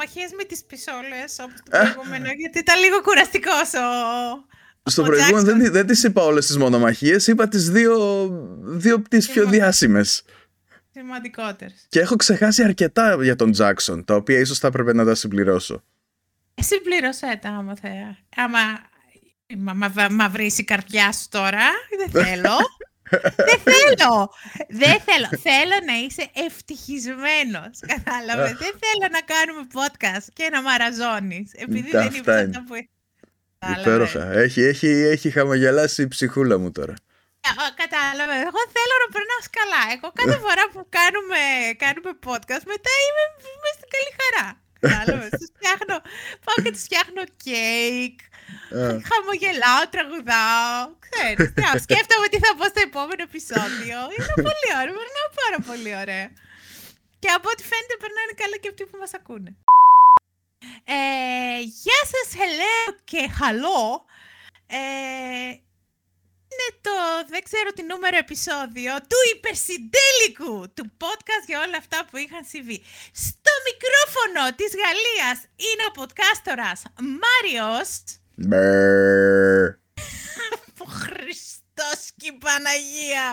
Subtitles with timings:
[0.00, 4.90] προμαχίες με τις πισόλες, όπως το προηγούμενο, γιατί ήταν λίγο κουραστικός ο...
[4.90, 5.44] Στο ο προηγούμενο Jackson.
[5.58, 7.96] δεν, δεν τις είπα όλες τις μονομαχίες, είπα τις δύο,
[8.62, 9.62] δύο τις πιο Σημαντικό.
[9.62, 10.22] διάσημες.
[10.92, 11.86] Σημαντικότερες.
[11.88, 15.82] Και έχω ξεχάσει αρκετά για τον Τζάκσον, τα οποία ίσως θα έπρεπε να τα συμπληρώσω.
[16.54, 18.16] Εσύ πλήρωσέ τα, άμα θέα.
[18.36, 18.58] Άμα
[19.58, 21.64] μα, μα, μα, μα βρεις η καρδιά σου τώρα,
[21.98, 22.56] δεν θέλω.
[23.48, 24.32] Δεν θέλω.
[24.68, 25.28] Δεν θέλω.
[25.46, 27.74] θέλω να είσαι ευτυχισμένος.
[27.94, 28.52] Κατάλαβες.
[28.64, 31.52] δεν θέλω να κάνουμε podcast και να μαραζώνεις.
[31.54, 32.56] Επειδή Τα δεν αυτά είπα είναι.
[32.58, 32.74] αυτά που...
[33.58, 33.84] Κατάλαβες.
[34.12, 34.32] Υπέροχα.
[34.44, 36.94] Έχει, έχει, έχει χαμογελάσει η ψυχούλα μου τώρα.
[37.48, 37.50] Ε,
[37.82, 38.40] Κατάλαβες.
[38.48, 39.82] Εγώ θέλω να περνάω καλά.
[39.94, 41.40] Εγώ κάθε φορά που κάνουμε,
[41.84, 44.46] κάνουμε podcast, μετά είμαι, είμαι στην καλή χαρά.
[44.84, 45.30] Κατάλαβες.
[45.38, 45.96] Τους φτιάχνω,
[46.44, 48.16] πάω και τους φτιάχνω κέικ.
[48.76, 50.80] Α, Χαμογελάω, τραγουδάω.
[51.04, 53.98] Ξέρεις, τι, α, σκέφτομαι τι θα πω στο επόμενο επεισόδιο.
[54.14, 56.28] Είναι πολύ ωραίο, περνάω πάρα πολύ ωραία.
[57.22, 59.50] Και από ό,τι φαίνεται περνάνε καλά και αυτοί που μας ακούνε.
[60.84, 64.04] Ε, γεια σας, hello και χαλό.
[64.66, 65.50] Ε,
[66.52, 66.96] είναι το,
[67.28, 72.78] δεν ξέρω τι νούμερο επεισόδιο, του υπερσυντέλικου του podcast για όλα αυτά που είχαν συμβεί.
[73.26, 76.80] Στο μικρόφωνο της Γαλλίας είναι ο podcastορας
[77.22, 77.88] Μάριος.
[78.46, 79.68] Μπερ.
[80.78, 83.26] Ο Χριστός και η Παναγία.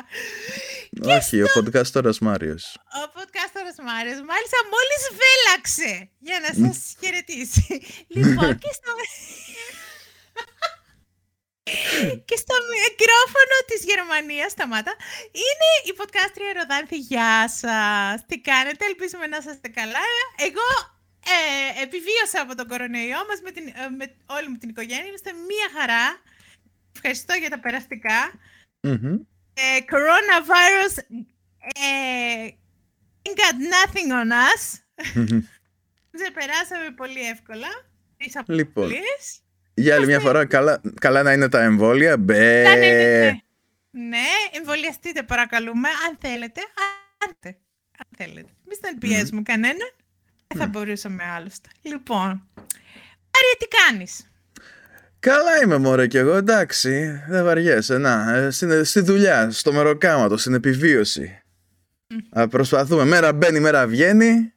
[1.18, 2.64] Όχι, ο podcastόρας Μάριος.
[3.02, 7.86] Ο podcastορας Μάριος μάλιστα μόλις βέλαξε για να σας χαιρετήσει.
[8.08, 8.92] λοιπόν, και στο...
[12.26, 14.94] και στο μικρόφωνο της Γερμανίας, σταμάτα,
[15.46, 16.98] είναι η podcastρια Ροδάνθη.
[16.98, 18.26] Γεια σας.
[18.28, 20.06] Τι κάνετε, ελπίζουμε να είστε καλά.
[20.48, 20.97] Εγώ
[21.34, 25.06] ε, επιβίωσα από τον κορονοϊό μας με, την, ε, με όλη μου την οικογένεια.
[25.06, 26.22] Είμαστε μία χαρά.
[26.96, 28.20] Ευχαριστώ για τα περαστικά.
[28.82, 29.14] Μμμ.
[29.54, 30.94] Ε, coronavirus
[31.76, 32.48] ε,
[33.24, 34.64] ain't got nothing on us.
[36.12, 37.68] Ξεπεράσαμε πολύ εύκολα.
[38.18, 38.84] Τις Λοιπόν.
[38.86, 39.42] απολύες.
[39.74, 42.18] Για άλλη μια φορά, καλά, καλά να είναι τα εμβόλια.
[42.18, 42.64] Μπε.
[42.64, 43.40] Ναι, ναι, ναι, ναι.
[43.90, 46.62] Ναι, εμβολιαστείτε παρακαλούμε, αν θέλετε.
[47.26, 47.58] Αν, θε-
[47.98, 48.50] αν θέλετε.
[48.66, 49.94] Μην δεν πιέζουμε κανέναν.
[50.48, 51.70] Δεν θα μπορούσαμε άλλωστε.
[51.82, 52.26] Λοιπόν,
[53.38, 54.32] Άρια, τι κάνεις;
[55.20, 57.22] Καλά είμαι μωρέ κι εγώ, εντάξει.
[57.28, 57.98] Δεν βαριέσαι.
[57.98, 61.42] Να, ε, στην- στη δουλειά, στο μεροκάματο, στην επιβίωση.
[62.30, 63.06] Α, προσπαθούμε.
[63.06, 64.54] Μέρα μπαίνει, μέρα βγαίνει.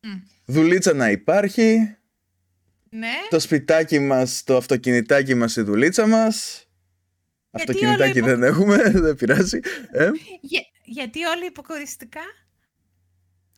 [0.00, 0.20] Μμ.
[0.44, 1.96] Δουλίτσα να υπάρχει.
[2.90, 6.66] Ναι, Το σπιτάκι μας, το αυτοκινητάκι μας, η δουλίτσα μας.
[7.50, 9.60] Γιατί Αυτοκινητάκι όλο υπο- δεν έχουμε, δεν πειράζει.
[9.90, 12.20] Ε, Για- γιατί όλοι υποκοριστικά;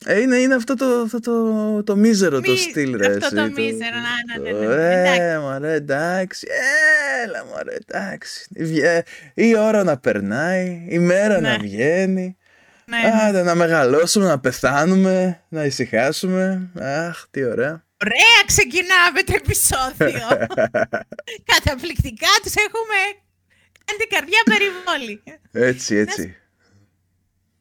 [0.07, 3.07] Ε, είναι, είναι αυτό το, αυτό το, το μίζερο το Μη- στυλ ρε.
[3.07, 5.21] αυτό εσύ, το μίζερο, να, ναι, ναι, ναι, το- ναι, εντάξει.
[5.23, 6.47] Ε, μωρέ, εντάξει.
[7.25, 8.47] Έλα, μωρέ, εντάξει.
[8.57, 11.57] Βγε- Η ώρα να περνάει, η μέρα να Ναι.
[11.61, 12.37] βγαίνει.
[12.87, 13.23] Ναι, ναι.
[13.29, 16.71] Άντε, να μεγαλώσουμε, να πεθάνουμε, να ησυχάσουμε.
[16.81, 17.85] Αχ, τι ωραία.
[18.05, 20.27] Ωραία, ξεκινάμε το επεισόδιο.
[21.55, 22.99] Καταπληκτικά τους έχουμε
[23.85, 25.23] κάνει την καρδιά περιβόλη.
[25.53, 26.37] Έτσι, έτσι.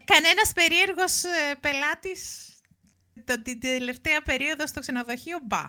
[0.06, 2.53] Κανένας περίεργος ε, πελάτης
[3.25, 5.68] το, την τελευταία περίοδο στο ξενοδοχείο, μπα.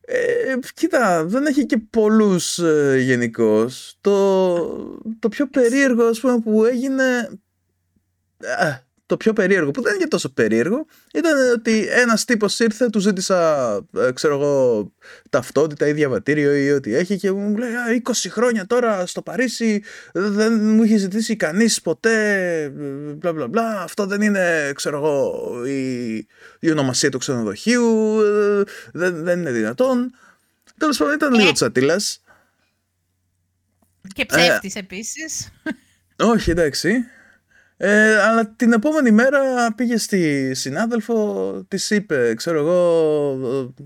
[0.00, 3.98] Ε, κοίτα, δεν έχει και πολλούς ε, γενικώς.
[4.00, 4.56] Το,
[5.18, 7.30] το πιο περίεργο, ας πούμε, που έγινε...
[8.58, 12.88] Α, το πιο περίεργο, που δεν είναι και τόσο περίεργο, ήταν ότι ένας τύπος ήρθε,
[12.88, 14.92] του ζήτησα, ε, ξέρω εγώ,
[15.30, 19.82] ταυτότητα ή διαβατήριο ή ό,τι έχει και μου λέει «Α, 20 χρόνια τώρα στο Παρίσι
[20.12, 22.68] δεν μου είχε ζητήσει κανείς ποτέ,
[23.16, 26.16] μπλα μπλα μπλα, αυτό δεν είναι, ξέρω εγώ, η,
[26.60, 28.62] η ονομασία του ξενοδοχείου, ε,
[28.92, 30.14] δεν, δεν είναι δυνατόν.
[30.78, 32.22] Τέλος πάντων ήταν λίγο τσατήλας.
[34.14, 35.48] Και ψεύτης επίσης.
[36.34, 37.04] Όχι, εντάξει.
[37.82, 43.30] Ε, αλλά την επόμενη μέρα πήγε στη συνάδελφο, της είπε, ξέρω εγώ,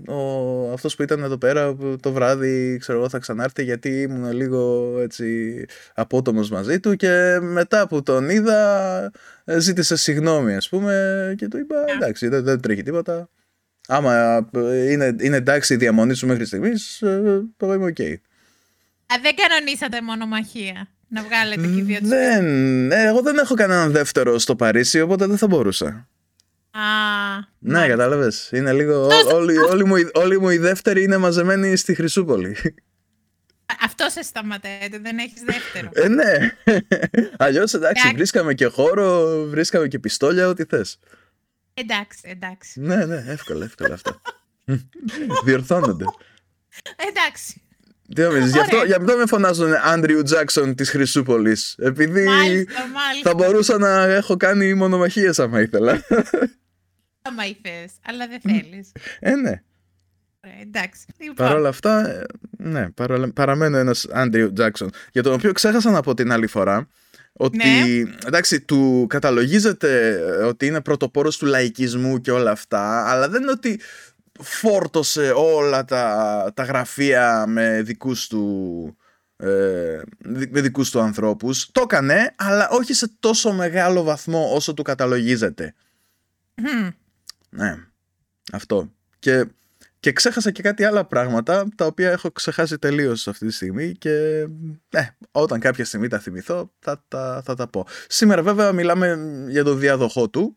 [0.07, 4.01] ο, ο- αυτός που ήταν εδώ πέρα που το βράδυ, ξέρω εγώ, θα ξανάρθει γιατί
[4.01, 9.11] ήμουν λίγο έτσι απότομος μαζί του και μετά που τον είδα
[9.45, 13.29] ε, ζήτησε συγγνώμη ας πούμε και του είπα εντάξει δεν, δεν τρέχει τίποτα.
[13.87, 17.99] Άμα ε, είναι, είναι εντάξει η διαμονή σου μέχρι στιγμής, ε, εγώ είμαι οκ.
[19.13, 20.87] Α, δεν κανονίσατε μονομαχία.
[21.15, 22.07] Να βγάλετε και οι δύο τους.
[22.09, 26.07] Δεν, ε, εγώ δεν έχω κανέναν δεύτερο στο Παρίσι, οπότε δεν θα μπορούσα.
[26.71, 26.79] Α,
[27.59, 28.49] Ναι, κατάλαβες.
[28.53, 29.05] Είναι λίγο.
[29.07, 32.55] ό- Όλοι, όλοι, μου, οι- όλοι μου οι δεύτεροι είναι μαζεμένοι στη Χρυσούπολη.
[33.81, 35.89] αυτό σε σταματάει, δεν έχεις δεύτερο.
[35.93, 36.31] Ε, ναι.
[37.37, 38.15] Αλλιώς εντάξει, Εντάξει.
[38.15, 40.99] βρίσκαμε και χώρο, βρίσκαμε και πιστόλια, ό,τι θες.
[41.73, 42.79] εντάξει, εντάξει.
[42.79, 44.21] Ναι, ναι, εύκολα, εύκολα αυτά.
[45.45, 46.05] Διορθώνονται.
[47.09, 47.61] Εντάξει.
[48.15, 51.75] Τι νομίζεις, γι' αυτό, γι' αυτό με φωνάζουν Άντριου Τζάξον της Χρυσούπολης.
[51.79, 53.29] Επειδή Μάλιστα, μάλιστα.
[53.29, 55.91] θα μπορούσα να έχω κάνει μονομαχίες άμα ήθελα.
[57.21, 58.91] Άμα ήθελες, αλλά δεν θέλεις.
[59.19, 59.61] ε, ναι.
[60.45, 61.05] Ωραία, εντάξει.
[61.19, 62.23] Λοιπόν, Παρ' όλα αυτά, ε,
[62.57, 64.89] ναι, παρόλα- παραμένω ένας Άντριου Τζάξον.
[65.11, 66.87] Για τον οποίο ξέχασα να πω την άλλη φορά
[67.33, 68.11] ότι, Ναι.
[68.27, 73.51] εντάξει, του καταλογίζεται ε, ότι είναι πρωτοπόρος του λαϊκισμού και όλα αυτά, αλλά δεν είναι
[73.51, 73.79] ότι
[74.39, 78.97] φόρτωσε όλα τα, τα γραφεία με δικούς του
[79.37, 81.69] ε, δι- με δικούς του ανθρώπους.
[81.71, 85.73] Το έκανε, αλλά όχι σε τόσο μεγάλο βαθμό όσο του καταλογίζεται.
[86.55, 86.89] μμμ.
[87.49, 87.75] Ναι,
[88.51, 88.91] αυτό.
[89.19, 89.45] Και,
[89.99, 94.45] και ξέχασα και κάτι άλλα πράγματα τα οποία έχω ξεχάσει τελείως αυτή τη στιγμή και
[94.89, 97.85] ναι, όταν κάποια στιγμή τα θυμηθώ θα, τα- θα τα πω.
[98.07, 99.17] Σήμερα βέβαια μιλάμε
[99.49, 100.55] για το διαδοχό του.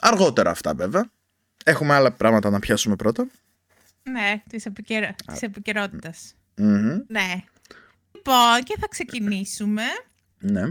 [0.00, 1.10] Αργότερα αυτά βέβαια.
[1.66, 3.26] Έχουμε άλλα πράγματα να πιάσουμε πρώτα.
[4.02, 5.14] Ναι, της, επικαιρο...
[5.26, 6.34] της επικαιρότητας.
[6.56, 7.44] Μμμ, Ναι.
[8.12, 9.82] Λοιπόν, και θα ξεκινήσουμε
[10.38, 10.62] ναι.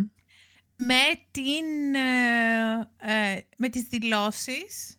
[0.75, 4.98] με, την, ε, ε, με τις δηλώσεις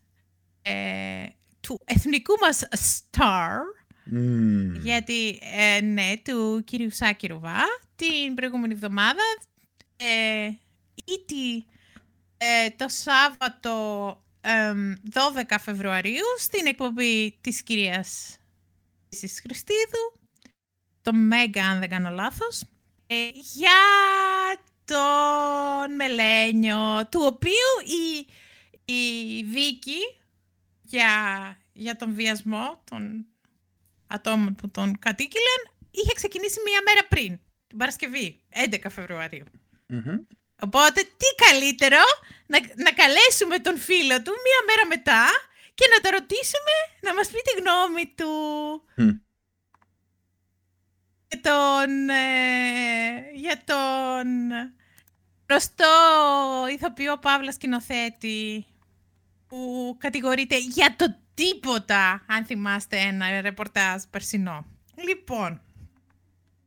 [0.62, 1.26] ε,
[1.60, 3.58] του εθνικού μας star,
[4.04, 7.62] Μμμ, γιατί, ε, ναι, του κύριου Σάκη Ρουβά,
[7.96, 9.22] την προηγούμενη εβδομάδα,
[9.96, 10.46] ε,
[11.04, 11.66] ήτι
[12.36, 13.72] ε, το Σάββατο
[14.08, 18.36] εμ, 12 Φεβρουαρίου στην εκπομπή της κυρίας
[19.08, 20.20] της Χριστίδου,
[21.02, 22.62] το Μέγκα αν δεν κάνω λάθος,
[23.06, 23.80] ε, για
[24.84, 28.26] τον Μελένιο, του οποίου η,
[28.94, 29.98] η δίκη
[30.82, 31.08] για,
[31.72, 33.26] για τον βιασμό των
[34.06, 38.40] ατόμων που τον κατήγγειλαν είχε ξεκινήσει μία μέρα πριν, την Παρασκευή,
[38.70, 39.44] 11 Φεβρουαρίου.
[39.86, 40.16] μμμ.
[40.60, 42.02] Οπότε τι καλύτερο
[42.46, 45.24] να, να καλέσουμε τον φίλο του μία μέρα μετά
[45.74, 48.32] και να το ρωτήσουμε να μας πει τη γνώμη του
[48.96, 49.10] Μμ.
[51.28, 54.26] για τον, ε, για τον
[55.48, 58.66] γνωστό ηθοποιό Παύλα σκηνοθέτη
[59.48, 64.66] που κατηγορείται για το τίποτα, αν θυμάστε ένα ρεπορτάζ περσινό.
[65.08, 65.60] Λοιπόν,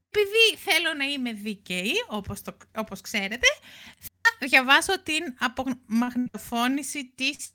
[0.10, 3.48] επειδή θέλω να είμαι δίκαιη, όπως, το, όπως ξέρετε,
[4.00, 7.52] θα διαβάσω την απομαγνητοφώνηση της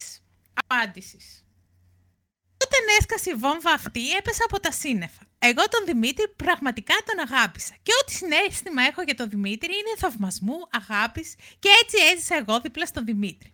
[0.55, 1.45] απάντησης.
[2.65, 5.23] Όταν έσκασε η βόμβα αυτή, έπεσα από τα σύννεφα.
[5.39, 7.75] Εγώ τον Δημήτρη πραγματικά τον αγάπησα.
[7.83, 12.87] Και ό,τι συνέστημα έχω για τον Δημήτρη είναι θαυμασμού, αγάπης και έτσι έζησα εγώ δίπλα
[12.87, 13.52] στον Δημήτρη.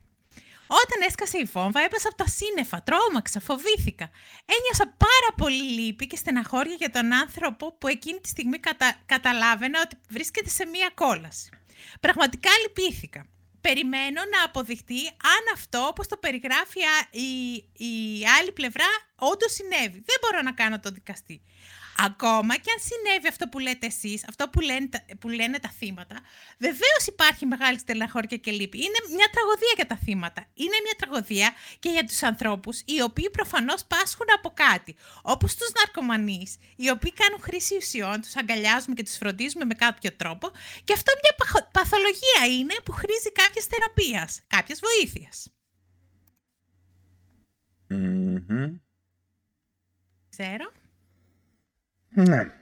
[0.69, 4.11] Όταν έσκασε η βόμβα, έπεσα από τα σύννεφα, τρόμαξα, φοβήθηκα.
[4.57, 8.97] Ένιωσα πάρα πολύ λύπη και στεναχώρια για τον άνθρωπο που εκείνη τη στιγμή κατα...
[9.07, 11.51] καταλάβαινα ότι βρίσκεται σε μία κόλαση.
[12.01, 13.27] Πραγματικά λυπήθηκα.
[13.61, 17.55] Περιμένω να αποδειχτεί αν αυτό, όπως το περιγράφει α- η,
[17.87, 18.87] η άλλη πλευρά,
[19.17, 20.03] όντως συνέβη.
[20.07, 21.43] Δεν μπορώ να κάνω το δικαστή.
[22.01, 25.69] Ακόμα και αν συνέβη αυτό που λέτε εσείς, αυτό που λένε, τα- που λένε τα
[25.69, 26.17] θύματα,
[26.59, 28.79] βεβαίως υπάρχει μεγάλη στεναχώρια και λύπη.
[28.79, 30.47] Είναι μια τραγωδία για τα θύματα.
[30.55, 34.97] Είναι μια τραγωδία και για τους ανθρώπους, οι οποίοι προφανώς πάσχουν από κάτι.
[35.23, 40.13] Όπως τους ναρκωμανείς, οι οποίοι κάνουν χρήση ουσιών, τους αγκαλιάζουμε και τους φροντίζουμε με κάποιο
[40.13, 40.51] τρόπο.
[40.85, 45.49] Και αυτό μια παχο- παθολογία είναι που χρήζει κάποιας θεραπείας, κάποιας βοήθειας.
[47.89, 48.77] Μμμ.
[50.31, 50.73] Ξέρω.
[52.09, 52.53] Ναι.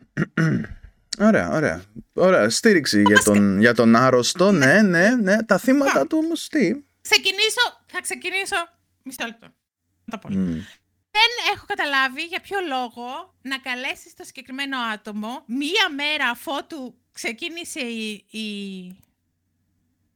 [1.18, 1.82] Ωραία, ωραία.
[2.12, 4.52] Ωραία, στήριξη για τον, για τον άρρωστο.
[4.52, 5.42] Ναι, ναι, ναι.
[5.42, 8.56] Τα θύματα του όμως τι; Ξεκινήσω, θα ξεκινήσω.
[9.02, 9.46] Μισό λεπτό.
[10.04, 10.28] Να τα πω.
[10.28, 10.60] Μμ.
[11.10, 17.80] Δεν έχω καταλάβει για ποιο λόγο να καλέσεις το συγκεκριμένο άτομο μία μέρα αφότου ξεκίνησε
[17.80, 18.86] η, η,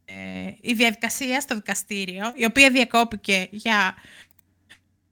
[0.04, 3.94] ε, η διαδικασία στο δικαστήριο, η οποία διακόπηκε για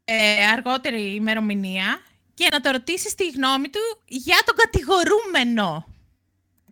[0.04, 2.00] ε, αργότερη ημερομηνία
[2.38, 5.68] και να το ρωτήσεις τη γνώμη του για τον κατηγορούμενο.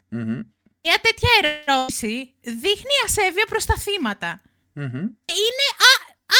[0.08, 0.40] Μμμ.
[0.82, 4.42] Μια τέτοια ερώτηση δείχνει ασέβεια προς τα θύματα.
[4.72, 4.94] Μμμ.
[5.42, 5.92] είναι α,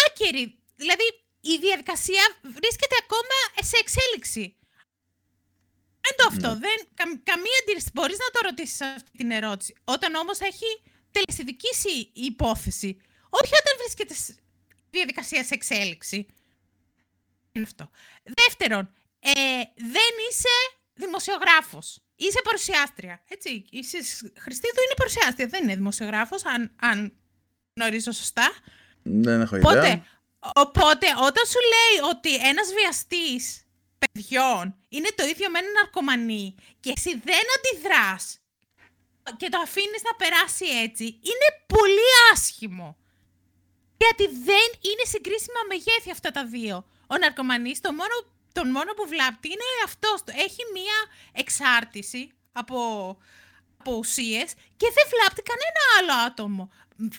[0.06, 0.58] άκερη.
[0.76, 1.02] Δηλαδή,
[1.40, 3.38] η διαδικασία βρίσκεται ακόμα
[3.70, 4.56] σε εξέλιξη.
[6.00, 6.48] Δεν το αυτό.
[6.58, 7.90] Δεν, κα- καμία αντίρρηση.
[7.94, 9.74] Μπορείς να το ρωτήσεις αυτή την ερώτηση.
[9.84, 10.68] Όταν όμως έχει
[11.10, 12.96] τελεσιδικήσει η υπόθεση.
[13.28, 14.34] Όχι όταν βρίσκεται σε
[14.90, 16.26] διαδικασία σε εξέλιξη.
[17.52, 17.90] Είναι αυτό.
[18.22, 19.30] Δεύτερον, ε,
[19.74, 20.54] δεν είσαι
[20.94, 21.98] δημοσιογράφος.
[22.16, 23.22] Είσαι παρουσιάστρια.
[23.28, 23.98] Έτσι, είσαι
[24.38, 25.46] Χριστίδου είναι παρουσιάστρια.
[25.46, 27.12] Δεν είναι δημοσιογράφος, αν, αν
[27.74, 28.52] γνωρίζω σωστά.
[29.02, 29.70] Δεν έχω ιδέα.
[29.70, 30.02] Οπότε,
[30.54, 33.64] οπότε, όταν σου λέει ότι ένας βιαστής
[33.98, 38.38] παιδιών είναι το ίδιο με έναν ναρκωμανή και εσύ δεν αντιδράς
[39.36, 42.96] και το αφήνεις να περάσει έτσι, είναι πολύ άσχημο.
[43.96, 46.86] Γιατί δεν είναι συγκρίσιμα μεγέθη αυτά τα δύο.
[47.06, 48.14] Ο ναρκωμανής το μόνο
[48.56, 50.18] τον μόνο που βλάπτει είναι αυτός.
[50.46, 50.98] Έχει μία
[51.42, 52.22] εξάρτηση
[52.52, 52.78] από,
[53.78, 54.48] από ουσίες
[54.80, 56.64] και δεν βλάπτει κανένα άλλο άτομο.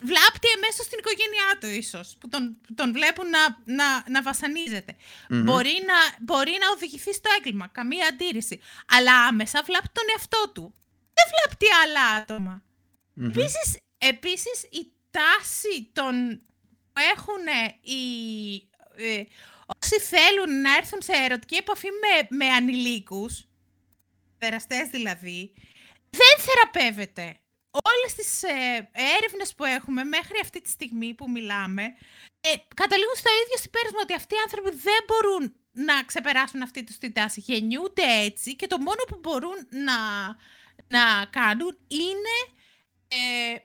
[0.09, 2.43] Βλάπτει εμέσως στην οικογένειά του ίσως, που τον,
[2.75, 3.43] τον βλέπουν να,
[3.79, 4.95] να, να βασανιζεται
[5.29, 8.59] Μπορεί, να, μπορεί να οδηγηθεί στο έγκλημα, καμία αντίρρηση.
[8.95, 10.73] Αλλά άμεσα βλάπτει τον εαυτό του.
[11.17, 12.63] Δεν βλάπτει άλλα άτομα.
[13.29, 13.67] Επίσης,
[13.97, 16.13] επίσης, η τάση των
[16.97, 17.43] που έχουν
[17.81, 18.03] οι,
[18.95, 19.23] ε,
[19.75, 23.47] όσοι θέλουν να έρθουν σε ερωτική επαφή με, με ανηλίκους,
[24.37, 25.53] περαστές δηλαδή,
[26.09, 27.39] δεν θεραπεύεται.
[27.71, 31.83] Όλες τις ε, έρευνες που έχουμε μέχρι αυτή τη στιγμή που μιλάμε,
[32.39, 36.97] ε, καταλήγουν στο ίδιο συμπέρασμα ότι αυτοί οι άνθρωποι δεν μπορούν να ξεπεράσουν αυτή τους
[36.97, 37.39] την τάση.
[37.39, 39.97] Γεννιούνται έτσι και το μόνο που μπορούν να,
[40.87, 42.35] να κάνουν είναι
[43.07, 43.55] ε,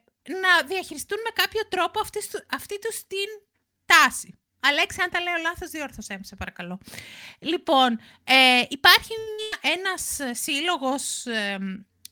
[0.41, 3.29] να διαχειριστούν με κάποιο τρόπο αυτή, αυτή τους την
[3.85, 4.42] τάση.
[4.63, 6.81] Αλέξη, αν τα λέω λάθος, διόρθωσέ με, σε παρακαλώ.
[7.39, 9.13] Λοιπόν, ε, υπάρχει
[9.61, 11.59] ένας σύλλογος ε,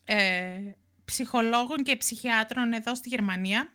[0.04, 3.74] ε, ψυχολόγων και ψυχιάτρων εδώ στη Γερμανία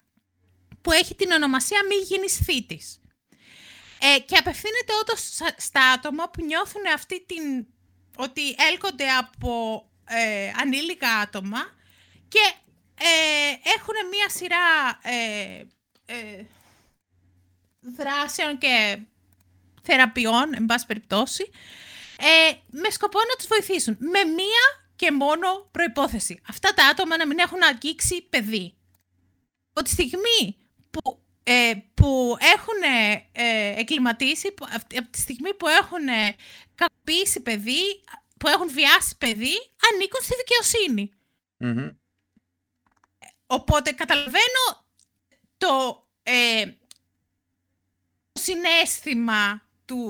[0.81, 2.99] που έχει την ονομασία μη γίνεις θήτης.
[3.99, 7.67] Ε, και απευθύνεται όντως στα άτομα που νιώθουν αυτή την...
[8.15, 11.59] ότι έλκονται από ε, ανήλικα άτομα
[12.27, 12.53] και
[12.99, 15.61] ε, έχουν μία σειρά ε,
[16.05, 16.45] ε,
[17.97, 18.99] δράσεων και
[19.81, 21.49] θεραπείων, εν πάση περιπτώσει,
[22.17, 23.97] ε, με σκοπό να τους βοηθήσουν.
[23.99, 26.41] Με μία και μόνο προϋπόθεση.
[26.49, 28.73] Αυτά τα άτομα να μην έχουν αγγίξει παιδί.
[29.73, 30.57] Από τη στιγμή
[30.91, 32.81] που, ε, που έχουν
[33.31, 34.53] ε, εκκληματίσει,
[34.97, 36.05] από τη στιγμή που έχουν
[36.75, 38.03] κακοποιήσει παιδί,
[38.39, 39.55] που έχουν βιάσει παιδί,
[39.91, 41.11] ανήκουν στη δικαιοσύνη.
[43.47, 44.85] Οπότε καταλαβαίνω
[45.57, 46.65] το, ε,
[48.39, 50.01] συνέστημα του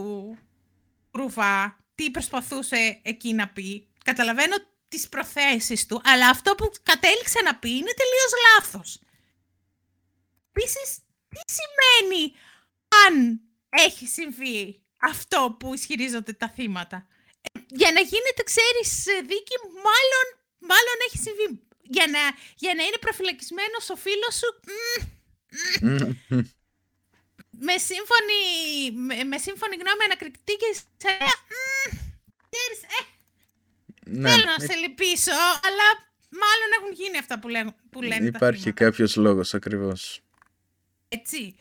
[1.12, 3.88] Ρουβά, τι προσπαθούσε εκεί να πει.
[4.04, 4.56] Καταλαβαίνω
[4.88, 9.00] τις προθέσεις του, αλλά αυτό που κατέληξε να πει είναι τελείως λάθος.
[10.50, 12.34] Επίσης, τι σημαίνει
[13.08, 17.08] αν έχει συμβεί αυτό που ισχυρίζονται τα θύματα;
[17.42, 19.56] Ε, για να γίνεται, ξέρεις, δίκη,
[19.88, 20.28] μάλλον,
[20.60, 22.20] μάλλον έχει συμβεί για να,
[22.56, 24.50] για να είναι προφυλακισμένος ο φίλος σου...
[27.60, 28.40] με, σύμφωνη,
[28.94, 31.18] με, με σύμφωνη γνώμη ανακριτική και σε...
[32.50, 33.02] Ξέρεις, ε,
[34.06, 34.30] ναι.
[34.30, 35.32] Θέλω να σε λυπήσω,
[35.68, 35.88] αλλά
[36.30, 40.22] μάλλον έχουν γίνει αυτά που, λένε, που λένε Υπάρχει κάποιος λόγος ακριβώς.
[41.08, 41.56] Έτσι.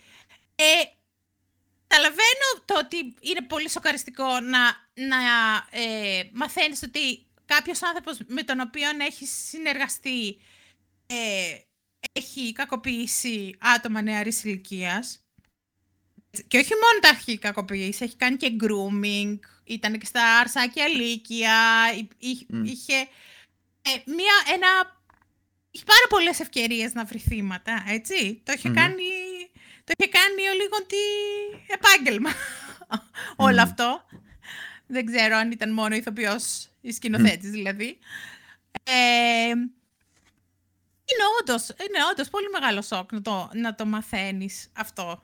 [0.55, 0.65] Ε,
[1.87, 4.61] Καταλαβαίνω το ότι είναι πολύ σοκαριστικό να,
[4.95, 5.17] να
[5.71, 10.37] ε, μαθαίνεις ότι κάποιος άνθρωπος με τον οποίο έχεις συνεργαστεί
[11.07, 11.57] ε,
[12.13, 15.24] έχει κακοποιήσει άτομα νεαρής ηλικίας.
[16.49, 21.57] Και όχι μόνο τα έχει κακοποιήσει, έχει κάνει και grooming, ήταν και στα αρσάκια λύκεια,
[22.19, 23.09] είχε
[23.83, 25.03] ε, μία, ένα...
[25.71, 28.41] Είχε πάρα πολλές ευκαιρίες να βρει θύματα, έτσι.
[28.45, 29.05] Το είχε κάνει,
[29.85, 30.97] το είχε κάνει ο λίγο τι
[31.67, 32.31] επάγγελμα
[33.37, 34.05] όλο αυτό.
[34.87, 37.99] Δεν ξέρω αν ήταν μόνο ηθοποιός η σκηνοθέτης δηλαδή.
[38.83, 39.55] Ε,
[41.05, 45.23] είναι όντως, είναι όντως πολύ μεγάλο σοκ να το, να το μαθαίνεις αυτό.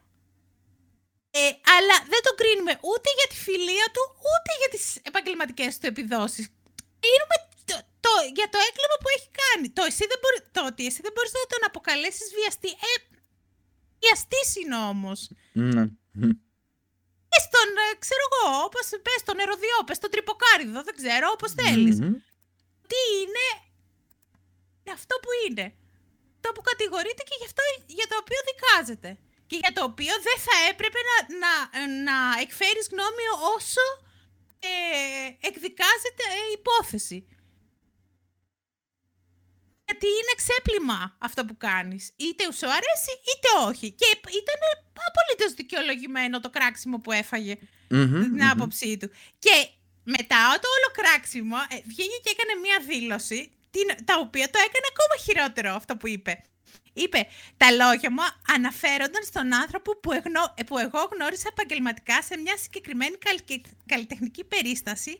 [1.38, 1.42] Ε,
[1.76, 6.44] αλλά δεν το κρίνουμε ούτε για τη φιλία του, ούτε για τις επαγγελματικές του επιδόσεις.
[7.02, 7.36] Κρίνουμε
[7.68, 9.66] το, το, για το έγκλημα που έχει κάνει.
[9.76, 12.70] Το, εσύ δεν μπορεί, το ότι εσύ δεν μπορείς να τον αποκαλέσεις βιαστή.
[12.88, 12.92] Ε,
[14.02, 15.18] βιαστής είναι όμως.
[15.72, 15.84] Ναι.
[17.30, 21.50] Πες τον, ε, ξέρω εγώ, όπως πες τον ερωδιό, πες τον τρυποκάριδο, δεν ξέρω, όπως
[21.60, 21.96] θέλεις.
[22.90, 23.46] Τι είναι
[24.98, 25.66] αυτό που είναι.
[26.44, 27.62] Το που κατηγορείται και γι' αυτό
[27.98, 29.10] για το οποίο δικάζεται.
[29.50, 31.52] Και για το οποίο δεν θα έπρεπε να, να,
[32.06, 33.84] να εκφέρεις γνώμη όσο
[34.70, 34.72] ε,
[35.48, 37.18] εκδικάζεται η υπόθεση.
[39.84, 42.02] Γιατί είναι ξέπλυμα αυτό που κάνεις.
[42.16, 43.86] Είτε σου αρέσει είτε όχι.
[44.00, 44.08] Και
[44.42, 44.60] ήταν
[45.08, 47.54] απολύτως δικαιολογημένο το κράξιμο που έφαγε
[48.24, 49.08] την άποψή του.
[49.44, 49.54] Και
[50.14, 53.40] μετά το όλο κράξιμο ε, βγήκε και έκανε μία δήλωση
[53.70, 56.32] την, τα οποία το έκανε ακόμα χειρότερο αυτό που είπε.
[56.92, 58.22] Είπε, τα λόγια μου
[58.54, 60.10] αναφέρονταν στον άνθρωπο που,
[60.66, 63.16] που εγώ γνώρισα επαγγελματικά σε μια συγκεκριμένη
[63.86, 65.18] καλλιτεχνική περίσταση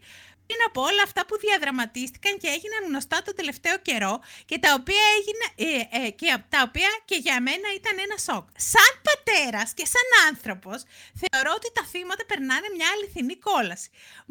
[0.51, 4.15] πριν από όλα αυτά που διαδραματίστηκαν και έγιναν γνωστά τον τελευταίο καιρό
[4.51, 8.45] και τα οποία, έγινε, ε, ε, και, τα οποία και για μένα ήταν ένα σοκ.
[8.73, 10.79] Σαν πατέρας και σαν άνθρωπος
[11.21, 13.89] θεωρώ ότι τα θύματα περνάνε μια αληθινή κόλαση.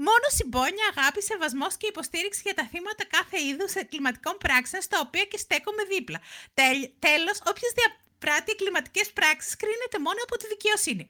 [0.08, 5.26] Μόνο συμπόνια, αγάπη, σεβασμός και υποστήριξη για τα θύματα κάθε είδους εγκληματικών πράξεων στα οποία
[5.32, 6.20] και στέκομαι δίπλα.
[6.60, 11.06] Τέλ, τέλος, όποιος διαπράττει εγκληματικές πράξεις κρίνεται μόνο από τη δικαιοσύνη.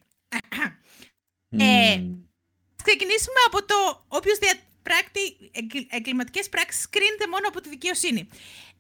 [1.50, 1.96] Ε,
[2.84, 5.24] ξεκινήσουμε από το όποιος διαπράκτη
[5.98, 8.22] εγκληματικές πράξεις κρίνεται μόνο από τη δικαιοσύνη.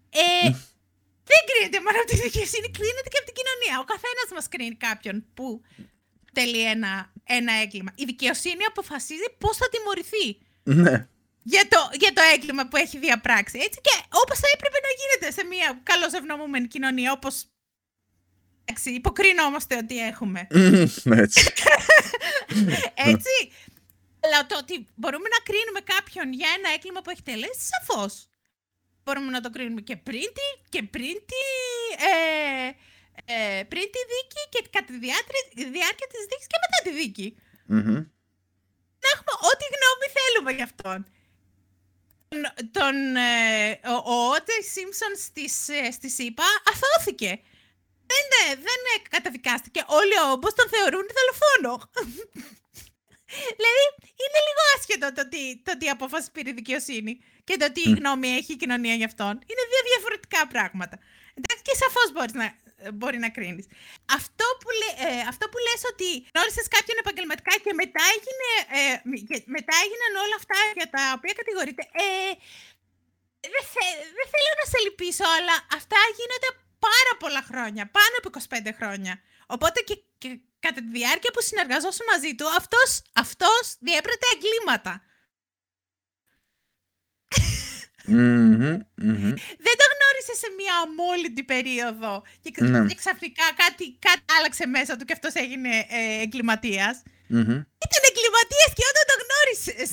[0.09, 0.49] Ε,
[1.31, 3.75] δεν κρίνεται μόνο από τη δικαιοσύνη, κρίνεται και από την κοινωνία.
[3.83, 5.61] Ο καθένας μας κρίνει κάποιον που
[6.33, 7.91] τελεί ένα, ένα έγκλημα.
[7.95, 10.27] Η δικαιοσύνη αποφασίζει πώς θα τιμωρηθεί.
[10.63, 11.07] Ναι.
[11.51, 13.57] Για το, για το έγκλημα που έχει διαπράξει.
[13.67, 17.35] Έτσι και όπως θα έπρεπε να γίνεται σε μια καλώ ευνομούμενη κοινωνία, όπως
[18.83, 20.47] υποκρινόμαστε ότι έχουμε.
[21.03, 21.41] Έτσι.
[23.11, 23.35] Έτσι.
[24.23, 28.13] Αλλά το ότι μπορούμε να κρίνουμε κάποιον για ένα έγκλημα που έχει τελέσει, σαφώς.
[29.03, 31.43] Μπορούμε να το κρίνουμε και πριν τη, και πριν τη,
[32.11, 32.67] ε,
[33.35, 34.97] ε, πριν τη δίκη και κατά τη
[35.75, 37.27] διάρκεια της δίκης και μετά τη δικη
[39.03, 40.99] Να έχουμε ό,τι γνώμη θέλουμε γι' αυτόν.
[42.71, 47.41] Τον, ε, ο, ο Ότζεϊ Σίμψον στις, ε, στη ΣΥΠΑ αθώθηκε.
[48.11, 48.25] Δεν,
[48.67, 49.83] δεν καταδικάστηκε.
[49.87, 51.73] Όλοι ο όμπος τον θεωρούν δολοφόνο.
[53.57, 53.83] δηλαδή,
[54.21, 58.27] είναι λίγο άσχετο το τι, το τι απόφαση πήρε η δικαιοσύνη και το τι γνώμη
[58.27, 59.33] έχει η κοινωνία γι' αυτόν.
[59.49, 60.97] Είναι δύο διαφορετικά πράγματα.
[61.37, 62.45] Εντάξει, και σαφώς μπορείς να,
[62.97, 63.65] μπορεί να κρίνεις.
[64.19, 68.83] Αυτό που, λέ, ε, αυτό που λες ότι γνώρισες κάποιον επαγγελματικά και μετά, έγινε, ε,
[69.55, 71.83] μετά έγιναν όλα αυτά για τα οποία κατηγορείται.
[72.03, 72.31] Ε,
[73.53, 73.85] δεν, θε,
[74.17, 76.51] δεν θέλω να σε λυπήσω, αλλά αυτά γίνονται
[76.87, 79.13] πάρα πολλά χρόνια, πάνω από 25 χρόνια.
[79.55, 80.29] Οπότε και, και
[80.65, 82.89] κατά τη διάρκεια που συνεργαζόσουν μαζί του, αυτός,
[83.23, 84.93] αυτός διέπρεπε εγκλήματα.
[89.65, 92.11] Δεν το γνώρισε σε μια αμόλυντη περίοδο
[92.43, 92.93] και, ναι.
[93.01, 96.95] ξαφνικά κάτι, κάτι άλλαξε μέσα του και αυτός έγινε ε, εγκληματίας.
[97.85, 99.91] Ήταν εγκληματίας και όταν το γνώρισες.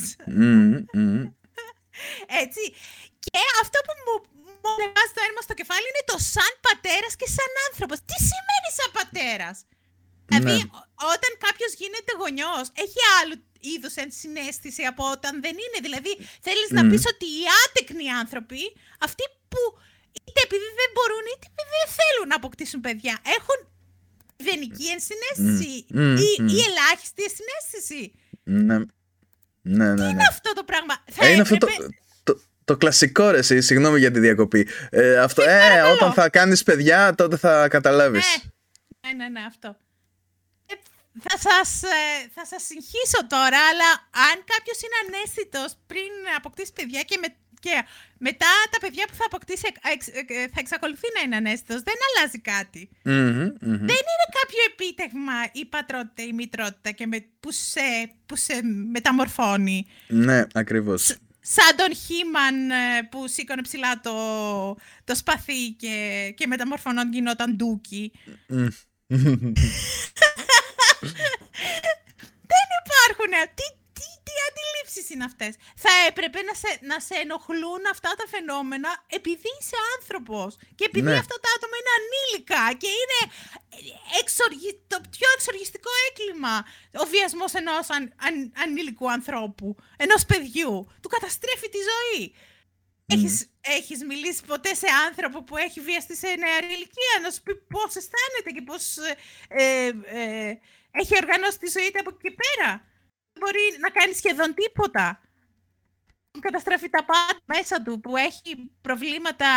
[2.43, 2.63] Έτσι.
[3.25, 4.15] Και αυτό που μου,
[4.63, 4.71] μου
[5.15, 7.97] το έρμα στο κεφάλι είναι το σαν πατέρας και σαν άνθρωπος.
[8.09, 9.57] Τι σημαίνει σαν πατέρας;
[10.29, 10.69] Δηλαδή, ναι.
[11.13, 13.35] όταν κάποιος γίνεται γονιός, έχει άλλο
[13.69, 15.79] είδους ενσυναίσθηση από όταν δεν είναι.
[15.87, 16.11] Δηλαδή,
[16.47, 18.61] θέλεις να πεις ότι οι άτεκνοι άνθρωποι,
[19.07, 19.61] αυτοί που
[20.27, 23.59] είτε επειδή δεν μπορούν, είτε επειδή δεν θέλουν να αποκτήσουν παιδιά, έχουν
[24.37, 25.71] μηδενική ενσυναίσθηση
[26.25, 28.01] ή, ή ελάχιστη ενσυναίσθηση.
[28.67, 28.77] Ναι.
[29.69, 30.09] Ναι, ναι, Τι ναι.
[30.09, 31.67] είναι αυτό το πράγμα; Θα ε, είναι αυτό το,
[32.23, 34.67] το, το, κλασικό ρε εσύ, συγγνώμη για τη διακοπή.
[34.89, 38.25] Ε, αυτό, ε, όταν θα κάνεις παιδιά τότε θα καταλάβεις.
[39.01, 39.77] Ναι, ναι, ναι, αυτό
[41.25, 43.89] θα σας, ε, θα σας συγχύσω τώρα, αλλά
[44.29, 47.27] αν κάποιος είναι ανέστητος πριν αποκτήσει παιδιά και, με,
[47.59, 47.75] και
[48.17, 49.67] μετά τα παιδιά που θα αποκτήσει
[50.27, 52.39] ε, θα εξακολουθεί να είναι ανέστητος, δεν αλλάζει
[53.89, 57.87] Δεν είναι κάποιο επίτευγμα η πατρότητα ή η μητρότητα και με, που, σε,
[58.25, 59.87] που σε μεταμορφώνει.
[60.07, 61.15] Ναι, ακριβώς.
[61.41, 64.15] σαν τον Χίμαν ε, που σήκωνε ψηλά το,
[65.03, 65.95] το σπαθί και,
[66.37, 68.11] και μεταμορφωνόν γινόταν ντούκι.
[72.51, 73.31] Δεν υπάρχουν.
[73.57, 73.65] Τι,
[73.97, 78.89] τι, τι αντιλήψεις είναι αυτές; Θα έπρεπε να σε, να σε ενοχλούν αυτά τα φαινόμενα
[79.17, 80.49] επειδή είσαι άνθρωπος.
[80.77, 81.21] Και επειδή ναι.
[81.23, 83.19] αυτά τα άτομα είναι ανήλικα και είναι
[84.19, 84.71] εξοργι...
[84.91, 86.55] το πιο εξοργιστικό έγκλημα.
[87.01, 90.75] Ο βιασμός ενός αν, αν, ανήλικου ανθρώπου, ενός παιδιού.
[91.01, 92.35] Του καταστρέφει τη ζωή.
[93.09, 97.55] Έχεις, έχεις μιλήσει ποτέ σε άνθρωπο που έχει βιαστεί σε νεαρή ηλικία να σου πει
[97.55, 98.97] πώς αισθάνεται και πώς
[99.47, 100.59] ε, ε,
[100.99, 102.69] έχει οργανώσει τη ζωή του από εκεί πέρα.
[103.33, 105.21] Δεν μπορεί να κάνει σχεδόν τίποτα.
[106.39, 109.47] Καταστρέφει τα πάντα μέσα του που έχει προβλήματα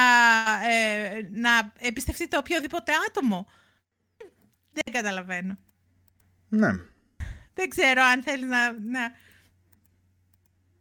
[0.70, 3.46] ε, να εμπιστευτεί το οποιοδήποτε άτομο.
[4.72, 5.58] Δεν καταλαβαίνω.
[6.48, 6.70] Ναι.
[7.54, 9.12] Δεν ξέρω αν θέλεις να, να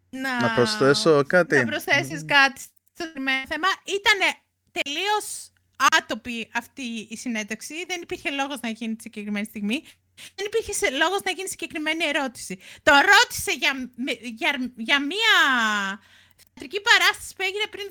[0.10, 1.56] να, να προσθέσω κάτι.
[1.56, 3.06] Να προσθέσεις κάτι στο
[3.48, 3.68] θέμα.
[3.84, 4.42] Ήταν
[4.72, 5.52] τελείως
[6.00, 7.86] άτοπη αυτή η συνέντευξη.
[7.88, 9.84] Δεν υπήρχε λόγος να γίνει τη συγκεκριμένη στιγμή.
[10.36, 12.60] Δεν υπήρχε λόγος να γίνει συγκεκριμένη ερώτηση.
[12.84, 13.72] Το ρώτησε για,
[14.22, 15.34] για, για μία
[16.38, 17.88] θεατρική παράσταση που έγινε πριν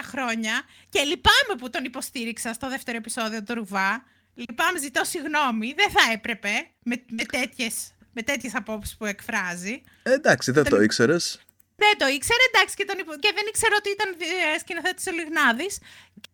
[0.00, 0.54] 10-12 χρόνια
[0.88, 4.04] και λυπάμαι που τον υποστήριξα στο δεύτερο επεισόδιο του Ρουβά.
[4.34, 5.74] Λυπάμαι, ζητώ συγγνώμη.
[5.76, 6.52] Δεν θα έπρεπε
[6.82, 7.74] με, με τέτοιες
[8.18, 9.80] με τέτοιες απόψεις που εκφράζει.
[10.02, 11.40] Ε, εντάξει, δεν το ήξερες.
[11.76, 14.08] Δεν το ήξερε, εντάξει, και, τον και δεν ήξερα ότι ήταν
[14.54, 15.78] ε, σκηνοθέτης ο Λιγνάδης.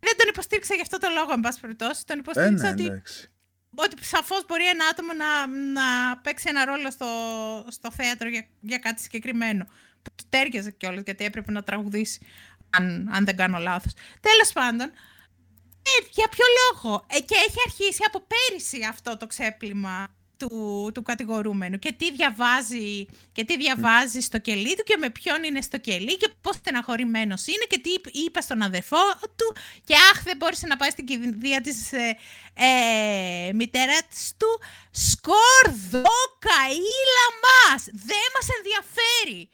[0.00, 2.06] Δεν τον υποστήριξα γι' αυτό το λόγο, εν πάση περιπτώσει.
[2.06, 3.02] Τον υποστήριξα ε, ναι, ότι,
[3.82, 7.06] ότι σαφώς μπορεί ένα άτομο να, να παίξει ένα ρόλο στο,
[7.68, 9.64] στο θέατρο για, για κάτι συγκεκριμένο.
[10.02, 12.26] Που του τέριαζε κιόλας, γιατί έπρεπε να τραγουδήσει,
[12.70, 13.92] αν, αν δεν κάνω λάθος.
[14.20, 14.87] Τέλος πάντων,
[15.82, 20.14] ε, για ποιο λόγο; Ε, και έχει αρχίσει από πέρυσι αυτό το ξέπλυμα
[20.48, 21.78] του, του κατηγορούμενου.
[21.78, 26.16] Και τι διαβάζει, και τι διαβάζει στο κελί του και με ποιον είναι στο κελί
[26.16, 29.57] και πώς στεναχωρημένος είναι και τι είπε στον αδερφό του.
[29.85, 32.16] Και αχ δεν μπόρεσε να πάει στην κηδεία της ε,
[32.54, 34.61] ε, μητέρας του.
[34.90, 37.85] Σκορδό καήλα μας!
[37.85, 39.50] Δεν μας ενδιαφέρει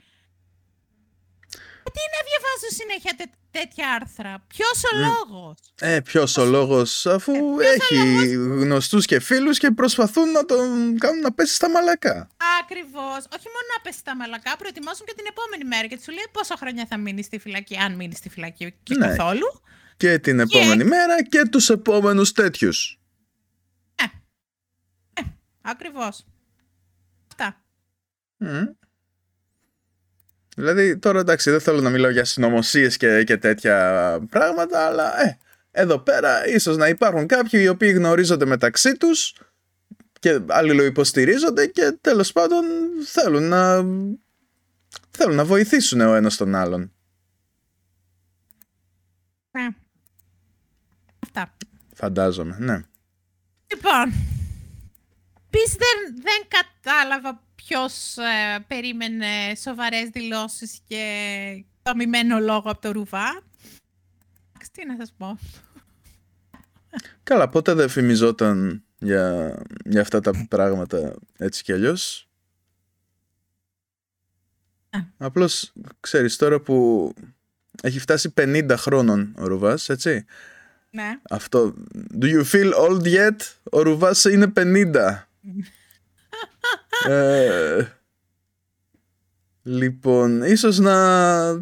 [1.85, 5.01] διαβάζω συνέχεια τέ- τέτοια άρθρα; Ποιος ο Μμ.
[5.01, 10.31] λόγος; Ε, ποιος ο λόγος, αφού Ε, ποιος ο έχει γνωστούς και φίλους και προσπαθούν
[10.31, 12.29] να τον κάνουν να πέσει στα μαλακά.
[12.63, 13.17] Ακριβώς.
[13.37, 16.57] Όχι μόνο να πέσει στα μαλακά, προετοιμάσουν και την επόμενη μέρα και σου λέει πόσα
[16.57, 19.07] χρόνια θα μείνει στη φυλακή, αν μείνει στη φυλακή και Ναι.
[19.07, 19.63] καθόλου.
[19.97, 22.95] Και την επόμενη μέρα και τους επόμενους τέτοιους.
[25.63, 26.27] Ακριβώς.
[27.31, 27.65] Αυτά.
[28.37, 28.63] Μμ.
[30.57, 35.39] Δηλαδή, τώρα εντάξει, δεν θέλω να μιλάω για συνωμοσίες και, και τέτοια πράγματα, αλλά ε,
[35.71, 39.35] εδώ πέρα ίσως να υπάρχουν κάποιοι οι οποίοι γνωρίζονται μεταξύ τους
[40.19, 42.65] και αλληλοϊποστηρίζονται και τέλος πάντων
[43.05, 43.77] θέλουν να,
[45.11, 46.93] θέλουν να βοηθήσουν ο ένας τον άλλον.
[49.51, 49.69] Ναι.
[51.19, 51.57] Αυτά.
[51.95, 52.83] Φαντάζομαι, ναι.
[53.67, 54.13] Λοιπόν,
[55.47, 63.43] επίσης δεν, δεν κατάλαβα ποιος ε, περίμενε σοβαρές δηλώσεις και δομημένο λόγο από το Ρουβά.
[64.53, 65.39] Εντάξει, Τι να σας πω.
[67.23, 69.55] Καλά, ποτέ δεν φημιζόταν για,
[69.85, 72.29] για αυτά τα πράγματα έτσι κι αλλιώς.
[74.91, 74.99] Α.
[75.17, 77.13] Απλώς, ξέρεις, τώρα που
[77.83, 80.25] έχει φτάσει 50 χρόνων ο Ρουβάς, έτσι.
[80.91, 81.21] Ναι.
[81.31, 81.75] Αυτό,
[82.21, 83.37] do you feel old yet?
[83.71, 85.27] Ο Ρουβάς είναι 50.
[87.09, 87.87] ε,
[89.63, 91.61] λοιπόν, ίσως να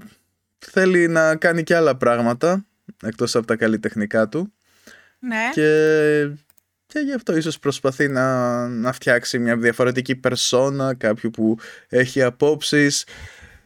[0.59, 2.67] θέλει να κάνει και άλλα πράγματα,
[3.03, 4.53] εκτός από τα καλλιτεχνικά του.
[5.19, 5.49] Ναι.
[5.53, 6.31] Και,
[6.87, 13.07] και γι' αυτό ίσως προσπαθεί να, να φτιάξει μια διαφορετική περσόνα, κάποιου που έχει απόψεις,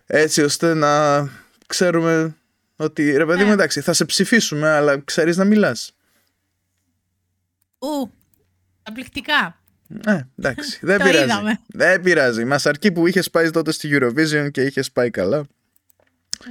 [0.06, 1.20] έτσι ώστε να
[1.66, 2.36] ξέρουμε
[2.76, 3.52] ότι ρε παιδί μου Ναι.
[3.52, 5.94] εντάξει θα σε ψηφίσουμε αλλά ξέρεις να μιλάς.
[7.78, 8.10] Ου,
[8.82, 9.61] απληκτικά.
[10.06, 11.24] Ε, εντάξει, δεν Το πειράζει.
[11.24, 11.60] είδαμε.
[11.66, 12.44] Δεν πειράζει.
[12.44, 15.46] Μας αρκεί που είχες πάει τότε στη Eurovision και είχες πάει καλά.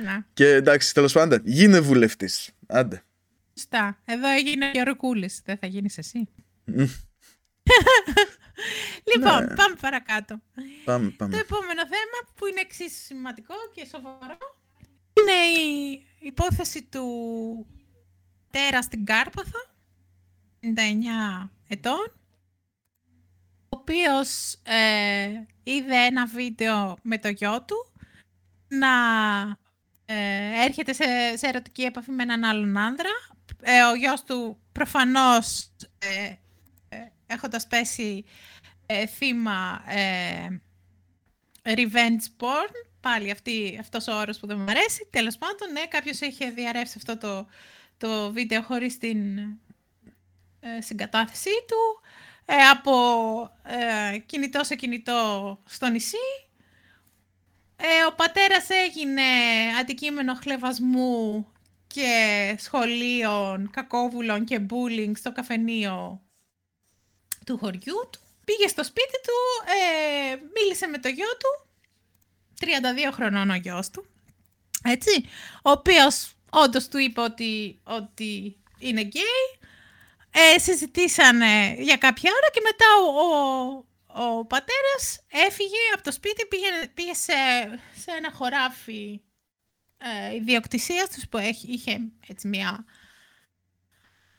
[0.03, 0.17] Ναι.
[0.33, 2.49] Και εντάξει, τέλος πάντων, γίνε βουλευτής.
[2.67, 3.03] Άντε.
[3.57, 3.97] Σωστά.
[4.05, 5.41] Εδώ έγινε και ο Ρουκούλης.
[5.45, 6.29] Δεν θα γίνεις εσύ.
[6.65, 6.83] Μμ.
[9.15, 9.55] λοιπόν, Ναι.
[9.55, 10.41] πάμε παρακάτω.
[10.85, 11.37] Πάμε, Το πάμε.
[11.37, 14.37] επόμενο θέμα που είναι εξίσου σημαντικό και σοβαρό
[15.13, 17.05] είναι η υπόθεση του
[18.51, 19.59] τέρα στην Κάρπαθο,
[20.61, 22.13] 59 ετών,
[23.73, 27.91] ο οποίος ε, είδε ένα βίντεο με το γιο του
[28.67, 28.89] να
[30.05, 31.03] ε, έρχεται σε,
[31.35, 33.09] σε ερωτική επαφή με έναν άλλον άνδρα.
[33.61, 36.33] Ε, ο γιος του προφανώς ε,
[36.89, 38.25] ε, έχοντας πέσει
[38.85, 40.47] ε, θύμα ε,
[41.63, 46.19] revenge porn, πάλι αυτή, αυτός ο όρος που δεν μου αρέσει, τέλος πάντων, ναι, κάποιος
[46.19, 47.47] είχε διαρρεύσει αυτό το,
[47.97, 49.37] το βίντεο χωρίς την
[50.59, 52.01] ε, συγκατάθεσή του,
[52.53, 52.93] ε, από
[53.63, 56.17] ε, κινητό σε κινητό στο νησί.
[57.75, 59.21] Ε, ο πατέρας έγινε
[59.79, 61.47] αντικείμενο χλεβασμού
[61.87, 66.21] και σχολείων, κακόβουλων και bullying στο καφενείο
[67.45, 68.19] του χωριού του.
[68.45, 71.67] Πήγε στο σπίτι του, ε, μίλησε με το γιο του,
[72.59, 74.05] 32 χρονών ο γιος του,
[74.83, 75.25] έτσι,
[75.61, 79.60] ο οποίος όντως του είπε ότι, ότι είναι γκέι.
[80.31, 83.85] Ε, συζητήσανε για κάποια ώρα και μετά ο,
[84.17, 87.33] ο, ο πατέρας έφυγε από το σπίτι, πήγε, πήγε σε,
[88.01, 89.21] σε ένα χωράφι
[89.97, 92.85] ε, ιδιοκτησίας τους που έχει, είχε έτσι μια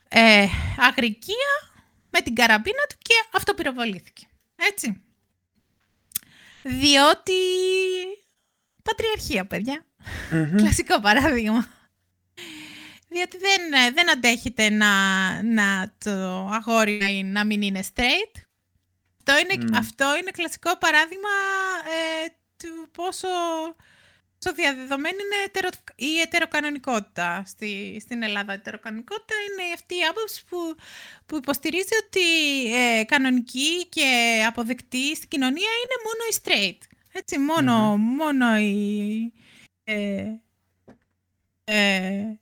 [0.07, 1.73] ε, αγρικία
[2.09, 4.27] με την καραμπίνα του και αυτό πυροβολήθηκε.
[4.55, 5.03] Έτσι.
[6.63, 7.33] Διότι
[8.83, 9.85] πατριαρχία, παιδιά.
[10.31, 10.55] Μμμ.
[10.55, 11.67] Κλασικό παράδειγμα.
[13.13, 14.91] Διότι δεν, ε, δεν αντέχεται να,
[15.43, 16.11] να το
[16.47, 18.41] αγόρι να, είναι- να μην είναι straight.
[19.17, 19.75] Αυτό είναι, Μμ.
[19.75, 21.29] αυτό είναι κλασικό παράδειγμα
[21.93, 23.27] ε, του πόσο,
[24.39, 27.43] πόσο διαδεδομένη είναι ετερο, η ετεροκανονικότητα.
[27.45, 30.75] Στη, στην Ελλάδα η ετεροκανονικότητα είναι αυτή η άποψη που,
[31.25, 32.25] που υποστηρίζει ότι
[32.75, 36.87] ε, κανονική και αποδεκτή στην κοινωνία είναι μόνο οι straight.
[37.11, 39.33] Έτσι, μόνο, μόνο οι...
[39.83, 40.25] Ε,
[41.63, 42.37] ε,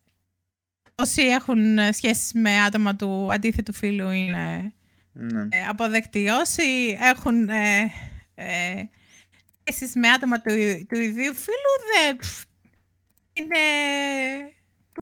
[1.02, 4.74] όσοι έχουν σχέσεις με άτομα του αντίθετου φύλου είναι
[5.14, 5.42] Ναι.
[5.42, 6.28] ε, αποδεκτοί.
[6.28, 7.92] Όσοι έχουν ε,
[8.36, 8.84] ε,
[9.64, 10.52] σχέσεις με άτομα του,
[10.90, 12.44] του ιδίου φύλου δεν πφ,
[13.34, 13.58] είναι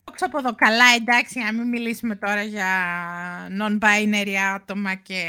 [0.06, 0.56] Δόξα από εδώ.
[0.56, 2.68] Καλά, εντάξει, να μην μιλήσουμε τώρα για
[3.60, 5.24] non-binary άτομα και,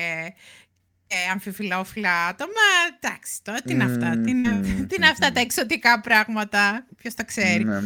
[1.07, 2.53] και αμφιφιλόφιλα άτομα.
[3.01, 4.21] Εντάξει, τώρα τι είναι αυτά.
[4.21, 6.87] Τι είναι, Μμμ, τι είναι αυτά τα εξωτικά πράγματα.
[6.97, 7.65] Ποιος τα ξέρει.
[7.65, 7.77] Ναι.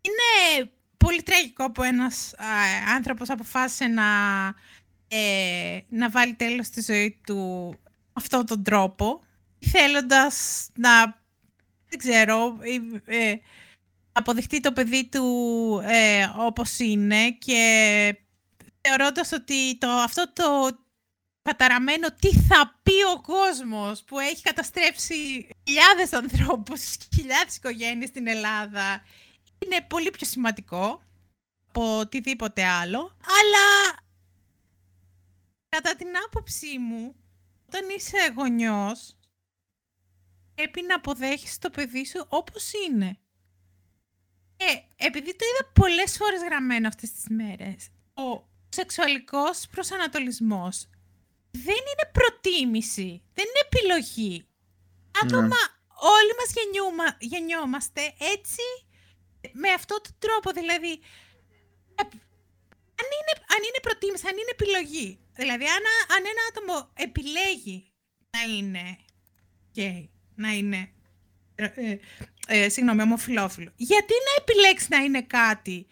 [0.00, 2.46] Είναι πολύ τραγικό που ένας α,
[2.94, 4.04] άνθρωπος αποφάσισε να,
[5.08, 7.74] ε, να βάλει τέλος στη ζωή του
[8.12, 9.22] αυτόν τον τρόπο,
[9.70, 11.00] θέλοντας να,
[11.88, 12.58] δεν ξέρω,
[13.06, 13.38] ε, ε,
[14.12, 15.24] αποδεχτεί το παιδί του
[15.84, 18.16] ε, όπως είναι και
[18.80, 20.78] θεωρώντας ότι το, αυτό το
[21.42, 29.02] καταραμένο τι θα πει ο κόσμος που έχει καταστρέψει χιλιάδες ανθρώπους, χιλιάδες οικογένειες στην Ελλάδα
[29.58, 31.02] είναι πολύ πιο σημαντικό
[31.68, 33.16] από οτιδήποτε άλλο.
[33.20, 33.96] Αλλά
[35.68, 37.14] κατά την άποψή μου,
[37.66, 39.16] όταν είσαι γονιός,
[40.54, 43.18] πρέπει να αποδέχεις το παιδί σου όπως είναι.
[44.56, 50.88] Και επειδή το είδα πολλές φορές γραμμένο αυτές τις μέρες, ο σεξουαλικός προσανατολισμός
[51.50, 54.46] δεν είναι προτίμηση, δεν είναι επιλογή.
[55.22, 55.54] Άτομα, ναι.
[56.18, 58.62] όλοι μας γεννιούμα, γεννιόμαστε έτσι,
[59.52, 60.92] με αυτόν τον τρόπο, δηλαδή,
[63.00, 67.92] αν είναι, αν είναι προτίμηση, αν είναι επιλογή, δηλαδή αν, αν ένα άτομο επιλέγει
[68.30, 68.98] να είναι
[69.70, 70.90] γκέι, να είναι,
[71.54, 71.98] ε, ε,
[72.46, 75.86] ε, συγγνώμη, ομοφιλόφιλο, γιατί να επιλέξει να είναι κάτι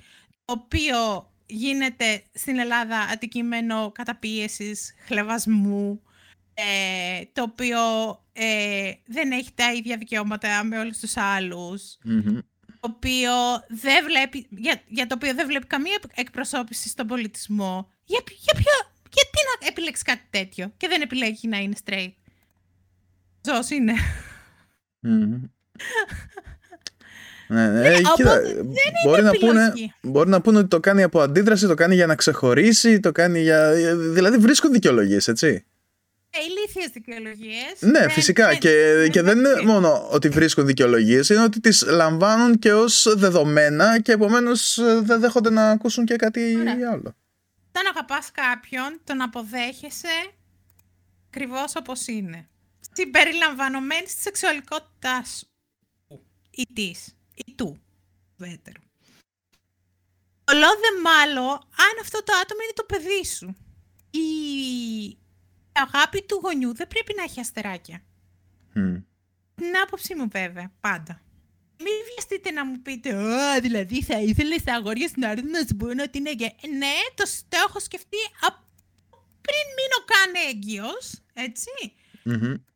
[0.45, 6.03] το οποίο γίνεται στην Ελλάδα αντικείμενο καταπίεσης, χλεβασμού,
[6.55, 7.81] ε, το οποίο
[8.33, 12.56] ε, δεν έχει τα ίδια δικαιώματα με όλους τους αλλους το
[12.89, 13.33] οποίο
[13.69, 17.91] δεν βλέπει, για, για το οποίο δεν βλέπει καμία εκπροσώπηση στον πολιτισμό.
[18.05, 18.73] Για, για ποιο,
[19.11, 22.15] γιατί να επιλέξεις κάτι τέτοιο και δεν επιλέγει να είναι straight.
[23.47, 23.93] Ζως είναι.
[27.49, 28.41] Ναι, ναι, ε, κοίτα,
[29.05, 29.73] μπορεί, να πούνε,
[30.03, 33.41] μπορεί να πούνε ότι το κάνει από αντίδραση, το κάνει για να ξεχωρίσει, το κάνει
[33.41, 33.73] για.
[33.97, 35.65] Δηλαδή βρίσκουν δικαιολογίες, έτσι.
[36.39, 37.81] Ε, ηλίθιε δικαιολογίες.
[37.81, 38.55] Ναι, φυσικά.
[38.55, 44.01] και, και δεν είναι μόνο ότι βρίσκουν δικαιολογίες, είναι ότι τις λαμβάνουν και ως δεδομένα
[44.01, 46.57] και επομένως ε, δεν δέχονται να ακούσουν και κάτι
[46.93, 47.15] άλλο.
[47.69, 50.33] Όταν αγαπάς κάποιον, τον αποδέχεσαι
[51.27, 52.49] ακριβώς όπως είναι.
[52.93, 55.47] Συμπεριλαμβανομένης της σεξουαλικότητάς σου
[56.51, 57.81] ή της ή του
[58.37, 58.83] βέτερου.
[60.53, 63.57] Ολό δε μάλλον αν αυτό το άτομο είναι το παιδί σου.
[64.11, 65.19] Η
[65.77, 68.03] αγάπη του γονιού δεν πρέπει να έχει αστεράκια.
[68.75, 69.03] Mm.
[69.55, 71.21] Την άποψή μου βέβαια, πάντα.
[71.79, 75.77] Μην βιαστείτε να μου πείτε, Α, δηλαδή θα ήθελες τα αγόρια στην αρχή να σου
[75.77, 76.55] πούνε ότι είναι γκέ.
[76.79, 78.17] Ναι, το, το έχω σκεφτεί
[79.47, 81.23] πριν μείνω καν έγκυος,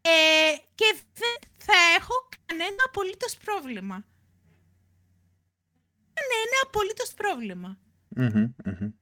[0.01, 4.05] Ε, και δεν θα έχω κανένα απολύτως πρόβλημα
[6.21, 7.05] είναι ένα απολύτω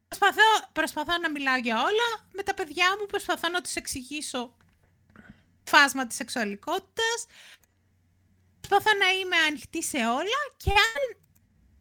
[0.09, 2.29] Προσπαθώ, προσπαθώ να μιλάω για όλα.
[2.33, 4.57] Με τα παιδιά μου προσπαθώ να τους εξηγήσω
[5.65, 7.27] φάσμα της σεξουαλικότητας.
[8.61, 11.03] Προσπαθώ να είμαι ανοιχτή σε όλα και αν,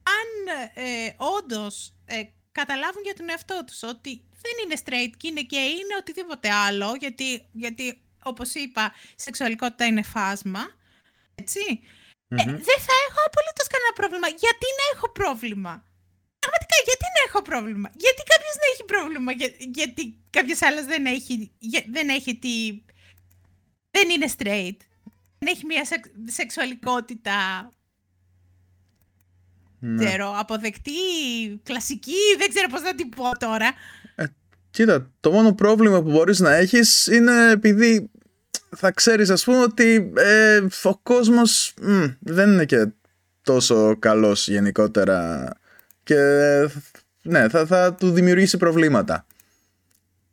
[0.03, 5.41] αν ε, όντως ε, καταλάβουν για τον εαυτό τους ότι δεν είναι straight και είναι
[5.41, 10.67] και είναι οτιδήποτε άλλο, γιατί, γιατί όπως είπα, η σεξουαλικότητα είναι φάσμα,
[11.35, 11.59] έτσι,
[12.27, 14.27] ε, δεν θα έχω απολύτως κανένα πρόβλημα.
[14.27, 15.83] Γιατί να έχω πρόβλημα;
[16.47, 21.05] Πραγματικά, γιατί να έχω πρόβλημα; Γιατί κάποιος να έχει πρόβλημα; Για, γιατί κάποιος άλλος δεν
[21.05, 21.51] έχει,
[21.95, 22.55] δεν έχει τη.
[23.91, 24.79] Δεν είναι straight.
[25.39, 25.83] Δεν έχει μια
[26.37, 27.37] σεξουαλικότητα.
[29.79, 30.05] Ναι.
[30.05, 30.91] Ξέρω, αποδεκτή,
[31.63, 33.73] κλασική, δεν ξέρω πώς να την πω τώρα.
[34.15, 34.25] Ε,
[34.69, 38.09] κοίτα, το μόνο πρόβλημα που μπορείς να έχεις είναι επειδή
[38.75, 41.73] θα ξέρεις ας πούμε ότι ε, ο κόσμος
[42.19, 42.87] δεν είναι και
[43.41, 45.49] τόσο καλός γενικότερα
[46.07, 46.19] και
[47.21, 49.25] ναι, θα, θα του δημιουργήσει προβλήματα.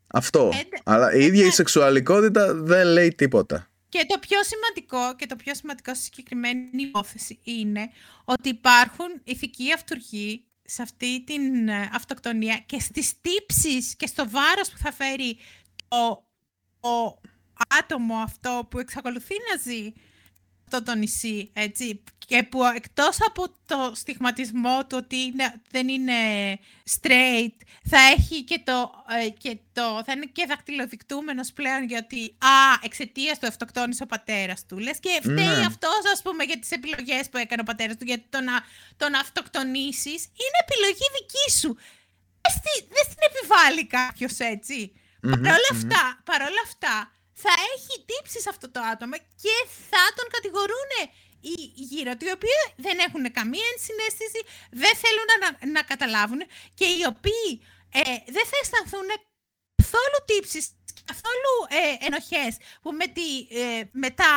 [0.07, 0.51] Αυτό.
[0.53, 3.69] Ε, Αλλά η ίδια η σεξουαλικότητα δεν λέει τίποτα.
[3.89, 7.89] Και το πιο σημαντικό και το πιο σημαντικό στη συγκεκριμένη υπόθεση είναι
[8.25, 14.71] ότι υπάρχουν ηθικοί αυτούργοι σε αυτή την ε, αυτοκτονία και στις τύψεις και στο βάρος
[14.71, 15.39] που θα φέρει
[15.89, 16.25] το,
[16.89, 17.21] ο,
[17.81, 19.93] άτομο αυτό που εξακολουθεί να ζει
[20.65, 25.33] αυτό το νησί, έτσι, και που εκτός από το στιγματισμό του ότι
[25.71, 26.15] δεν είναι
[27.01, 27.57] straight,
[27.89, 33.39] θα έχει και το, ε, και το, θα είναι και δακτυλοδεικτούμενος πλέον γιατί, α, εξαιτίας
[33.39, 34.79] του αυτοκτόνησε ο πατέρας του.
[34.79, 35.67] Λες και φταίει ναι.
[35.67, 38.65] αυτός, ας πούμε, για τις επιλογές που έκανε ο πατέρας του, γιατί το να
[38.97, 41.77] τον αυτοκτονήσεις είναι επιλογή δική σου.
[42.95, 44.93] Δεν στην επιβάλλει κάποιος έτσι.
[45.21, 49.57] παρόλα, αυτά, παρόλα αυτά, θα έχει τύψεις σε αυτό το άτομο και
[49.91, 50.91] θα τον κατηγορούν
[51.41, 54.41] οι γύρω του, οι οποίοι δεν έχουν καμία ενσυναίσθηση,
[54.83, 56.41] δεν θέλουν να, να καταλάβουν
[56.75, 57.49] και οι οποίοι
[57.93, 58.01] ε,
[58.37, 59.09] δεν θα αισθανθούν
[59.83, 60.65] καθόλου τύψεις,
[61.11, 63.29] καθόλου ε, ενοχές που με, τη,
[63.61, 64.33] ε, με τα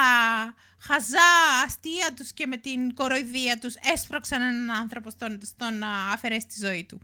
[0.79, 1.31] χαζά
[1.65, 6.59] αστεία τους και με την κοροϊδία τους έσπρωξαν έναν άνθρωπο στον, στον να αφαιρέσει τη
[6.65, 7.01] ζωή του.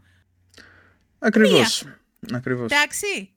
[1.18, 1.84] Ακριβώς.
[2.32, 2.72] Ακριβώς.
[2.72, 3.33] Εντάξει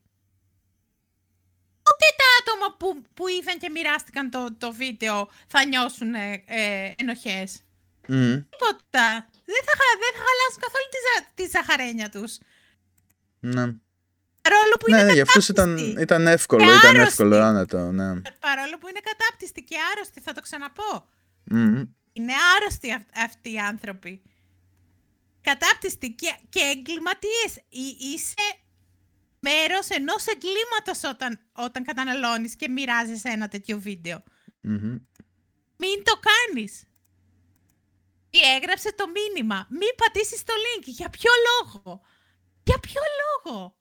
[1.90, 6.44] ούτε τα άτομα που, που είδαν και μοιράστηκαν το, το βίντεο θα νιώσουν ε,
[6.96, 7.50] ενοχές.
[8.10, 8.44] Mm.
[8.50, 9.06] Τίποτα.
[9.52, 12.38] δεν θα, χα- δεν θα χαλάσουν καθόλου τη, ζα- τη ζαχαρένια τους.
[13.40, 13.64] Ναι.
[14.42, 16.02] Παρόλο που Ναι, είναι ναι, για αυτούς ήταν, κατάπτυστη.
[16.02, 17.02] ήταν εύκολο, Και ήταν άρρωστη.
[17.08, 18.20] εύκολο, άνετο, ναι.
[18.38, 21.08] Παρόλο που είναι κατάπτυστη και άρρωστη, θα το ξαναπώ.
[21.44, 21.82] Μμμ.
[22.12, 24.22] Είναι άρρωστοι αυ- αυτοί οι άνθρωποι.
[25.40, 27.52] Κατάπτυστοι και, και εγκληματίες.
[27.68, 28.34] Εί- Είσαι
[29.40, 34.22] μέρος ενός εγκλήματος όταν, όταν καταναλώνεις και μοιράζεσαι ένα τέτοιο βίντεο.
[34.60, 34.98] Μμμ.
[35.76, 36.82] Μην το κάνεις.
[38.30, 39.66] Διέγραψε το μήνυμα.
[39.70, 40.84] Μην πατήσεις το link.
[40.84, 42.00] Για ποιο λόγο;
[42.62, 43.76] Για ποιο λόγο;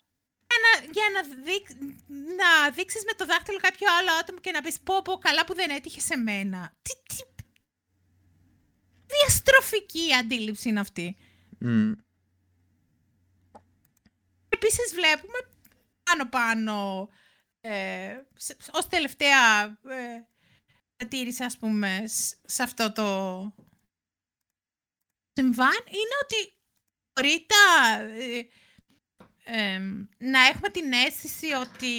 [0.47, 1.71] Για να, για να, δείξ,
[2.07, 5.53] να δείξεις με το δάχτυλο κάποιο άλλο άτομο και να πεις πω πω καλά που
[5.55, 6.73] δεν έτυχε σε μένα.
[6.81, 7.23] Τι, τι...
[9.05, 11.17] Διαστροφική αντίληψη είναι αυτή.
[11.59, 11.91] Μμ.
[14.61, 15.37] Επίσης βλέπουμε
[16.03, 17.09] πάνω-πάνω
[17.61, 20.27] ε, σε- ως τελευταία ε,
[20.95, 23.05] παρατήρηση, ας πούμε, σ- σε αυτό το
[25.33, 26.57] συμβάν είναι ότι
[27.13, 28.41] μπορεί τα, ε,
[29.43, 31.95] εμ, να έχουμε την αίσθηση ότι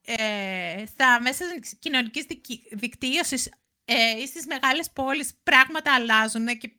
[0.00, 3.52] ε, στα μέσα της κοινωνικής δικη- δικτύωσης
[3.84, 6.76] ε, ή στις μεγάλες πόλεις πράγματα αλλάζουν και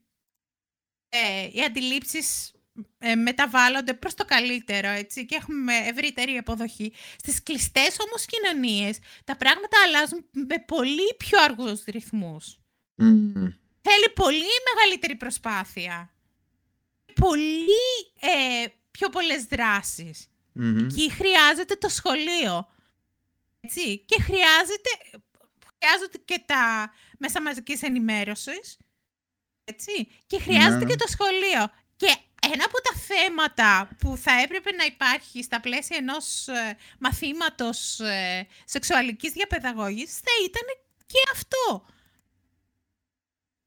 [1.10, 2.55] ε, οι αντιλήψεις
[3.00, 6.94] ε, μεταβάλλονται προς το καλύτερο έτσι, και έχουμε ευρύτερη αποδοχή.
[7.18, 12.58] Στις κλειστές όμως κοινωνίες τα πράγματα αλλάζουν με πολύ πιο αργούς ρυθμούς.
[12.96, 13.34] Μμμ.
[13.88, 16.14] Θέλει πολύ μεγαλύτερη προσπάθεια.
[17.14, 17.66] Πολύ
[18.20, 20.28] ε, πιο πολλές δράσεις.
[20.52, 20.78] Μμμ.
[20.78, 22.68] Εκεί χρειάζεται το σχολείο.
[23.62, 23.98] Έτσι.
[24.00, 24.90] Και χρειάζεται,
[25.80, 28.78] χρειάζονται και τα μέσα μαζικής ενημέρωσης.
[29.64, 30.08] Έτσι.
[30.28, 30.90] Και χρειάζεται Ναι.
[30.92, 31.72] και το σχολείο.
[31.96, 32.16] Και
[32.54, 38.48] ένα από τα θέματα που θα έπρεπε να υπάρχει στα πλαίσια ενός ε, μαθήματος ε,
[38.66, 40.64] σεξουαλικής διαπαιδαγώγησης θα ήταν
[41.06, 41.86] και αυτό.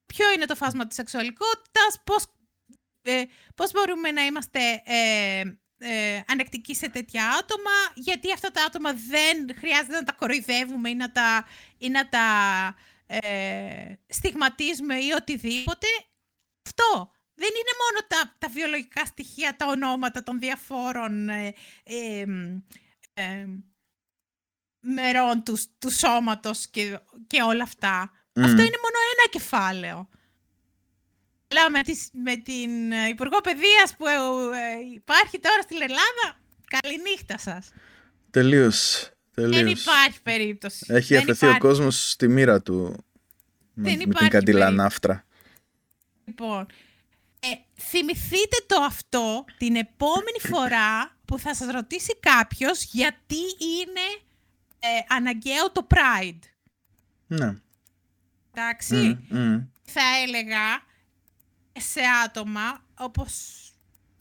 [0.07, 2.25] Ποιο είναι το φάσμα της σεξουαλικότητας, πώς,
[3.03, 3.23] ε,
[3.55, 5.43] πώς μπορούμε να είμαστε ε,
[5.79, 10.95] ε, ανεκτικοί σε τέτοια άτομα, γιατί αυτά τα άτομα δεν χρειάζεται να τα κοροϊδεύουμε ή
[10.95, 11.47] να τα,
[11.79, 12.27] ή να τα
[13.07, 15.87] ε, στιγματίζουμε ή οτιδήποτε.
[16.67, 17.13] Αυτό.
[17.41, 22.25] Δεν είναι μόνο τα, τα βιολογικά στοιχεία, τα ονόματα των διαφόρων ε, ε,
[23.15, 23.47] ε,
[24.81, 28.11] μερών του, του σώματος και, και όλα αυτά.
[28.35, 28.43] Μμ.
[28.45, 30.09] Αυτό είναι μόνο ένα κεφάλαιο.
[31.51, 36.41] Αλλά με, τις- με την ε, Υπουργό Παιδείας που ε, ε, υπάρχει τώρα στην Ελλάδα,
[36.65, 37.71] καληνύχτα σας.
[38.31, 39.11] Τελείως.
[39.35, 39.81] Δεν Τελείως.
[39.81, 40.87] υπάρχει περίπτωση.
[40.89, 41.61] Έχει Δεν αφαιθεί ο υπάρχει.
[41.67, 43.05] κόσμος στη μοίρα του
[43.75, 44.83] με, Δεν με την υπάρχει καντήλα περίπτωση.
[44.89, 45.25] ναύτρα.
[46.25, 46.67] Λοιπόν,
[47.41, 47.49] ε,
[47.81, 54.23] θυμηθείτε το αυτό την επόμενη φορά που θα σας ρωτήσει κάποιος γιατί είναι
[54.79, 56.39] ε, αναγκαίο το Pride.
[57.27, 57.55] Ναι.
[58.55, 58.95] Εντάξει.
[59.29, 59.61] Μμ, μμ.
[59.83, 60.87] θα έλεγα
[61.73, 63.33] σε άτομα όπως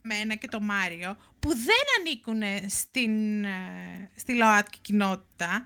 [0.02, 5.64] μένα και το Μάριο που δεν ανήκουν στην, ε, στη ΛΟΑΤΚΙ κοινότητα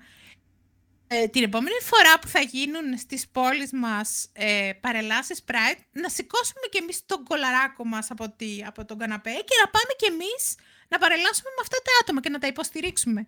[1.12, 6.66] ε, την επόμενη φορά που θα γίνουν στις πόλεις μας ε, παρελάσεις Pride να σηκώσουμε
[6.70, 10.54] και εμείς τον κολαράκο μας από, τη, από τον καναπέ και να πάμε και εμείς
[10.88, 13.26] να παρελάσουμε με αυτά τα άτομα και να τα υποστηρίξουμε.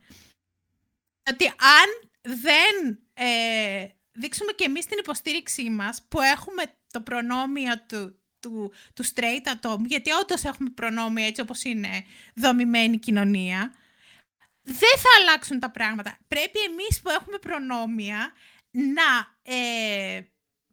[1.30, 8.18] ότι αν δεν ε, δείξουμε και εμείς την υποστήριξή μας που έχουμε το προνόμιο του,
[8.40, 13.74] του, του straight ατόμου, γιατί όντως έχουμε προνόμια έτσι όπως είναι δομημένη η κοινωνία,
[14.64, 16.18] δεν θα αλλάξουν τα πράγματα.
[16.28, 18.32] Πρέπει εμείς που έχουμε προνόμια
[18.70, 19.10] να
[19.42, 20.20] ε,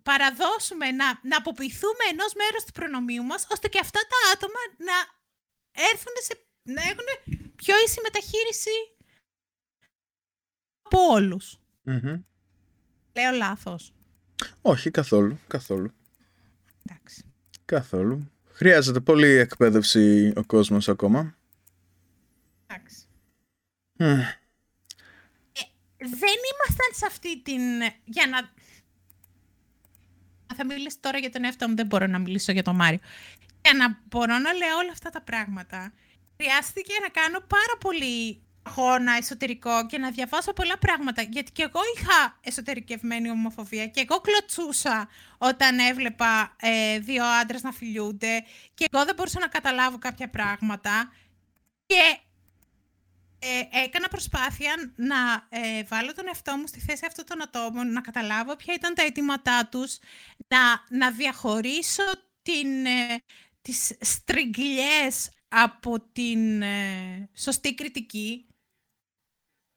[0.03, 4.97] παραδώσουμε, να, να αποποιηθούμε ενός μέρους του προνομίου μας, ώστε και αυτά τα άτομα να
[5.91, 8.75] έρθουν σε, να έχουν πιο ίση μεταχείριση
[10.81, 11.59] από όλους.
[11.81, 12.21] Μμμ.
[13.15, 13.93] Λέω λάθος.
[14.61, 15.39] Όχι, καθόλου.
[15.47, 15.93] Καθόλου.
[16.85, 17.33] Εντάξει.
[17.65, 18.31] Καθόλου.
[18.51, 21.35] Χρειάζεται πολύ εκπαίδευση ο κόσμος ακόμα.
[24.01, 24.01] Εντάξει.
[24.01, 24.21] Μμ.
[25.97, 27.61] δεν ήμασταν σε αυτή την...
[28.05, 28.37] Για να...
[28.37, 28.49] Α,
[30.55, 32.99] Θα μιλήσω τώρα για τον εαυτό μου, δεν μπορώ να μιλήσω για τον Μάριο.
[33.61, 35.93] Για να μπορώ να λέω όλα αυτά τα πράγματα,
[36.37, 41.21] χρειάστηκε να κάνω πάρα πολύ αγώνα εσωτερικό και να διαβάσω πολλά πράγματα.
[41.21, 47.71] Γιατί και εγώ είχα εσωτερικευμένη ομοφοβία και εγώ κλωτσούσα όταν έβλεπα ε, δύο άντρες να
[47.71, 48.43] φιλιούνται
[48.73, 51.11] και εγώ δεν μπορούσα να καταλάβω κάποια πράγματα.
[51.85, 52.19] Και
[53.43, 58.01] ε, έκανα προσπάθεια να ε, βάλω τον εαυτό μου στη θέση αυτών των ατόμων, να
[58.01, 59.97] καταλάβω ποια ήταν τα αιτήματά τους,
[60.47, 60.59] να,
[60.97, 62.03] να διαχωρίσω
[62.41, 63.23] την, ε,
[63.61, 68.47] τις στριγγυλιές από την ε, σωστή κριτική.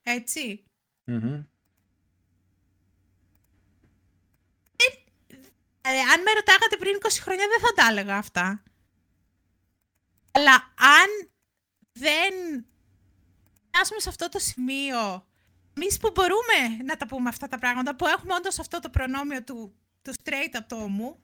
[0.03, 0.65] Έτσι.
[1.05, 1.43] Μμμ.
[5.87, 8.63] Ε, αν με ρωτάγατε πριν 20 χρόνια δεν θα τα έλεγα αυτά.
[10.31, 11.31] Αλλά αν
[11.93, 12.67] δεν
[13.75, 15.27] φτάσουμε σε αυτό το σημείο,
[15.77, 19.43] εμείς που μπορούμε να τα πούμε αυτά τα πράγματα, που έχουμε όντως αυτό το προνόμιο
[19.45, 21.19] του, του straight ατόμου,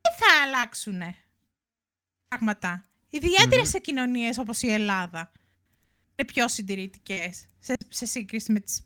[0.00, 1.00] δεν θα αλλάξουν
[2.28, 2.88] πράγματα.
[3.10, 5.32] Ιδιαίτερα σε κοινωνίες όπως η Ελλάδα.
[6.16, 8.82] Είναι πιο συντηρητικές σε, σε σύγκριση με τις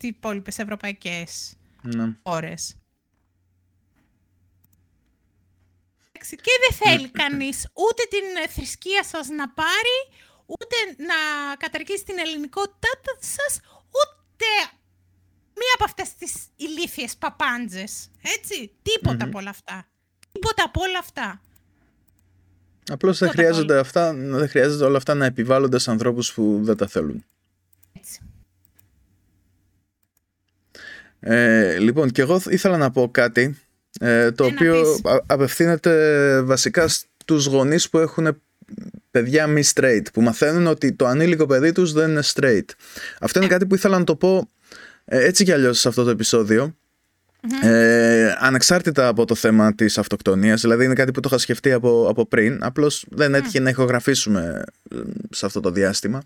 [0.00, 2.16] υπόλοιπες ευρωπαϊκές Ναι.
[2.22, 2.76] χώρες.
[6.20, 9.96] Και δεν θέλει κανείς ούτε την θρησκεία σας να πάρει,
[10.48, 11.18] ούτε να
[11.56, 12.88] καταργήσει την ελληνικότητά
[13.20, 13.60] σας,
[14.00, 14.46] ούτε
[15.54, 18.10] μία από αυτές τις ηλίθιες παπάντζες.
[18.38, 19.86] Έτσι, τίποτα από όλα αυτά.
[20.32, 21.40] Τίποτα από όλα αυτά.
[22.90, 26.76] Απλώς δεν Τίποτα χρειάζονται, αυτά, δεν χρειάζεται όλα αυτά να επιβάλλονται σε ανθρώπους που δεν
[26.76, 27.24] τα θέλουν.
[27.92, 28.20] Έτσι.
[31.20, 33.58] Ε, λοιπόν, και εγώ ήθελα να πω κάτι
[34.00, 35.04] ε, το Ε, να οποίο πεις.
[35.12, 38.42] α- απευθύνεται βασικά στους γονείς που έχουν
[39.10, 42.64] παιδιά μη straight, που μαθαίνουν ότι το ανήλικο παιδί τους δεν είναι straight.
[43.20, 44.50] Αυτό είναι κάτι που ήθελα να το πω
[45.04, 46.76] ε, έτσι κι αλλιώς σε αυτό το επεισόδιο.
[47.62, 52.06] Ε, ανεξάρτητα από το θέμα της αυτοκτονίας δηλαδή είναι κάτι που το είχα σκεφτεί από,
[52.08, 54.96] από πριν απλώς δεν έτυχε να ηχογραφήσουμε ε,
[55.30, 56.22] σε αυτό το διάστημα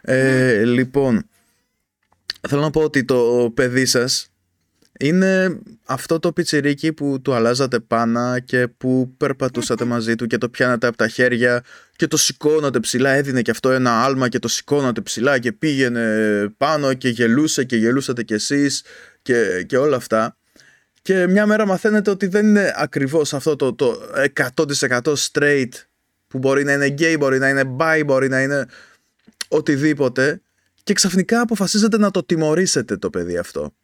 [0.00, 1.28] ε, λοιπόν
[2.48, 4.27] θέλω να πω ότι το παιδί σας
[4.98, 10.48] είναι αυτό το πιτσιρίκι που του αλλάζατε πάνα και που περπατούσατε μαζί του και το
[10.48, 11.64] πιάνατε από τα χέρια
[11.96, 16.54] και το σηκώνατε ψηλά, έδινε και αυτό ένα άλμα και το σηκώνατε ψηλά και πήγαινε
[16.56, 18.84] πάνω και γελούσε και γελούσατε κι εσείς
[19.22, 20.36] και, και όλα αυτά.
[21.02, 24.00] Και μια μέρα μαθαίνετε ότι δεν είναι ακριβώς αυτό το, το
[24.56, 25.68] 100% straight
[26.28, 28.66] που μπορεί να είναι gay, μπορεί να είναι bi, μπορεί να είναι
[29.48, 30.40] οτιδήποτε
[30.82, 33.74] και ξαφνικά αποφασίζετε να το τιμωρήσετε το παιδί αυτό.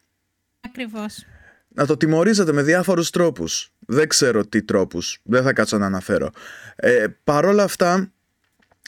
[0.64, 1.24] Ακριβώς.
[1.68, 3.72] Να το τιμωρήσετε με διάφορους τρόπους.
[3.78, 5.20] Δεν ξέρω τι τρόπους.
[5.22, 6.30] Δεν θα κάτσω να αναφέρω.
[6.76, 8.12] Ε, παρόλα αυτά,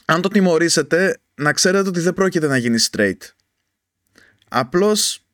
[0.05, 3.17] αν το τιμωρήσετε, να ξέρετε ότι δεν πρόκειται να γίνει straight.
[4.49, 5.27] Απλώς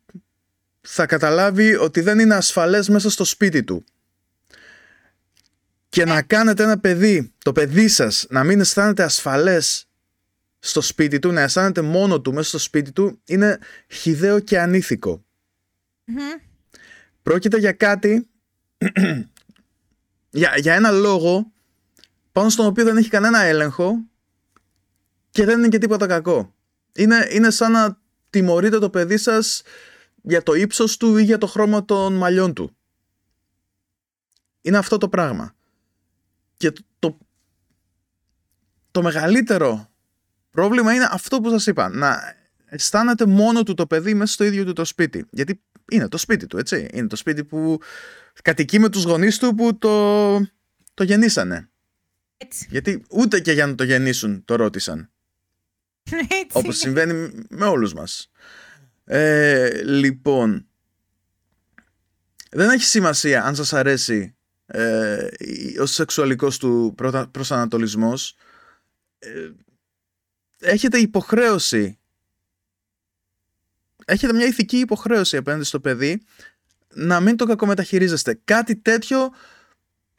[0.80, 3.84] θα καταλάβει ότι δεν είναι ασφαλές μέσα στο σπίτι του.
[5.88, 9.88] Και να κάνετε ένα παιδί, το παιδί σας, να μην αισθάνεται ασφαλές
[10.59, 15.24] στο σπίτι του, να αισθάνεται μόνο του μέσα στο σπίτι του, είναι χιδαίο και ανήθικο.
[16.13, 16.41] Μμμ.
[17.23, 18.29] Πρόκειται για κάτι,
[20.31, 21.53] για, για ένα λόγο
[22.33, 23.97] πάνω στον οποίο δεν έχει κανένα έλεγχο
[25.31, 26.55] και δεν είναι και τίποτα κακό.
[26.95, 28.01] Είναι, είναι σαν να
[28.31, 29.63] τιμωρείτε το παιδί σας
[30.23, 32.77] για το ύψος του ή για το χρώμα των μαλλιών του.
[34.61, 35.55] Είναι αυτό το πράγμα.
[36.57, 37.19] Και το, το,
[38.91, 39.91] το μεγαλύτερο
[40.51, 41.89] πρόβλημα είναι αυτό που σας είπα.
[41.89, 42.35] Να
[42.65, 45.27] αισθάνεται μόνο του το παιδί μέσα στο ίδιο του το σπίτι.
[45.31, 45.63] Γιατί
[45.95, 46.88] είναι το σπίτι του, έτσι.
[46.93, 47.78] Είναι το σπίτι που
[48.43, 50.34] κατοικεί με τους γονείς του που το,
[50.95, 51.70] το γεννήσανε.
[52.36, 52.66] Έτσι.
[52.70, 55.11] Γιατί ούτε και για να το γεννήσουν το ρώτησαν.
[56.22, 56.47] Έτσι.
[56.53, 58.30] Όπως συμβαίνει με όλους μας.
[59.05, 60.66] Ε, λοιπόν,
[62.51, 64.36] δεν έχει σημασία αν σας αρέσει
[64.66, 65.28] ε,
[65.80, 68.36] ο σεξουαλικός του προτα- προσανατολισμός.
[69.18, 69.51] Ε,
[70.61, 71.99] έχετε υποχρέωση
[74.05, 76.23] έχετε μια ηθική υποχρέωση απέναντι στο παιδί
[76.95, 78.41] να μην το κακομεταχειρίζεστε.
[78.45, 79.31] Κάτι τέτοιο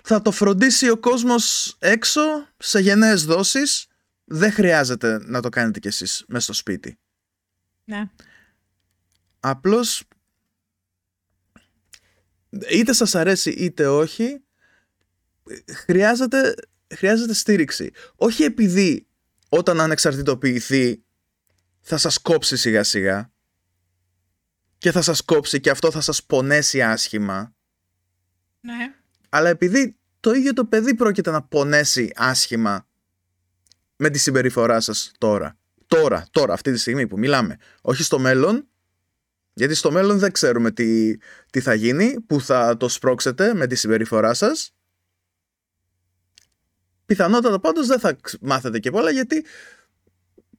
[0.03, 2.21] θα το φροντίσει ο κόσμος έξω
[2.57, 3.87] σε γενναίες δόσεις.
[4.25, 6.97] Δεν χρειάζεται να το κάνετε κι εσείς μέσα στο σπίτι.
[7.83, 8.09] Ναι.
[9.39, 10.03] Απλώς
[12.69, 14.43] είτε σας αρέσει είτε όχι
[15.71, 16.53] χρειάζεται,
[16.95, 17.91] χρειάζεται στήριξη.
[18.15, 19.07] Όχι επειδή
[19.49, 21.03] όταν ανεξαρτητοποιηθεί
[21.81, 23.32] θα σας κόψει σιγά σιγά
[24.83, 27.55] και θα σας κόψει και αυτό θα σας πονέσει άσχημα
[28.59, 28.93] Ναι.
[29.29, 32.87] αλλά επειδή το ίδιο το παιδί πρόκειται να πονέσει άσχημα
[33.95, 35.57] με τη συμπεριφορά σας τώρα.
[35.87, 37.57] Τώρα, τώρα, αυτή τη στιγμή που μιλάμε.
[37.81, 38.67] Όχι στο μέλλον,
[39.53, 41.17] γιατί στο μέλλον δεν ξέρουμε τι,
[41.51, 44.73] τι θα γίνει, που θα το σπρώξετε με τη συμπεριφορά σας.
[47.05, 49.45] Πιθανότατα πάντως δεν θα ξ- μάθετε και πολλά, γιατί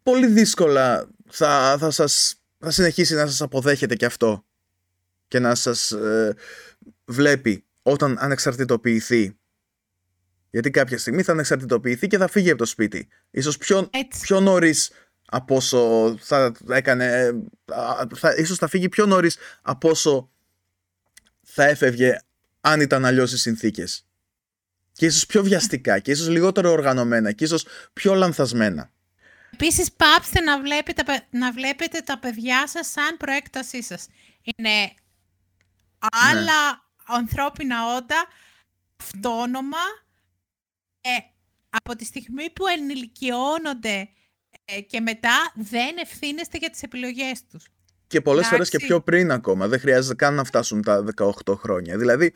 [0.03, 4.45] πολύ δύσκολα θα, θα, σας, θα συνεχίσει να σας αποδέχεται και αυτό
[5.29, 6.35] και να σας ε,
[7.05, 9.37] βλέπει όταν ανεξαρτητοποιηθεί.
[10.51, 13.09] Γιατί κάποια στιγμή θα ανεξαρτητοποιηθεί και θα φύγει από το σπίτι.
[13.31, 14.21] Ίσως πιο, Έτσι.
[14.21, 14.91] πιο νωρίς
[15.27, 17.05] από όσο θα έκανε.
[17.05, 17.29] ε,
[17.75, 20.31] α, Θα, ίσως θα φύγει πιο νωρίς από όσο
[21.43, 22.19] θα έφευγε
[22.61, 24.07] αν ήταν αλλιώς οι συνθήκες.
[24.93, 28.93] Και ίσως πιο βιαστικά και ίσως λιγότερο οργανωμένα και ίσως πιο λανθασμένα.
[29.55, 34.07] Επίσης, πάψτε να βλέπετε, τα παι- να βλέπετε τα παιδιά σας σαν προέκτασή σας.
[34.43, 34.93] Είναι
[36.31, 38.27] άλλα ανθρώπινα όντα,
[39.01, 39.85] αυτόνομα,
[41.01, 41.11] ε,
[41.71, 44.09] από τη στιγμή που ενηλικιώνονται
[44.65, 47.65] ε, και μετά δεν ευθύνεστε για τις επιλογές τους.
[48.07, 48.79] Και πολλές φορές Εντάξει.
[48.79, 49.69] και πιο πριν ακόμα.
[49.69, 51.97] Δεν χρειάζεται καν να φτάσουν τα 18 χρόνια.
[51.99, 52.35] Δηλαδή,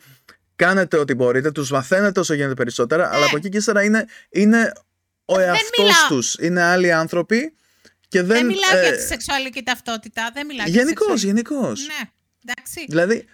[0.55, 4.73] κάνετε ό,τι μπορείτε, τους μαθαίνετε όσο γίνεται περισσότερα, αλλά από εκεί και ύστερα είναι, είναι
[5.35, 6.07] ο εαυτός μιλάω.
[6.07, 6.35] τους.
[6.39, 7.55] Είναι άλλοι άνθρωποι
[8.07, 8.37] και δεν...
[8.37, 10.29] Δεν, μιλάω για ε, τη σεξουαλική ταυτότητα.
[10.33, 11.25] Δεν μιλάω για τη Γενικώς, σεξουαλική...
[11.51, 11.87] γενικώς.
[11.87, 12.09] Ναι,
[12.45, 12.85] εντάξει.
[12.87, 13.25] Δηλαδή,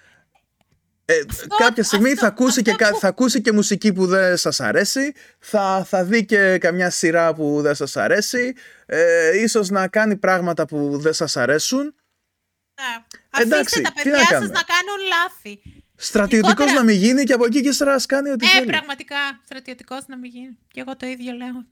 [1.06, 1.14] ε,
[1.58, 4.38] κάποια στιγμή αυτό- θα, ακούσει και, αυτό κα- που- θα ακούσει και μουσική που δεν
[4.38, 8.54] σας αρέσει, θα, θα δει και καμιά σειρά που δεν σας αρέσει,
[8.86, 11.84] ε, ίσως να κάνει πράγματα που δεν σας αρέσουν.
[11.84, 13.42] Ναι.
[13.44, 15.62] Εντάξει, Αφήστε τα τι παιδιά να σας κάνουμε; να κάνουν λάθη.
[15.98, 18.66] Στρατιωτικός Γενικότερα- να μην γίνει και από εκεί και ύστερα ας κάνει ό,τι Ε, θέλει.
[18.66, 19.16] πραγματικά,
[19.46, 20.58] στρατιωτικός να μην γίνει.
[20.74, 21.66] Και εγώ το ίδιο λέω.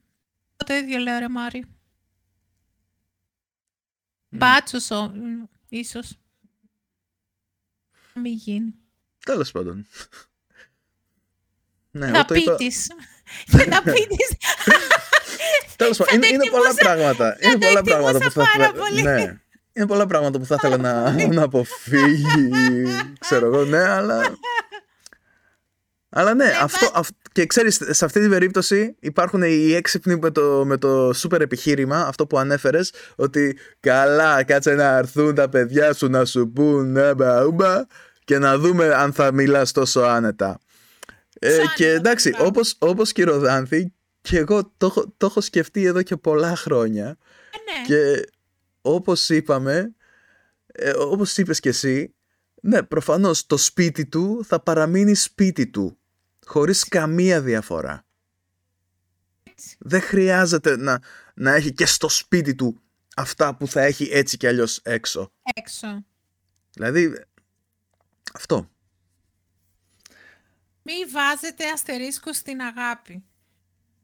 [0.58, 1.66] Εγώ το ίδιο λέω, ρε Μάρι.
[4.30, 6.18] Μπάτσος, ο, μ, ίσως.
[8.14, 8.74] Να μην γίνει.
[9.26, 9.86] Τέλος πάντων.
[11.96, 12.52] Ναι, εγώ το είπα.
[12.52, 12.88] Δαπίτης.
[13.46, 14.28] Και δαπίτης.
[15.76, 17.38] Τέλος πάντων, είναι, είναι πολλά πράγματα.
[17.42, 19.02] Είναι το πολλά πράγματα που εκτιμούσα θα πάρα ήθελα- πολύ.
[19.02, 19.42] Ναι.
[19.74, 22.50] Είναι πολλά πράγματα που θα ήθελα να, να αποφύγει,
[23.20, 24.38] ξέρω εγώ, ναι, αλλά...
[26.10, 30.64] Αλλά ναι, αυτό, αυ- και ξέρεις, σε αυτή την περίπτωση υπάρχουν οι έξυπνοι με το,
[30.66, 36.08] με το σούπερ επιχείρημα, αυτό που ανέφερες, ότι καλά, κάτσε να έρθουν τα παιδιά σου
[36.08, 37.86] να σου πούν έμπα, ούμπα,
[38.24, 40.60] και να δούμε αν θα μιλάς τόσο άνετα.
[41.40, 42.48] Ε, Σαν και ένα εντάξει, πράγμα.
[42.48, 46.56] όπως, όπως και η Ροδάνθη, και εγώ το, έχω- το έχω σκεφτεί εδώ και πολλά
[46.56, 47.86] χρόνια, Ε, ναι.
[47.88, 48.30] και
[48.82, 49.96] όπως είπαμε,
[50.66, 52.14] ε, όπως είπες και εσύ,
[52.62, 55.98] ναι, προφανώς το σπίτι του θα παραμείνει σπίτι του,
[56.46, 58.06] χωρίς καμία διαφορά.
[59.80, 61.02] Δεν χρειάζεται να,
[61.34, 62.82] να έχει και στο σπίτι του
[63.16, 65.32] αυτά που θα έχει έτσι κι αλλιώς έξω.
[65.44, 66.06] Έξω.
[66.74, 67.26] Δηλαδή,
[68.34, 68.72] αυτό.
[70.82, 73.24] Μη βάζετε αστερίσκους στην αγάπη.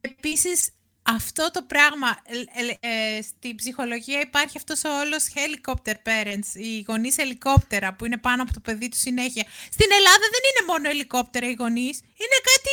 [0.02, 0.70] Επίσης,
[1.16, 6.86] αυτό το πράγμα, ε, ε, ε, στην ψυχολογία υπάρχει αυτός ο όλος helicopter parents, οι
[6.88, 9.46] γονείς ελικόπτερα που είναι πάνω από το παιδί τους συνέχεια.
[9.76, 12.72] Στην Ελλάδα δεν είναι μόνο ελικόπτερα οι γονείς, είναι κάτι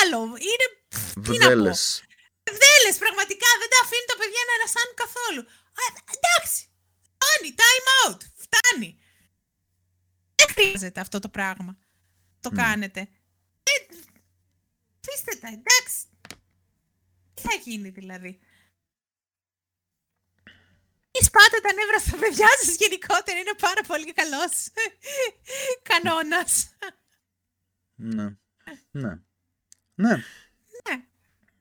[0.00, 0.20] άλλο.
[0.50, 1.52] Είναι, πφ, τι να πω.
[1.52, 1.82] Βδέλες.
[2.56, 5.42] Βδέλες, πραγματικά δεν τα αφήνει τα παιδιά να ανασάνουν καθόλου.
[5.82, 5.84] Α,
[6.16, 6.60] εντάξει,
[7.32, 8.90] φτάνει, time out, φτάνει.
[10.34, 11.72] Δεν χρειάζεται αυτό το πράγμα.
[12.40, 12.56] Το Μμ.
[12.56, 13.00] κάνετε.
[13.70, 13.72] Ε,
[15.00, 15.96] Αφήστε τα, εντάξει.
[17.42, 18.38] Τι θα γίνει δηλαδή.
[21.14, 24.68] Μη σπάτε τα νεύρα στα παιδιά σας γενικότερα, είναι πάρα πολύ καλός
[25.90, 26.74] κανόνας.
[27.94, 28.36] Ναι.
[28.90, 29.18] Ναι.
[29.94, 30.14] Ναι.
[30.14, 31.04] Ναι.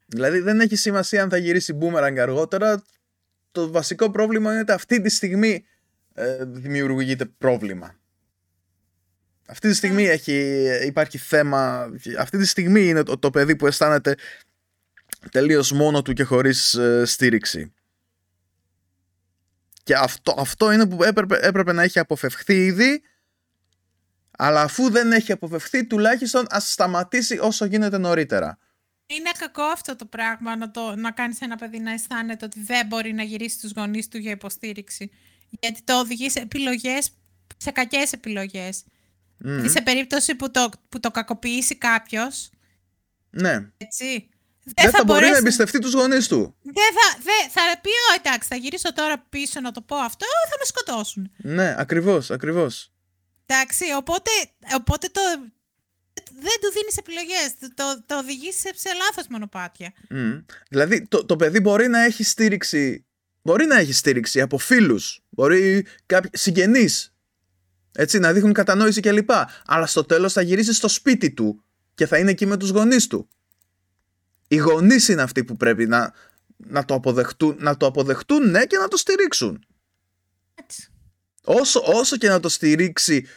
[0.06, 2.84] Δηλαδή δεν έχει σημασία αν θα γυρίσει boomerang αργότερα.
[3.52, 5.66] Το βασικό πρόβλημα είναι ότι αυτή τη στιγμή
[6.14, 8.00] ε, δημιουργείται πρόβλημα.
[9.48, 11.92] Αυτή τη στιγμή έχει, υπάρχει θέμα.
[12.18, 14.16] Αυτή τη στιγμή είναι το, το παιδί που αισθάνεται
[15.32, 17.74] τελείως μόνο του και χωρίς ε, στήριξη.
[19.84, 23.02] Και αυτό, αυτό είναι που έπρεπε, έπρεπε να έχει αποφευχθεί ήδη
[24.44, 28.58] αλλά αφού δεν έχει αποφευχθεί τουλάχιστον ας σταματήσει όσο γίνεται νωρίτερα.
[29.06, 32.88] Είναι κακό αυτό το πράγμα να, το, να κάνεις ένα παιδί να αισθάνεται ότι δεν
[32.88, 35.12] μπορεί να γυρίσει στους γονείς του για υποστήριξη.
[35.50, 37.12] Γιατί το οδηγεί σε επιλογές,
[37.58, 38.84] σε κακές επιλογές.
[39.38, 39.50] Μμμ.
[39.52, 42.50] Δηλαδή σε περίπτωση που το, που το κακοποιήσει κάποιος,
[43.30, 43.72] Ναι.
[43.78, 44.30] έτσι,
[44.76, 46.56] δεν, Δεν θα, μπορεί να μπορέσει- εμπιστευτεί τους γονείς του.
[46.64, 50.26] Δεν θα, δεν, θα πει, «Ω, εντάξει, θα γυρίσω τώρα πίσω να το πω αυτό,
[50.50, 51.32] θα με σκοτώσουν.
[51.38, 52.92] Ναι, ακριβώς, ακριβώς.
[53.46, 54.32] Εντάξει, οπότε,
[54.76, 55.22] οπότε το,
[56.34, 59.94] δεν του δίνεις επιλογές, το, το, το οδηγείς σε, σε λάθος μονοπάτια.
[60.10, 60.32] Μμ.
[60.70, 63.06] Δηλαδή το, το παιδί μπορεί να έχει στήριξη
[63.44, 67.16] Μπορεί να έχει στήριξη από φίλους Μπορεί κάποιοι συγγενείς
[67.96, 69.30] Έτσι να δείχνουν κατανόηση κλπ
[69.66, 71.64] Αλλά στο τέλος θα γυρίσει στο σπίτι του
[71.96, 73.30] Και θα είναι εκεί με τους γονείς του
[74.52, 76.14] Οι γονείς είναι αυτοί που πρέπει να,
[76.58, 79.66] να, το, αποδεχτούν, να το αποδεχτούν ναι και να το στηρίξουν
[80.56, 80.88] Έτσι.
[81.44, 83.28] όσο, όσο και να το στηρίξει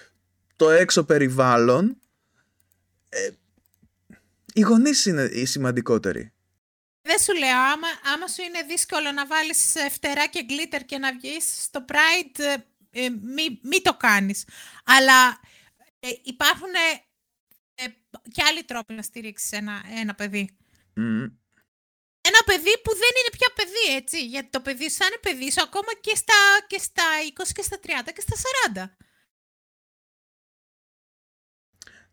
[0.57, 2.01] το έξω περιβάλλον,
[3.09, 3.31] ε,
[4.55, 6.33] οι γονείς είναι οι σημαντικότεροι.
[7.03, 10.99] Δεν σου λέω, άμα, άμα σου είναι δύσκολο να βάλεις ε, φτερά και γκλίτερ και
[10.99, 12.55] να βγεις στο Pride, ε,
[13.05, 14.45] ε, μη, μη το κάνεις.
[14.85, 15.41] Αλλά
[16.01, 17.05] ε, υπάρχουν ε,
[17.75, 17.87] ε,
[18.33, 20.57] και άλλοι τρόποι να στηρίξεις ένα, ένα παιδί.
[20.95, 21.27] Μμμ.
[22.29, 24.27] Ένα παιδί που δεν είναι πια παιδί, έτσι.
[24.27, 27.05] Γιατί το παιδί σου θα είναι παιδί σου ακόμα και στα, και στα
[27.37, 28.37] 20 και στα 30 και στα
[28.75, 29.05] 40.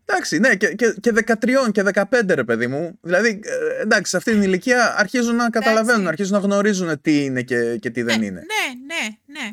[0.04, 1.12] Εντάξει, ναι, και, και, και
[1.42, 2.98] 13 και 15 ρε παιδί μου.
[3.02, 7.42] Δηλαδή, ε, εντάξει, σε αυτή την ηλικία αρχίζουν να καταλαβαίνουν, αρχίζουν να γνωρίζουν τι είναι
[7.42, 8.40] και, και τι δεν ναι, είναι.
[8.40, 9.50] Ναι, ναι, ναι.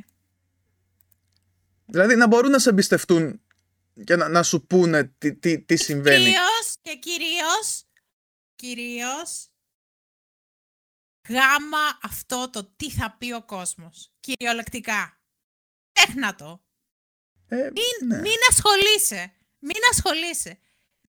[1.86, 3.42] Δηλαδή, να μπορούν να σε εμπιστευτούν
[4.04, 6.24] και να, να σου πούνε τι, τι, τι συμβαίνει.
[6.24, 7.86] Κυρίως και κυρίως,
[8.60, 9.32] κυρίως
[11.30, 14.12] γάμα αυτό το τι θα πει ο κόσμος.
[14.20, 15.22] Κυριολεκτικά.
[15.92, 16.64] Έχνα το.
[17.48, 18.20] Ε, Μην, ναι.
[18.26, 19.22] μην ασχολείσαι.
[19.60, 20.60] Μην ασχολείσαι.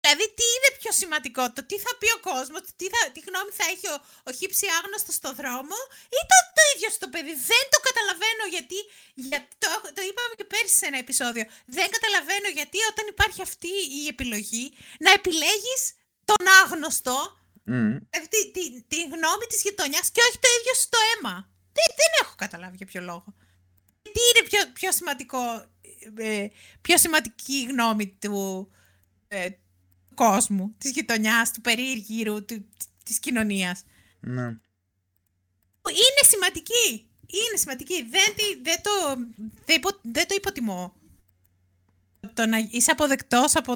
[0.01, 3.51] Δηλαδή, τι είναι πιο σημαντικό, το τι θα πει ο κόσμος, τι, θα, τι γνώμη
[3.59, 3.97] θα έχει ο,
[4.29, 5.79] ο χύψη άγνωστος στο δρόμο
[6.19, 7.35] ή το, το ίδιο στο παιδί.
[7.53, 8.79] Δεν το καταλαβαίνω γιατί,
[9.31, 11.45] γιατί το, το είπαμε και πέρσι σε ένα επεισόδιο.
[11.77, 14.67] Δεν καταλαβαίνω γιατί όταν υπάρχει αυτή η επιλογή
[15.05, 15.83] να επιλέγεις
[16.31, 17.17] τον άγνωστο,
[17.65, 17.97] Μμ.
[18.11, 21.35] δηλαδή τη, τη, τη γνώμη της γειτονιάς και όχι το ίδιο στο αίμα.
[21.73, 23.35] Δεν, δεν έχω καταλάβει για ποιο λόγο.
[24.03, 25.39] Τι είναι πιο, πιο σημαντικό,
[26.17, 26.47] ε,
[26.81, 28.71] πιο σημαντική η γνώμη του,
[29.29, 32.69] ε, του κόσμου, της γειτονιάς, του περίεργυρου, του,
[33.05, 33.83] της κοινωνίας;
[34.21, 34.47] Ναι.
[35.89, 37.11] Είναι σημαντική.
[37.27, 38.03] Είναι σημαντική.
[38.03, 38.91] Δεν, τη- δεν, το,
[39.65, 40.95] δεν, υπο- δεν το υποτιμώ.
[42.35, 43.73] Το να είσαι αποδεκτός από,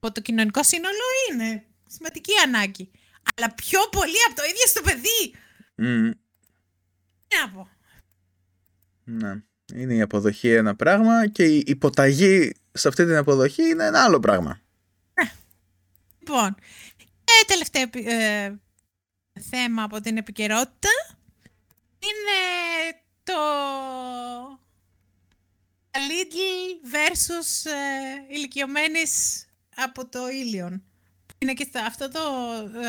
[0.00, 1.64] από το κοινωνικό σύνολο είναι
[1.96, 2.90] σημαντική ανάγκη.
[3.36, 5.34] Αλλά πιο πολύ από το ίδιο στο παιδί.
[5.74, 6.10] Μμ.
[7.28, 7.68] Τι να πω.
[9.04, 9.42] Ναι.
[9.74, 14.20] Είναι η αποδοχή ένα πράγμα και η υποταγή σε αυτή την αποδοχή είναι ένα άλλο
[14.20, 14.60] πράγμα.
[16.18, 16.54] Λοιπόν,
[16.96, 18.54] και τελευταίο επι- ε,
[19.50, 20.88] θέμα από την επικαιρότητα
[21.98, 23.34] είναι το
[25.92, 29.44] Lidl versus ε, ηλικιωμένης
[29.76, 30.84] από το Ήλιον.
[31.38, 32.20] Είναι και στα, αυτό το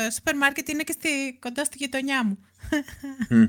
[0.06, 2.38] ε, σούπερ μάρκετ είναι και στη, κοντά στη γειτονιά μου.
[3.28, 3.42] Μμ.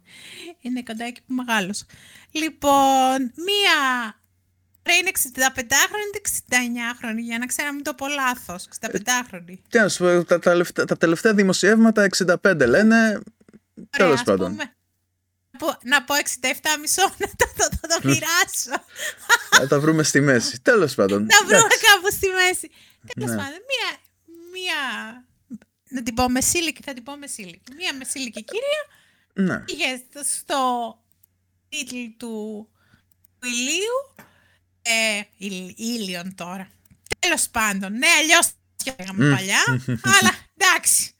[0.60, 1.84] είναι κοντά εκεί που μεγάλος.
[2.30, 4.14] Λοιπόν, μία
[4.86, 6.20] Ρε είναι 65χρονη ή
[6.50, 8.68] 69χρονη, για να ξέρω να μην το πω λάθος.
[8.80, 9.54] 65χρονη.
[9.68, 12.06] Τι να σου πω, τα, τα, λευτα- τα τελευταία δημοσιεύματα
[12.42, 12.96] 65 λένε.
[13.06, 13.22] Ωραία,
[13.90, 14.50] Τέλος ας πάντων.
[14.50, 14.74] πούμε,
[15.50, 18.84] να πω- να πω 67 μισό, να το, το, το, το μοιράσω.
[19.50, 20.60] Θα τα βρούμε στη μέση.
[20.62, 21.22] Τέλος πάντων.
[21.26, 21.78] να βρούμε Εντάξει.
[21.86, 22.70] κάπου στη μέση.
[23.14, 23.36] Τέλος Ναι.
[23.36, 23.98] πάντων, μία,
[24.60, 25.24] μία,
[25.88, 27.72] να την πω μεσήλικη, θα την πω μεσήλικη.
[27.76, 28.84] Μία μεσήλικη κυρία
[29.34, 29.58] Ναι.
[29.64, 30.98] πήγε στο- στο
[31.68, 32.68] τίτλο του,
[33.38, 34.14] του ηλίου,
[34.82, 36.68] ε, ηλ- ήλιον τώρα.
[37.18, 38.46] Τέλος πάντων, ναι, αλλιώς
[38.84, 39.34] το λέγαμε Μμ.
[39.34, 39.62] παλιά,
[40.20, 41.12] αλλά εντάξει,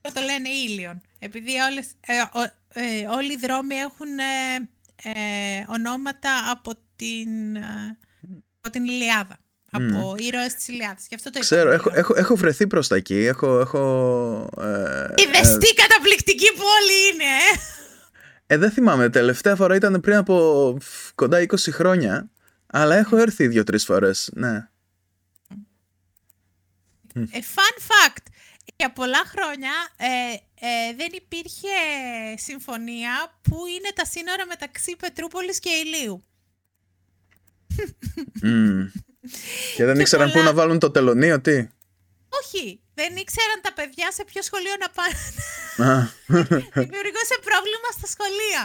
[0.00, 1.00] το, το λένε ήλιον.
[1.18, 4.68] Επειδή όλες, ε, ο- ε, όλοι οι δρόμοι έχουν ε,
[5.02, 7.98] ε, ονόματα από την, ε,
[8.60, 9.38] από την Ιλιάδα.
[9.76, 11.06] Από ήρωες της Ιλιάδας.
[11.08, 12.04] Γι' αυτό το Ξέρω, είπαμε έχω, Ήλιον.
[12.04, 13.14] έχω, έχω βρεθεί προς τα εκεί.
[13.14, 13.60] Έχω.
[13.60, 18.54] έχω ε, Είδες ε, τι καταπληκτική πόλη είναι, ε!
[18.54, 19.10] ε, δεν θυμάμαι.
[19.10, 22.30] Τελευταία φορά ήταν πριν από φ, κοντά 20 χρόνια.
[22.66, 24.30] Αλλά έχω έρθει δύο-τρεις φορές.
[24.34, 24.68] Ναι.
[27.14, 28.24] Ε, fun fact.
[28.76, 30.06] Για πολλά χρόνια ε,
[30.66, 31.68] ε, δεν υπήρχε
[32.36, 36.24] συμφωνία που είναι τα σύνορα μεταξύ Πετρούπολης και Ηλίου.
[38.42, 38.86] Μμ.
[39.76, 41.56] Και δεν Και ήξεραν πολλά- πού να βάλουν το τελωνίο, τι;
[42.40, 45.16] Όχι, δεν ήξεραν τα παιδιά σε ποιο σχολείο να πάνε.
[45.90, 45.94] Α,
[46.84, 48.62] Δημιουργούσε πρόβλημα στα σχολεία.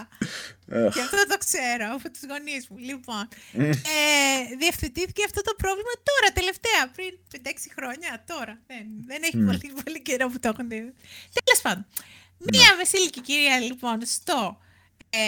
[0.88, 0.93] αχ.
[0.93, 2.78] Και αυτό το ξέρω από τους γονείς μου.
[2.89, 3.24] Λοιπόν,
[3.95, 8.12] ε, διευθετήθηκε αυτό το πρόβλημα τώρα, τελευταία, πριν 5-6 χρόνια.
[8.32, 8.53] Τώρα.
[8.68, 9.45] Δεν, δεν έχει Μμ.
[9.45, 10.80] πολύ, πολύ καιρό που το έχουν δει.
[11.43, 11.86] Τέλος πάντων.
[12.53, 14.38] Μία μεσήλικη κυρία λοιπόν στο
[15.09, 15.24] ε,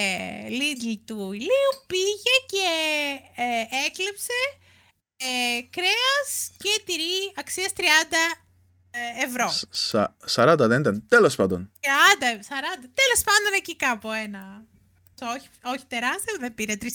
[0.60, 2.68] Lidl του ηλίου πήγε και
[3.46, 4.38] ε, έκλεψε
[5.28, 7.82] ε, κρέας και τυρί αξίας 30
[8.92, 9.54] ε, ευρώ.
[9.70, 10.16] Σα-
[10.54, 11.08] 40 δεν ήταν.
[11.08, 11.72] Τέλος πάντων.
[11.80, 11.86] 30,
[12.24, 14.66] 40, τέλος πάντων εκεί κάπου ένα.
[15.36, 16.88] Όχι, όχι τεράστιο, δεν πήρε 3.000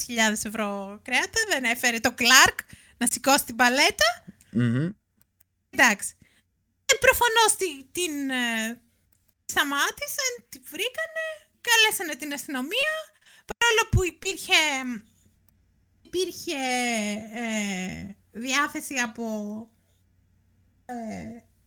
[0.42, 2.58] ευρώ κρέατα, δεν έφερε το Clark
[2.98, 4.24] να σηκώσει την παλέτα.
[4.50, 4.88] Μμμ.
[5.70, 6.16] Εντάξει.
[6.84, 8.80] Ε, προφανώς τη- την ε,
[9.44, 11.24] σταμάτησαν, τη βρήκανε,
[11.60, 12.94] καλέσανε την αστυνομία,
[13.50, 14.54] παρόλο που υπήρχε,
[16.02, 16.56] υπήρχε
[17.34, 19.24] ε, διάθεση από
[20.86, 20.94] ε,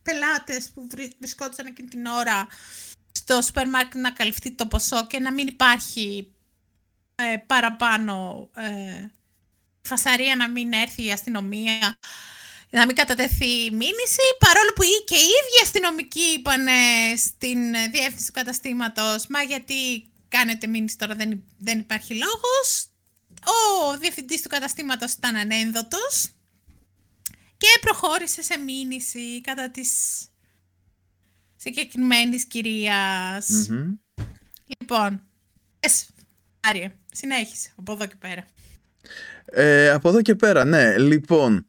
[0.02, 2.46] πελάτες που βρι- βρισκόντουσαν εκείνη την ώρα
[3.12, 6.32] στο σούπερ μάρκετ να καλυφθεί το ποσό και να μην υπάρχει
[7.14, 9.06] ε, παραπάνω ε,
[9.82, 11.98] φασαρία να μην έρθει η αστυνομία
[12.72, 16.66] να μην κατατεθεί η μήνυση, παρόλο που και οι ίδιοι αστυνομικοί είπαν
[17.16, 22.86] στην ε, διεύθυνση του καταστήματος «Μα γιατί κάνετε μήνυση τώρα, δεν, δεν υπάρχει λόγος».
[23.44, 26.28] Ο διευθυντής του καταστήματος ήταν ανένδοτος
[27.62, 29.90] και προχώρησε σε μήνυση κατά της
[31.56, 33.68] συγκεκριμένης κυρίας.
[33.68, 33.94] Μμμ.
[34.66, 35.22] Λοιπόν,
[35.80, 36.06] πες,
[36.60, 38.46] Άρια, συνέχισε από εδώ και πέρα.
[39.44, 40.98] Ε, από εδώ και πέρα, ναι.
[40.98, 41.66] Λοιπόν.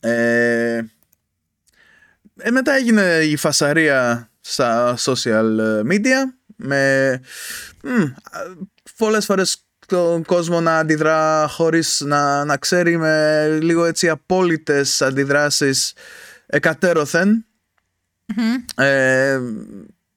[0.00, 0.82] Ε,
[2.36, 6.22] ε, μετά έγινε η φασαρία στα social media
[6.56, 7.20] με
[7.82, 8.14] μ, α,
[8.96, 15.92] πολλές φορές τον κόσμο να αντιδρά χωρίς να, να ξέρει με λίγο έτσι απόλυτες αντιδράσεις
[16.46, 17.44] εκατέρωθεν.
[18.36, 18.84] Μμμ.
[18.86, 19.40] Ε,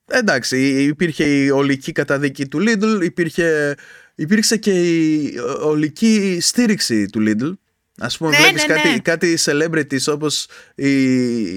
[0.06, 3.76] εντάξει, υπήρχε η ολική καταδίκη του Lidl, υπήρχε,
[4.16, 7.54] υπήρξε και η ολική στήριξη του Lidl.
[7.98, 8.82] Ας πούμε, Ναι, βλέπεις ναι, ναι.
[8.82, 11.54] κάτι, κάτι celebrities όπως η,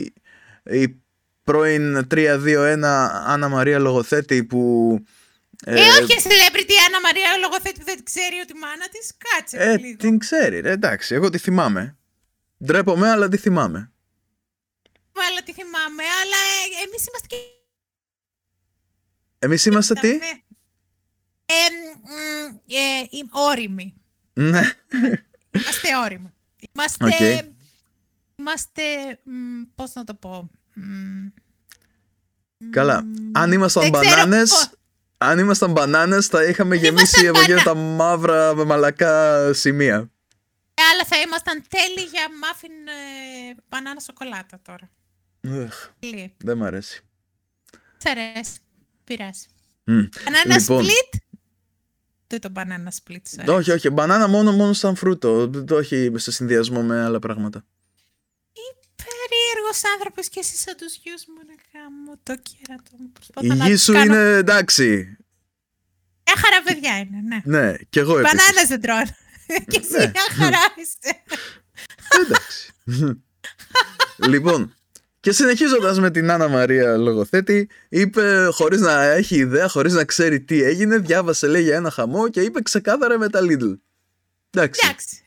[0.63, 1.03] η
[1.45, 2.83] πρώην 3-2-1
[3.27, 4.99] Άννα Μαρία Λογοθέτη που...
[5.65, 9.15] Ε, όχι, celebrity Άννα Μαρία λογοθέτη δεν ξέρει ότι η μάνα της.
[9.17, 9.97] Κάτσε ε, λίγο.
[9.97, 11.97] την ξέρει, ρε, εντάξει, εγώ τη θυμάμαι.
[12.65, 13.93] Ντρέπομαι, αλλά τη θυμάμαι.
[15.29, 16.37] Αλλά τι θυμάμαι, αλλά
[16.81, 17.37] ε, εμείς είμαστε και...
[19.39, 20.19] Εμείς είμαστε τι; Ε,
[22.03, 23.95] μ, ε, ε, ώριμοι.
[24.33, 24.63] Ναι.
[25.51, 26.33] Είμαστε ώριμοι.
[26.73, 27.05] Είμαστε...
[27.05, 27.21] Οκ.
[28.37, 28.83] Είμαστε...
[29.25, 30.51] μ, πώς να το πω...
[30.75, 31.27] μ,
[32.71, 33.05] Καλά.
[33.05, 34.71] μ, Αν ήμασταν δεν ξέρω μπανάνες, πώς.
[35.25, 40.11] Αν ήμασταν μπανάνες θα είχαμε γεμίσει ήμασταν από εκείνα μπανα- τα μαύρα με μαλακά σημεία.
[40.75, 44.91] Ε, Αλλά θα ήμασταν τέλειοι για μάφιν ε, μπανάνα σοκολάτα τώρα.
[45.41, 46.35] Εχ, Τέλειοι.
[46.39, 47.03] Δεν μ' αρέσει.
[47.97, 48.59] Σ' αρέσει.
[49.05, 49.47] Πειράζει.
[49.85, 50.03] Μμ.
[50.25, 50.85] Μπανάνα Λοιπόν.
[50.85, 51.19] split;
[52.27, 53.57] Τι το μπανάνα split σου αρέσει.
[53.59, 53.91] Όχι, όχι.
[53.91, 55.49] Μπανάνα μόνο, μόνο σαν φρούτο.
[55.51, 57.65] Το όχι σε συνδυασμό με άλλα πράγματα.
[59.53, 63.13] Περίεργος άνθρωπος και εσύ σαν τους γιους μου ρε γάμο το κέρατο μου.
[63.13, 65.17] Προσπαθώ Η να γη τους σου κάνω- είναι εντάξει.
[66.27, 67.41] Μια χαρά παιδιά είναι, ναι.
[67.59, 68.37] Ναι, κι εγώ επίσης.
[68.37, 69.17] Μπανάνες δεν τρώνε.
[69.71, 70.11] και εσύ Ναι.
[70.15, 71.23] μια χαρά είσαι.
[72.25, 72.71] Εντάξει.
[74.33, 74.75] λοιπόν,
[75.21, 80.41] και συνεχίζοντας με την Άννα Μαρία Λογοθέτη, είπε χωρίς να έχει ιδέα, χωρίς να ξέρει
[80.41, 83.79] τι έγινε, διάβασε λέει για ένα χαμό και είπε ξεκάθαρα με τα Lidl.
[84.51, 84.81] Εντάξει.
[84.85, 85.23] Εντάξει.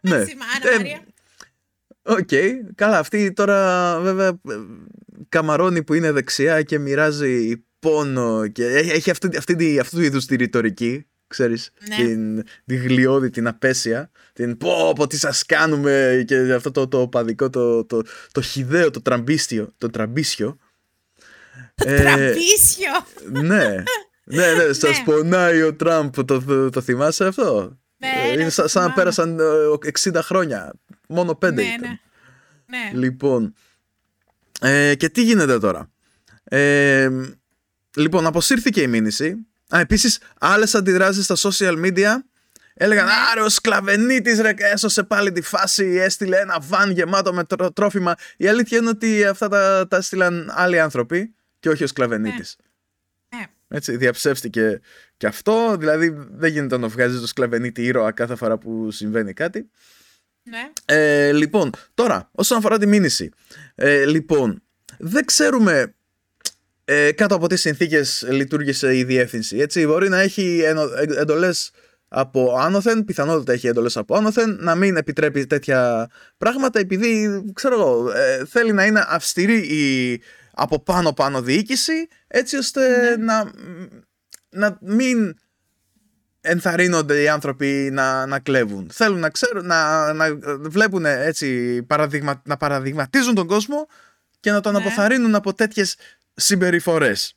[0.00, 0.14] ναι.
[0.14, 0.36] Εντάξει,
[0.76, 1.04] Άννα Ε,
[2.08, 2.22] Μαρία.
[2.22, 2.98] Οκ, καλά.
[2.98, 4.54] Αυτή τώρα βέβαια ε,
[5.28, 10.02] καμαρώνει που είναι δεξιά και μοιράζει πόνο και έχει έχει αυτή, αυτή, τη- αυτού του
[10.02, 11.96] είδους τη ρητορική, ξέρεις, Ναι.
[12.04, 17.08] την, τη γλιώδη, την απέσια, την πω πω τι σας κάνουμε και αυτό το, το
[17.08, 18.02] παδικό, το, το,
[18.32, 20.56] το χιδαίο, το τραμπίστιο, το τραμπίσιο.
[21.74, 22.90] Ε, Τραμπίσιο.
[23.30, 23.82] ναι,
[24.24, 25.02] ναι, ναι, σας Ναι.
[25.04, 28.82] πονάει ο Τραμπ, το, το, το θυμάσαι αυτό; Ναι, Ε, ναι, είναι το σαν, σαν
[28.82, 28.94] να θυμάμαι.
[28.94, 30.72] πέρασαν ε, 60 χρόνια,
[31.08, 31.80] μόνο 5 Ναι, ήταν.
[31.80, 31.98] ναι.
[32.92, 32.98] Ναι.
[32.98, 33.54] Λοιπόν,
[34.60, 35.90] ε, και τι γίνεται τώρα;
[36.44, 37.08] Ε,
[37.96, 39.46] λοιπόν, αποσύρθηκε η μήνυση.
[39.74, 42.08] Α, επίσης, άλλες αντιδράσεις στα social media
[42.74, 47.72] έλεγαν «Άρε, ο σκλαβενίτης ρε, έσωσε πάλι τη φάση, έστειλε ένα βαν γεμάτο με τρό-
[47.72, 48.14] τρόφιμα».
[48.36, 52.56] Η αλήθεια είναι ότι αυτά τα, τα έστειλαν άλλοι άνθρωποι και όχι ο σκλαβενίτης.
[53.36, 53.44] Ναι.
[53.68, 54.80] Έτσι, διαψεύστηκε
[55.16, 59.70] και αυτό, δηλαδή δεν γίνεται να βγάζεις το σκλαβενίτη ήρωα κάθε φορά που συμβαίνει κάτι.
[60.50, 60.72] Ναι.
[60.84, 63.30] Ε, λοιπόν, τώρα, όσον αφορά τη μήνυση.
[63.74, 64.62] Ε, λοιπόν,
[64.98, 65.94] δεν ξέρουμε
[66.84, 69.58] ε, κάτω από τι συνθήκες λειτουργήσε η διεύθυνση.
[69.58, 71.70] Έτσι, μπορεί να έχει ενο- ε, εντολές
[72.08, 78.10] από άνωθεν, πιθανότητα έχει εντολές από άνωθεν, να μην επιτρέπει τέτοια πράγματα επειδή, ξέρω εγώ,
[78.10, 80.20] ε, θέλει να είναι αυστηρή η
[80.52, 83.50] από πάνω πάνω διοίκηση, έτσι ώστε να,
[84.50, 85.34] να μην
[86.50, 88.88] ενθαρρύνονται οι άνθρωποι να, να κλέβουν.
[88.92, 90.26] Θέλουν να ξέρουν, να, να
[90.60, 93.86] βλέπουν έτσι, παραδειγμα, να παραδειγματίζουν τον κόσμο
[94.40, 94.78] και να τον Ναι.
[94.78, 95.96] αποθαρρύνουν από τέτοιες
[96.34, 97.36] συμπεριφορές.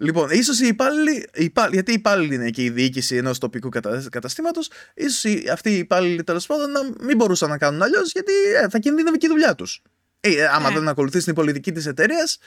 [0.00, 3.68] Λοιπόν, ίσως οι υπάλληλοι, οι υπάλληλοι- γιατί οι υπάλληλοι είναι και η διοίκηση ενός τοπικού
[3.68, 8.12] κατα, καταστήματος, ίσως οι, αυτοί οι υπάλληλοι τέλος πάντων να μην μπορούσαν να κάνουν αλλιώς
[8.12, 8.32] γιατί
[8.62, 9.82] ε, θα κινδύνευε και η δουλειά τους.
[10.20, 10.74] Ε, άμα Ναι.
[10.78, 12.38] δεν ακολουθήσει την πολιτική της εταιρείας,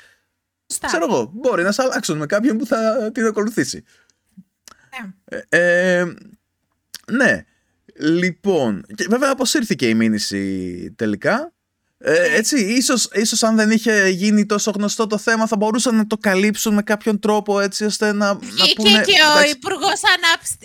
[0.71, 0.87] Σωστά.
[0.87, 3.83] ξέρω εγώ, μπορεί να σε αλλάξουν με κάποιον που θα την ακολουθήσει.
[4.99, 5.37] Ναι.
[5.49, 6.13] Ε, ε,
[7.11, 7.45] ναι.
[7.99, 11.53] Λοιπόν, και βέβαια αποσύρθηκε η μήνυση τελικά.
[12.03, 16.07] Ε, έτσι, ίσως, ίσως αν δεν είχε γίνει τόσο γνωστό το θέμα θα μπορούσαν να
[16.07, 19.01] το καλύψουν με κάποιον τρόπο έτσι ώστε να, να Βγήκε πούνε...
[19.01, 20.57] και ο εντάξει, Υπουργός, Ανάπτυξης,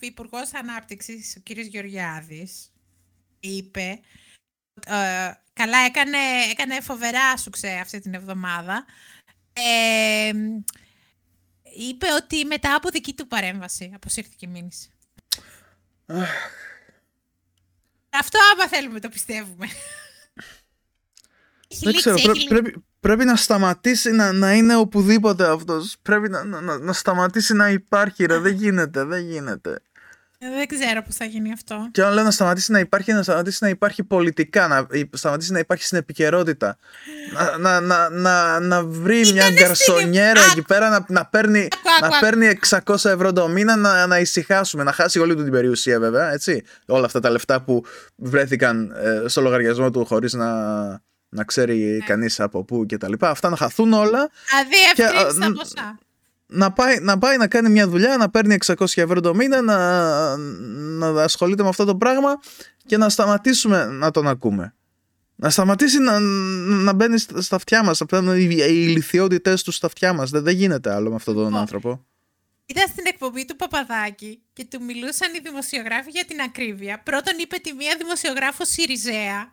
[0.00, 2.72] ο Υπουργός Ανάπτυξης, ο κύριος Γεωργιάδης,
[3.40, 4.00] είπε,
[4.86, 6.18] ε, καλά έκανε,
[6.50, 8.84] έκανε φοβερά σουξέ αυτή την εβδομάδα,
[9.52, 10.32] ε,
[11.76, 14.88] είπε ότι μετά από δική του παρέμβαση αποσύρθηκε η μήνυση.
[18.10, 19.66] Αυτό άμα θέλουμε το πιστεύουμε.
[21.68, 22.48] Έχει δεν λήξει, ξέρω, έχει πρέ- λήξει.
[22.48, 25.96] πρέπει, πρέπει να σταματήσει να, να είναι οπουδήποτε αυτός.
[26.02, 28.38] Πρέπει να, να, να- να σταματήσει να υπάρχει, ρε.
[28.38, 29.80] Δεν γίνεται, δεν γίνεται.
[30.44, 31.88] Ε, Δεν ξέρω πώς θα γίνει αυτό.
[31.92, 35.58] Και όταν λέω να σταματήσει να υπάρχει, να σταματήσει να υπάρχει πολιτικά, να σταματήσει να
[35.58, 36.76] υπάρχει στην επικαιρότητα.
[37.32, 41.58] Να, να, να, να, να βρει μια Ήτανε γκαρσονιέρα στην- εκεί πέρα να, να, παίρνει,
[41.58, 42.16] Άκου, άκου, να άκου.
[42.20, 46.32] παίρνει 600 ευρώ το μήνα να, να ησυχάσουμε, να χάσει όλη του την περιουσία βέβαια,
[46.32, 46.64] έτσι.
[46.86, 47.84] Όλα αυτά τα λεφτά που
[48.16, 48.92] βρέθηκαν
[49.24, 50.52] ε, στο λογαριασμό του χωρίς να,
[51.28, 52.04] να ξέρει Ναι.
[52.06, 53.30] κανείς από πού και τα λοιπά.
[53.30, 54.30] Αυτά να χαθούν όλα
[54.60, 55.98] Αδιευκρίνηστα Και, α, ποσά.
[56.54, 60.36] Να πάει, να πάει να κάνει μια δουλειά, να παίρνει 600 ευρώ το μήνα, να,
[60.76, 62.40] να ασχολείται με αυτό το πράγμα
[62.86, 64.74] και να σταματήσουμε να τον ακούμε.
[65.36, 68.00] Να σταματήσει να, να μπαίνει στα αυτιά μας.
[68.10, 70.30] Να οι, οι ηλικιότητές τους στα αυτιά μας.
[70.30, 72.04] Δεν, δεν γίνεται άλλο με αυτόν τον Λοιπόν, άνθρωπο.
[72.66, 77.02] Ήταν στην εκπομπή του Παπαδάκη και του μιλούσαν οι δημοσιογράφοι για την ακρίβεια.
[77.02, 79.50] Πρώτον είπε τη μία δημοσιογράφος Σιριζέα,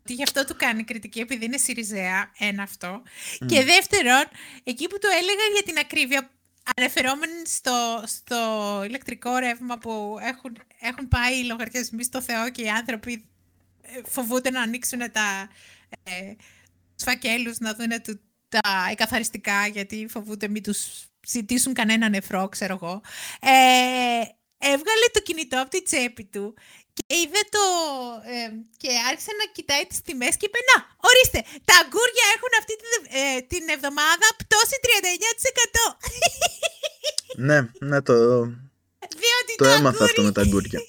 [0.00, 3.02] ότι γι' αυτό του κάνει κριτική επειδή είναι Σιριζέα, ένα αυτό.
[3.38, 4.24] Και δεύτερον,
[4.64, 6.30] εκεί που το έλεγαν για την ακρίβεια,
[6.76, 12.68] αναφερόμενοι στο, στο ηλεκτρικό ρεύμα που έχουν, έχουν πάει οι λογαριασμοί στο Θεό και οι
[12.68, 13.24] άνθρωποι
[13.82, 15.48] ε, φοβούνται να ανοίξουν τα
[16.02, 16.34] ε,
[16.94, 22.74] τους φακέλους, να δουν του, τα εκαθαριστικά γιατί φοβούνται μην τους ζητήσουν κανένα νεφρό, ξέρω
[22.82, 23.02] εγώ.
[23.40, 24.22] Ε,
[24.58, 27.64] έβγαλε το κινητό από την τσέπη του και είδε το...
[28.34, 28.46] ε,
[28.82, 30.76] και άρχισε να κοιτάει τις τιμές και είπε «Να,
[31.08, 32.90] ορίστε, τα αγκούρια έχουν αυτή την,
[33.20, 34.86] ε, την εβδομάδα πτώση 39%».
[37.48, 37.58] ναι,
[37.90, 38.14] ναι, το,
[39.22, 40.80] Διότι το το έμαθα αυτό αγκούρι με τα αγκούρια.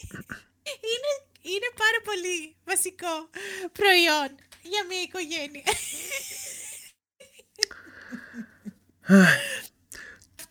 [0.92, 1.12] είναι,
[1.52, 3.14] είναι πάρα πολύ βασικό
[3.78, 4.30] προϊόν
[4.72, 5.64] για μια οικογένεια.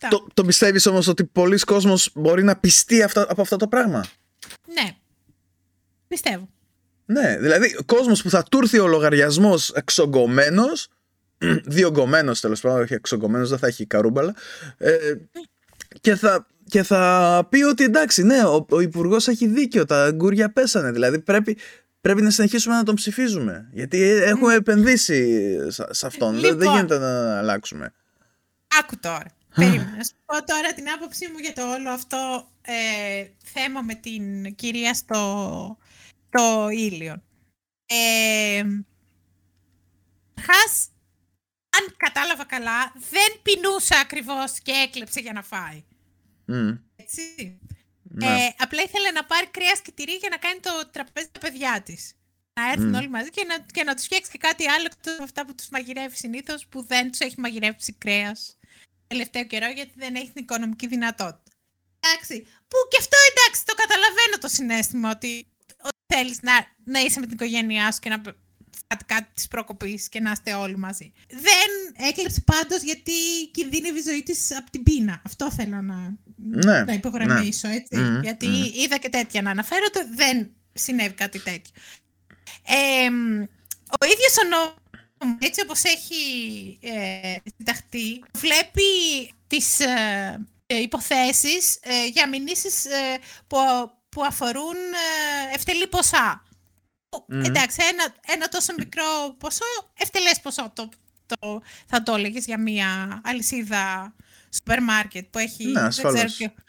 [0.05, 0.17] Αυτά.
[0.17, 4.05] το, το πιστεύεις όμως ότι πολλοί κόσμος μπορεί να πιστεί αυτά, από αυτό το πράγμα;
[4.65, 4.95] Ναι.
[6.21, 6.49] Πιστεύω.
[7.05, 10.87] Ναι, δηλαδή ο κόσμος που θα του έρθει ο λογαριασμός εξογκωμένος,
[11.75, 14.35] διογκωμένος τέλος πάντων, όχι εξογκωμένος, δεν θα έχει καρούμπαλα,
[14.77, 14.97] ε,
[16.01, 20.51] και, θα, και θα πει ότι εντάξει, ναι, ο, ο υπουργός έχει δίκιο, τα γκούρια
[20.51, 21.57] πέσανε, δηλαδή πρέπει,
[22.01, 26.73] πρέπει να συνεχίσουμε να τον ψηφίζουμε, γιατί έχουμε επενδύσει σε, σε αυτόν, δεν- δεν Λοιπόν.
[26.75, 27.93] γίνεται να αλλάξουμε.
[28.79, 29.25] Άκου τώρα.
[29.55, 29.93] Περίμενα.
[29.97, 34.55] Να σου πω τώρα την άποψή μου για το όλο αυτό ε, θέμα με την
[34.55, 35.77] κυρία στο,
[36.37, 37.23] στο ήλιο.
[37.85, 38.63] Ε,
[40.41, 40.89] Χας,
[41.69, 45.83] αν κατάλαβα καλά, δεν πεινούσε ακριβώς και έκλεψε για να φάει.
[46.45, 47.59] Μμ, Έτσι.
[48.03, 48.25] ναι.
[48.25, 51.81] Ε, απλά ήθελε να πάρει κρέας και τυρί για να κάνει το τραπέζι τα παιδιά
[51.81, 52.13] της.
[52.53, 52.93] Να έρθουν Μμ.
[52.95, 55.55] όλοι μαζί και να, και να τους φτιάξει και κάτι άλλο εκτός από αυτά που
[55.55, 58.57] τους μαγειρεύει συνήθως που δεν τους έχει μαγειρεύσει κρέας
[59.07, 61.51] τελευταίο καιρό γιατί δεν έχει την οικονομική δυνατότητα.
[61.99, 65.54] Εντάξει, που και αυτό εντάξει, το καταλαβαίνω το συνέστημα ότι, ότι
[66.15, 66.53] θέλεις να,
[66.83, 68.21] να είσαι με την οικογένειά σου και να
[68.89, 71.11] φάτε κάτι της προκοπής και να είστε όλοι μαζί.
[71.29, 73.11] Δεν έκλεψε πάντως γιατί
[73.51, 75.21] κινδύνευε η ζωή της από την πείνα.
[75.25, 77.97] Αυτό θέλω να, Ναι, να υπογραμμίσω, έτσι.
[77.97, 78.63] Μμμ, γιατί μμμ.
[78.63, 81.71] είδα και τέτοια να αναφέρω, το δεν συνέβη κάτι τέτοιο.
[82.67, 83.09] Ε,
[83.99, 86.21] ο ίδιος ο νόμος, έτσι όπως έχει
[86.81, 88.83] ε, συνταχθεί, βλέπει
[89.47, 93.57] τις ε, ε, υποθέσεις ε, για μηνύσεις ε, που,
[94.15, 96.43] που αφορούν ε, ευτελή ποσά.
[97.27, 97.43] Μμμ.
[97.43, 100.89] Εντάξει, ένα, ένα τόσο μικρό ποσό, ευτελές ποσό το,
[101.25, 104.15] το, θα το έλεγες για μια αλυσίδα
[104.55, 106.13] σούπερ μάρκετ που έχει, Ναι, δεν ασφαλώς.
[106.13, 106.63] ξέρω ποιο-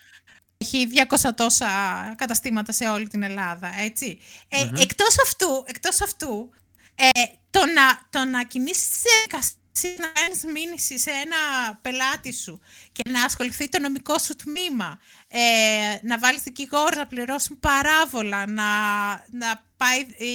[0.59, 1.68] έχει 200 τόσα
[2.16, 4.18] καταστήματα σε όλη την Ελλάδα, έτσι.
[4.49, 4.74] Ε, Μμμ.
[4.80, 6.51] εκτός αυτού, εκτός αυτού
[6.94, 7.09] ε,
[7.51, 9.55] το, να, το να κινήσεις σε δικαστή,
[9.99, 11.36] να κάνεις μήνυση σε ένα
[11.82, 12.61] πελάτη σου
[12.92, 14.99] και να ασχοληθεί το νομικό σου τμήμα,
[15.41, 18.70] ε, να βάλεις δικηγόρο, να πληρώσουν παράβολα, να,
[19.43, 20.34] να πάει η,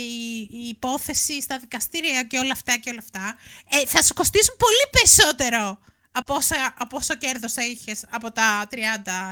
[0.51, 3.35] η υπόθεση στα δικαστήρια και όλα αυτά και όλα αυτά,
[3.69, 5.79] ε, θα σου κοστίσουν πολύ περισσότερο
[6.11, 8.75] από, όσα, από όσο κέρδος είχες από τα 30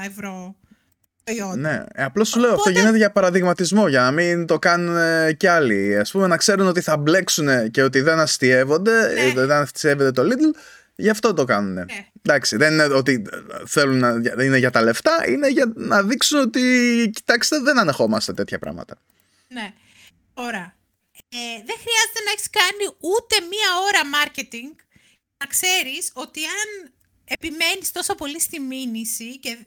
[0.06, 0.54] ευρώ
[1.24, 1.56] προϊόντα.
[1.56, 4.96] Ναι, ε, απλώς σου λέω αυτό Οπότε- γίνεται για παραδειγματισμό, για να μην το κάνουν
[4.96, 5.98] ε, κι άλλοι.
[5.98, 9.20] Ας πούμε να ξέρουν ότι θα μπλέξουν και ότι δεν αστείευονται, Ναι.
[9.20, 10.56] ε, δεν αστείευεται το Lidl,
[11.00, 11.72] γι' αυτό το κάνουν.
[11.72, 11.84] Ναι.
[12.22, 13.22] Εντάξει, δεν είναι ότι
[13.66, 16.60] θέλουν να δεν είναι για τα λεφτά, είναι για να δείξουν ότι
[17.14, 18.98] κοιτάξτε δεν ανεχόμαστε τέτοια πράγματα.
[19.48, 19.72] Ναι.
[20.34, 20.74] Ωραία.
[21.28, 24.84] Ε, δεν χρειάζεται να έχεις κάνει ούτε μία ώρα marketing
[25.38, 26.92] να ξέρεις ότι αν
[27.24, 29.66] επιμένεις τόσο πολύ στη μήνυση και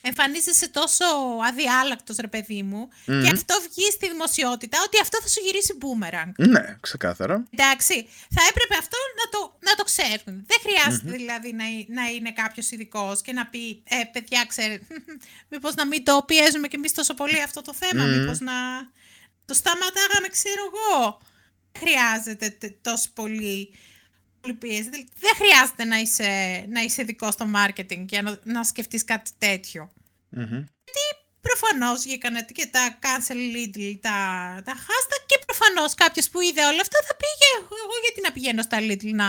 [0.00, 1.04] εμφανίζεσαι τόσο
[1.48, 3.22] αδιάλακτος ρε παιδί μου Μμμ.
[3.22, 6.32] και αυτό βγει στη δημοσιότητα ότι αυτό θα σου γυρίσει boomerang.
[6.36, 7.44] Ναι, ξεκάθαρα.
[7.50, 10.44] Εντάξει, θα έπρεπε αυτό να το, να το ξέρουν.
[10.46, 14.84] Δεν χρειάζεται δηλαδή να, ε- να είναι κάποιος ειδικός και να πει ε, παιδιά, ξέρετε,
[15.50, 18.18] μήπως να μην το πιέζουμε κι εμείς τόσο πολύ αυτό το θέμα, Μμμ.
[18.18, 18.52] μήπως να
[19.44, 21.20] το σταματάγαμε, ξέρω εγώ.
[21.72, 23.74] Δεν χρειάζεται τε- τόσο πολύ,
[24.40, 24.88] πολύ πίεση.
[24.88, 29.30] Δεν- Δεν χρειάζεται να είσαι, να είσαι ειδικό στο marketing για να, να σκεφτείς κάτι
[29.38, 29.92] τέτοιο.
[30.28, 30.64] Μμμ.
[31.40, 34.10] Προφανώς βγήκαν και τα cancel Lidl, τα,
[34.64, 37.66] τα hashtag και προφανώς κάποιος που είδε όλα αυτά θα πήγε.
[37.82, 39.28] Εγώ γιατί να πηγαίνω στα Lidl να,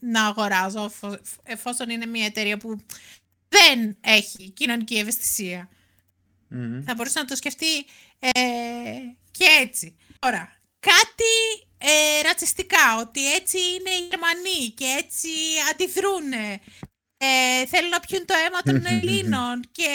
[0.00, 2.80] να αγοράζω, εφο- εφόσον είναι μια εταιρεία που
[3.48, 5.68] δεν έχει κοινωνική ευαισθησία.
[6.48, 6.82] Μμμ.
[6.84, 7.78] Θα μπορούσε να το σκεφτεί
[8.18, 8.30] ε,
[9.30, 9.96] και έτσι.
[10.18, 11.32] Τώρα, κάτι
[11.78, 15.28] ε, ρατσιστικά, ότι έτσι είναι οι Γερμανοί και έτσι
[15.70, 16.32] αντιδρούν.
[17.20, 19.90] Ε, θέλουν να πιούν το αίμα των Ελλήνων και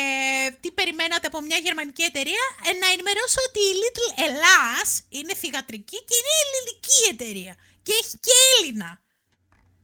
[0.61, 5.97] τι περιμένατε από μια γερμανική εταιρεία; Ε, να ενημερώσω ότι η Little Ελλάς είναι θηγατρική
[6.07, 9.01] και είναι ελληνική γερμανική εταιρεία και έχει και Έλληνα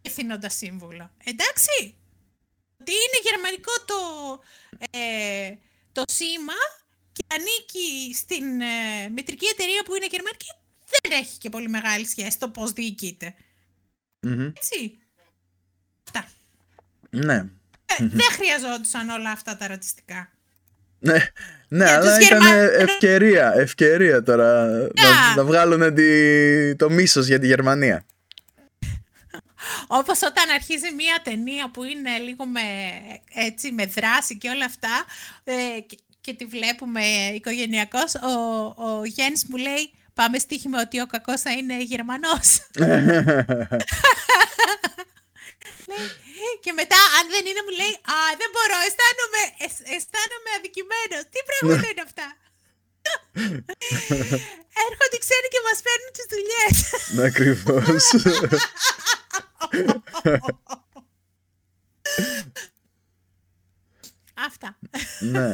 [0.02, 1.12] ευθύνοντα σύμβουλο.
[1.24, 1.95] Εντάξει.
[2.82, 4.00] Ότι είναι γερμανικό το,
[4.91, 5.54] ε,
[5.91, 6.60] το σήμα
[7.12, 10.52] και ανήκει στην ε, μητρική εταιρεία που είναι γερμανική
[11.02, 13.34] δεν έχει και πολύ μεγάλη σχέση το πώς διοικείται.
[14.22, 14.42] Μμμ.
[14.46, 14.98] Έτσι.
[16.06, 16.28] Αυτά.
[17.10, 17.36] Ναι.
[17.86, 20.30] Ε, δεν χρειαζόντουσαν όλα αυτά τα ρατσιστικά.
[21.00, 21.14] Ναι,
[21.68, 25.36] ναι Για αλλά τους ήταν Γερμανούς- ευκαιρία, ευκαιρία τώρα να, Yeah.
[25.36, 28.06] να βγάλουν τη, το μίσος για τη Γερμανία.
[29.88, 32.62] Όπως όταν αρχίζει μία ταινία που είναι λίγο με,
[33.34, 35.06] έτσι, με δράση και όλα αυτά
[35.44, 37.02] ε, και, και τη βλέπουμε
[37.34, 38.30] οικογενειακώς, ο,
[38.84, 42.47] ο Γέννης μου λέει πάμε στοίχημα ότι ο κακός θα είναι Γερμανός.
[42.78, 42.97] Λέει,
[46.63, 51.24] και μετά αν δεν είναι μου λέει Α, δεν μπορώ, αισθάνομαι, αισ- αισθάνομαι αδικημένος.
[51.34, 52.28] Τι πράγματα είναι αυτά;
[54.88, 56.76] Έρχονται οι ξένοι και μας παίρνουν τις δουλειές.
[57.15, 58.03] ναι, ακριβώς.
[64.34, 64.78] Αυτά.
[65.20, 65.51] ναι.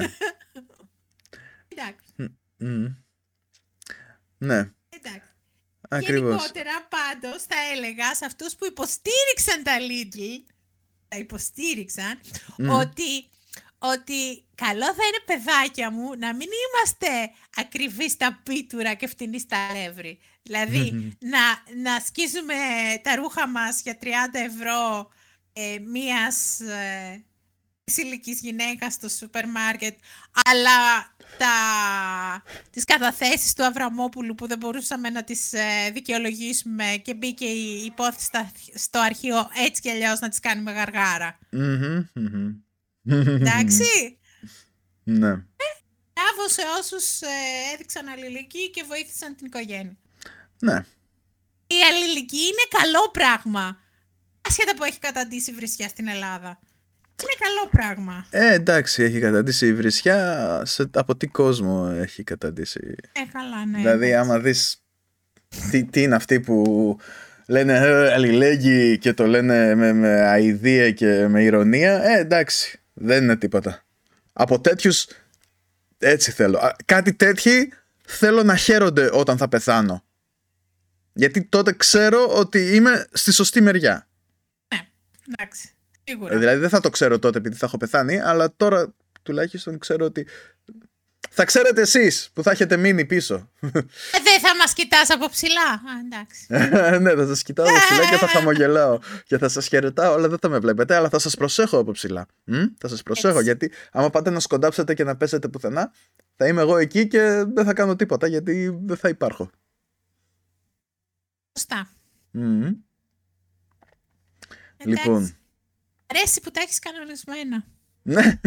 [1.68, 2.13] Εντάξει.
[4.46, 4.48] Μμ.
[4.48, 5.28] Ναι, Εντάξει.
[5.89, 6.30] ακριβώς.
[6.30, 10.52] Γενικότερα πάντως θα έλεγα σε αυτούς που υποστήριξαν τα Lidl,
[11.08, 12.20] τα υποστήριξαν,
[12.58, 13.30] ότι,
[13.78, 19.68] ότι καλό θα είναι παιδάκια μου να μην είμαστε ακριβείς στα πίτουρα και φτηνοί στα
[19.68, 20.20] αλεύρι.
[20.43, 21.39] Δηλαδή να,
[21.82, 22.56] να σκίζουμε
[23.02, 25.12] τα ρούχα μας για 30 ευρώ
[25.54, 27.24] ε, μίας ε,
[27.84, 29.98] της ηλικής γυναίκας στο σούπερ μάρκετ,
[30.46, 31.54] αλλά τα,
[32.70, 38.26] τις καταθέσεις του Αβραμόπουλου που δεν μπορούσαμε να τις ε, δικαιολογήσουμε και μπήκε η υπόθεση
[38.26, 41.40] στα- στο αρχείο έτσι κι αλλιώς να τις κάνουμε γαργάρα.
[41.52, 42.54] Μμμ, μμμ.
[43.26, 43.84] Εντάξει.
[45.08, 45.28] Ναι.
[46.14, 47.28] Μπράβο σε όσους ε,
[47.74, 49.98] έδειξαν αλληλεγγύη και βοήθησαν την οικογένεια.
[50.60, 50.86] Ναι.
[51.68, 53.78] Η αλληλεγγύη είναι καλό πράγμα.
[54.42, 56.60] Ασχέτα που έχει καταντήσει η βρισιά στην Ελλάδα.
[57.22, 58.26] Είναι καλό πράγμα.
[58.30, 60.61] Ε, εντάξει, έχει καταντήσει η βρισιά.
[60.66, 62.95] Σε, από τι κόσμο έχει καταντήσει.
[63.11, 63.78] Ε, καλά, ναι.
[63.78, 64.13] δηλαδή, εντάξει.
[64.13, 64.84] άμα δεις
[65.72, 66.97] τι, τι είναι αυτοί που
[67.47, 73.24] λένε ε, αλληλέγγυοι και το λένε με, με αηδία και με ηρωνία, ε, εντάξει, δεν
[73.24, 73.84] είναι τίποτα.
[74.34, 75.07] Από τέτοιους
[75.97, 76.57] έτσι θέλω.
[76.57, 77.74] Α, Κάτι τέτοιοι
[78.05, 80.03] θέλω να χαίρονται όταν θα πεθάνω.
[81.13, 84.07] Γιατί τότε ξέρω ότι είμαι στη σωστή μεριά.
[84.74, 84.88] Ναι,
[85.34, 85.75] εντάξει.
[86.08, 86.34] Σίγουρα.
[86.34, 88.93] Ε, Δηλαδή δεν θα το ξέρω τότε επειδή θα έχω πεθάνει, αλλά τώρα
[89.24, 90.28] τουλάχιστον ξέρω ότι.
[91.38, 93.49] Θα ξέρετε εσείς που θα έχετε μείνει πίσω.
[93.60, 93.70] Ε,
[94.24, 95.72] δεν θα μας κοιτάς από ψηλά.
[95.72, 96.45] Α, εντάξει.
[97.03, 100.38] ναι, θα σας κοιτάω από ψηλά και θα χαμογελάω και θα σας χαιρετάω, αλλά δεν
[100.39, 102.26] θα με βλέπετε, αλλά θα σας προσέχω από ψηλά.
[102.43, 103.43] Μ; Θα σας προσέχω Έτσι.
[103.45, 105.91] γιατί άμα πάτε να σκοντάψετε και να πέσετε πουθενά,
[106.36, 109.49] θα είμαι εγώ εκεί και δεν θα κάνω τίποτα γιατί δεν θα υπάρχω.
[111.58, 111.89] Σωστά.
[112.32, 112.39] Μ.
[114.78, 115.08] Εντάξει.
[115.08, 115.36] Λοιπόν.
[116.08, 117.66] Αρέσει που τα έχεις κανονισμένα.
[118.01, 118.39] Ναι,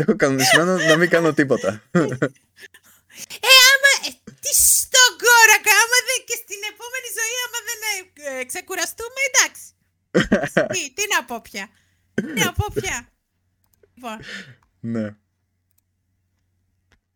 [0.00, 1.82] έχω κανονισμένο να μην κάνω τίποτα.
[1.92, 3.92] Ε, άμα.
[4.06, 4.10] Ε,
[4.40, 9.64] τι στον κόρακα, άμα δεν και στην επόμενη ζωή, άμα δεν ε, ε, ξεκουραστούμε, εντάξει.
[10.72, 11.68] τι, τι να πω πια.
[12.14, 13.08] Τι να πω πια.
[13.94, 14.18] Λοιπόν,
[14.80, 15.10] ναι.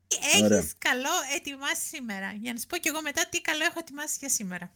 [0.07, 0.59] τι Ωραία.
[0.59, 4.17] έχεις καλό ετοιμάσει σήμερα; Για να σου πω κι εγώ μετά τι καλό έχω ετοιμάσει
[4.21, 4.73] για σήμερα.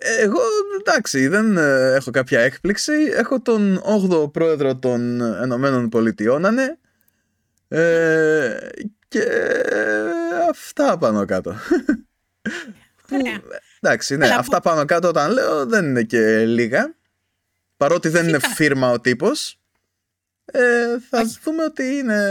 [0.00, 0.38] Εγώ
[0.80, 2.92] εντάξει, δεν ε, έχω κάποια έκπληξη.
[3.14, 6.78] Έχω τον 8ο πρόεδρο των Ενωμένων Πολιτειών, να είναι.
[7.68, 8.56] Ε,
[9.08, 9.24] και
[10.50, 11.56] αυτά πάνω κάτω.
[13.08, 13.40] Που, Ωραία.
[13.80, 16.94] εντάξει, ναι, Καλά, αυτά πάνω κάτω όταν λέω δεν είναι και λίγα.
[17.76, 18.54] Παρότι δεν είναι Φυσικά.
[18.54, 19.60] φίρμα ο τύπος,
[20.44, 20.60] ε,
[21.10, 21.38] θα Όχι.
[21.44, 22.22] δούμε ότι είναι,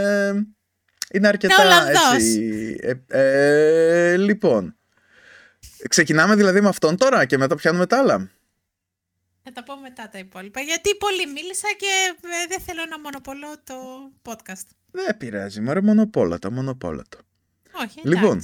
[1.12, 2.14] είναι αρκετά Ολλανδός.
[2.14, 2.76] έτσι.
[2.80, 4.76] Ε, ε, λοιπόν,
[5.88, 8.30] ξεκινάμε δηλαδή με αυτόν τώρα και μετά πιάνουμε τα άλλα.
[9.42, 10.60] Θα τα πω μετά τα υπόλοιπα.
[10.60, 13.74] Γιατί πολύ μίλησα και ε, δεν θέλω να μονοπωλώ το
[14.22, 14.66] podcast.
[14.90, 17.18] Δεν πειράζει, μωρέ, μονοπώλα το, μονοπώλα το.
[17.72, 18.08] Όχι, εντάξει.
[18.08, 18.40] Λοιπόν.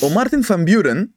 [0.00, 1.14] Ο Μάρτιν Φαν Μπιούρεν,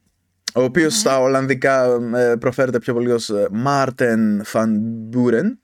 [0.53, 5.59] ο οποίος στα Ολλανδικά ε, προφέρεται πιο πολύ ως ε, Μάρτεν Φαν Μπιούρεν,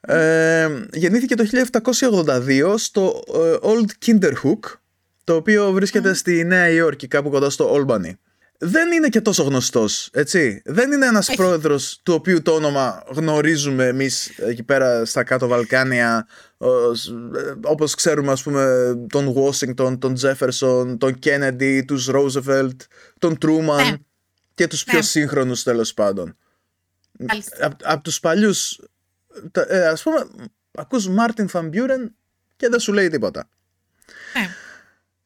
[0.00, 1.44] ε, γεννήθηκε το
[1.82, 4.78] 1782 στο ε, Old Kinderhook,
[5.24, 8.18] το οποίο βρίσκεται στη Νέα Υόρκη, κάπου κοντά στο Όλμπανι.
[8.62, 10.62] Δεν είναι και τόσο γνωστός, έτσι.
[10.64, 11.36] Δεν είναι ένας Όχι.
[11.36, 17.94] πρόεδρος του οποίου το όνομα γνωρίζουμε εμείς εκεί πέρα στα κάτω Βαλκάνια, ως, ε, όπως
[17.94, 22.76] ξέρουμε ας πούμε τον Washington, τον Jefferson, τον Kennedy, τους Roosevelt,
[23.18, 23.96] τον Truman Ναι.
[24.54, 25.04] και τους πιο Ναι.
[25.04, 26.36] σύγχρονους τέλος πάντων.
[27.18, 27.66] Μάλιστα.
[27.66, 28.80] Από απ τους παλιούς,
[29.52, 30.26] τα- ε, ας πούμε,
[30.72, 32.14] ακούς Μάρτιν Φαν Μπιούρεν
[32.56, 33.48] και δεν σου λέει τίποτα.
[34.38, 34.48] Ναι.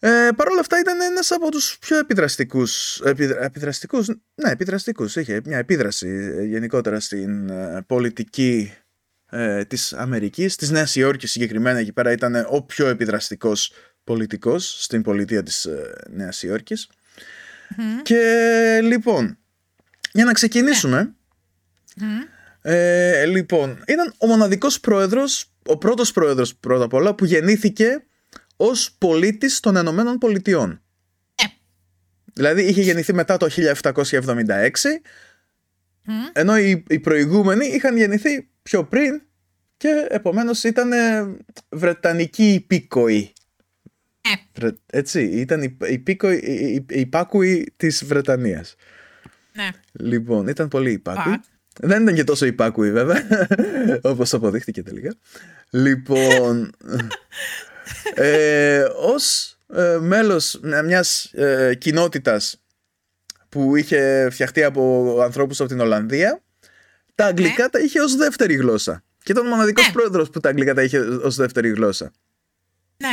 [0.06, 5.40] Ε, Παρ' όλα αυτά ήταν ένας από τους πιο επιδραστικούς, επιδρα, επιδραστικούς ναι επιδραστικούς, είχε
[5.44, 8.72] μια επίδραση ε, γενικότερα στην ε, πολιτική
[9.30, 13.72] ε, της Αμερικής, της Νέας Υόρκης συγκεκριμένα εκεί πέρα ήταν ο πιο επιδραστικός
[14.04, 16.88] πολιτικός στην πολιτεία της ε, Νέας Υόρκης.
[18.02, 19.38] Και λοιπόν,
[20.12, 21.14] για να ξεκινήσουμε,
[22.60, 28.04] ε, λοιπόν, ήταν ο μοναδικός πρόεδρος, ο πρώτος πρόεδρος πρώτα απ' όλα που γεννήθηκε
[28.56, 30.70] ως πολίτης των Ενωμένων Πολιτειών.
[31.34, 31.44] Ε.
[32.32, 34.70] Δηλαδή είχε γεννηθεί μετά το 1776,
[36.32, 39.22] ενώ οι, οι προηγούμενοι είχαν γεννηθεί πιο πριν
[39.76, 41.34] και επομένως ήταν ε,
[41.68, 43.32] βρετανικοί υπήκοοι.
[44.20, 44.30] Ε.
[44.60, 48.74] Βρε- Έτσι, ήταν οι- οι υπήκοοι- οι- οι- οι υπάκουοι της Βρετανίας.
[49.52, 49.68] Ναι.
[49.92, 51.32] Λοιπόν, ήταν πολύ υπάκουοι.
[51.32, 51.40] Α.
[51.80, 53.26] Δεν ήταν και τόσο υπάκουοι βέβαια,
[54.12, 55.14] όπως αποδείχτηκε τελικά.
[55.70, 56.70] Λοιπόν,
[58.14, 62.58] ε, ως ε, μέλος μιας ε, κοινότητας
[63.48, 66.42] που είχε φτιαχτεί από ανθρώπους από την Ολλανδία,
[67.14, 69.04] τα αγγλικά τα είχε ως δεύτερη γλώσσα.
[69.22, 69.92] Και ήταν ο μοναδικός Ναι.
[69.92, 72.12] πρόεδρος που τα αγγλικά τα είχε ως δεύτερη γλώσσα.
[72.96, 73.12] Ναι.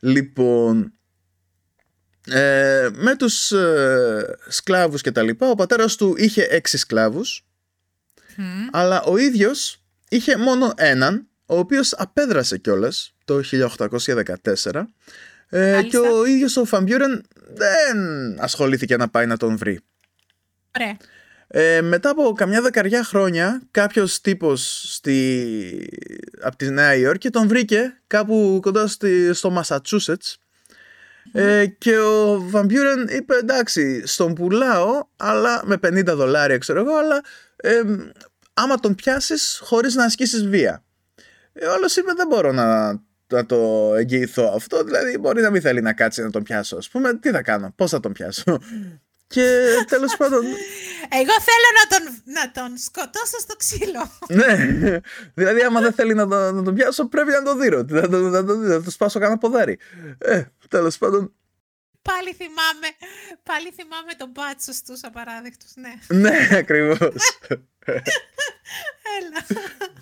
[0.00, 0.92] Λοιπόν,
[2.26, 7.46] ε, με τους ε, σκλάβους και τα λοιπά, ο πατέρας του είχε έξι σκλάβους,
[8.36, 8.44] Μμ.
[8.72, 14.84] αλλά ο ίδιος είχε μόνο έναν, ο οποίος απέδρασε κιόλας το 1814
[15.48, 15.82] ε, Μάλιστα.
[15.82, 17.22] και ο ίδιος ο Φαμπιούρεν
[17.54, 17.96] δεν
[18.40, 19.80] ασχολήθηκε να πάει να τον βρει.
[20.78, 20.96] Ωραία.
[21.46, 25.88] Ε, μετά από καμιά δεκαριά χρόνια κάποιος τύπος στη...
[26.40, 29.34] από τη Νέα Υόρκη τον βρήκε κάπου κοντά στη...
[29.34, 30.38] στο Μασατσούσετς
[31.32, 37.22] ε, και ο Βαμπιούρεν είπε εντάξει στον πουλάω αλλά με 50 δολάρια ξέρω εγώ αλλά
[37.56, 37.80] ε,
[38.54, 40.84] άμα τον πιάσεις χωρίς να ασκήσεις βία.
[41.52, 43.00] Ε, όλος είπε δεν μπορώ να,
[43.32, 46.88] να το εγγυηθώ αυτό δηλαδή μπορεί να μην θέλει να κάτσει να τον πιάσω ας
[46.88, 48.60] πούμε τι θα κάνω πώς θα τον πιάσω
[49.26, 50.44] και τέλος πάντων
[51.08, 54.10] Εγώ θέλω να τον, να τον σκοτώσω στο ξύλο.
[54.40, 55.00] ναι,
[55.34, 57.84] δηλαδή άμα δεν θέλει να, το, να τον πιάσω πρέπει να το δίνω.
[57.88, 59.78] Να το, να το, να το σπάσω κανένα ποδάρι.
[60.18, 61.32] Ε, τέλος πάντων,
[62.02, 62.88] Πάλι θυμάμαι,
[63.42, 66.18] πάλι θυμάμαι τον μπάτσο στους απαράδεκτους, ναι.
[66.18, 66.98] ναι, ακριβώς.
[69.18, 69.60] Έλα.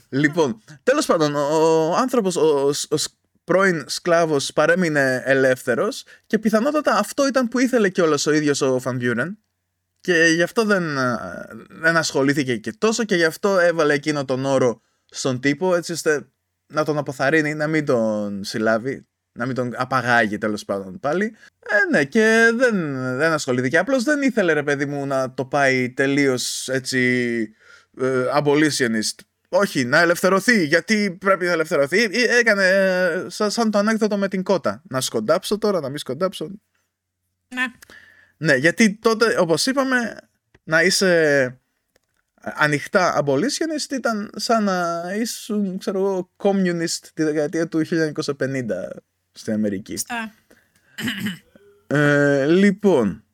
[0.08, 1.40] λοιπόν, τέλος πάντων, ο,
[1.88, 3.12] ο άνθρωπος, ο, ο, ο σ-
[3.44, 9.38] πρώην σκλάβος παρέμεινε ελεύθερος και πιθανότατα αυτό ήταν που ήθελε κιόλας ο ίδιος ο Φανβιούρεν
[10.00, 11.16] και γι' αυτό δεν, ε,
[11.68, 16.26] δεν ασχολήθηκε και τόσο και γι' αυτό έβαλε εκείνο τον όρο στον τύπο έτσι ώστε
[16.66, 21.36] να τον αποθαρρύνει, να μην τον συλλάβει, να μην τον απαγάγει τέλος πάντων πάλι.
[21.58, 23.78] Ε, ναι, και δεν, δεν ασχολήθηκε.
[23.78, 27.48] Απλώς δεν ήθελε ρε παιδί μου να το πάει τελείως έτσι
[28.00, 29.14] ε, abolitionist.
[29.48, 30.64] Όχι, να ελευθερωθεί.
[30.64, 32.02] Γιατί πρέπει να ελευθερωθεί.
[32.02, 34.82] Ή Έκανε ε, σαν, σαν το ανέκδοτο με την κότα.
[34.88, 36.50] Να σκοντάψω τώρα, να μην σκοντάψω.
[37.48, 37.64] Ναι.
[38.36, 40.16] Ναι, γιατί τότε, όπως είπαμε,
[40.64, 41.60] να είσαι
[42.42, 47.82] ανοιχτά abolitionist ήταν σαν να ήσουν, ξέρω εγώ, communist τη δεκαετία του
[48.38, 48.62] 1950
[49.32, 49.96] στην Αμερική.
[49.96, 50.34] Στα.
[51.86, 53.24] Ε, λοιπόν,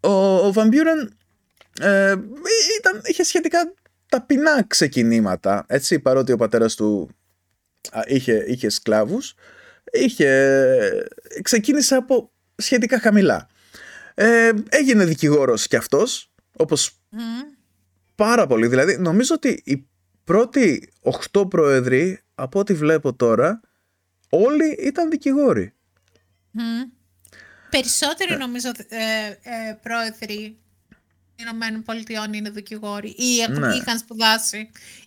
[0.00, 1.08] ο, ο Van Buren
[1.80, 2.10] ε,
[2.78, 3.74] ήταν, είχε σχετικά
[4.08, 7.10] ταπεινά ξεκινήματα, έτσι, παρότι ο πατέρας του
[7.90, 9.34] α, είχε, είχε σκλάβους,
[9.92, 11.08] είχε,
[11.42, 13.48] ξεκίνησε από σχετικά χαμηλά.
[14.14, 17.20] Ε, έγινε δικηγόρος κι αυτός, όπως Μμ.
[18.14, 18.66] πάρα πολύ.
[18.66, 19.86] Δηλαδή, νομίζω ότι οι
[20.24, 23.60] πρώτοι οχτώ πρόεδροι, από ό,τι βλέπω τώρα,
[24.28, 25.74] όλοι ήταν δικηγόροι.
[26.50, 26.82] Μμ.
[27.70, 30.58] Περισσότεροι νομίζω ε, ε, πρόεδροι
[31.40, 33.74] Ηνωμένων Πολιτειών είναι δικηγόροι ή έχουν- Ναι.
[33.74, 34.56] είχαν σπουδάσει,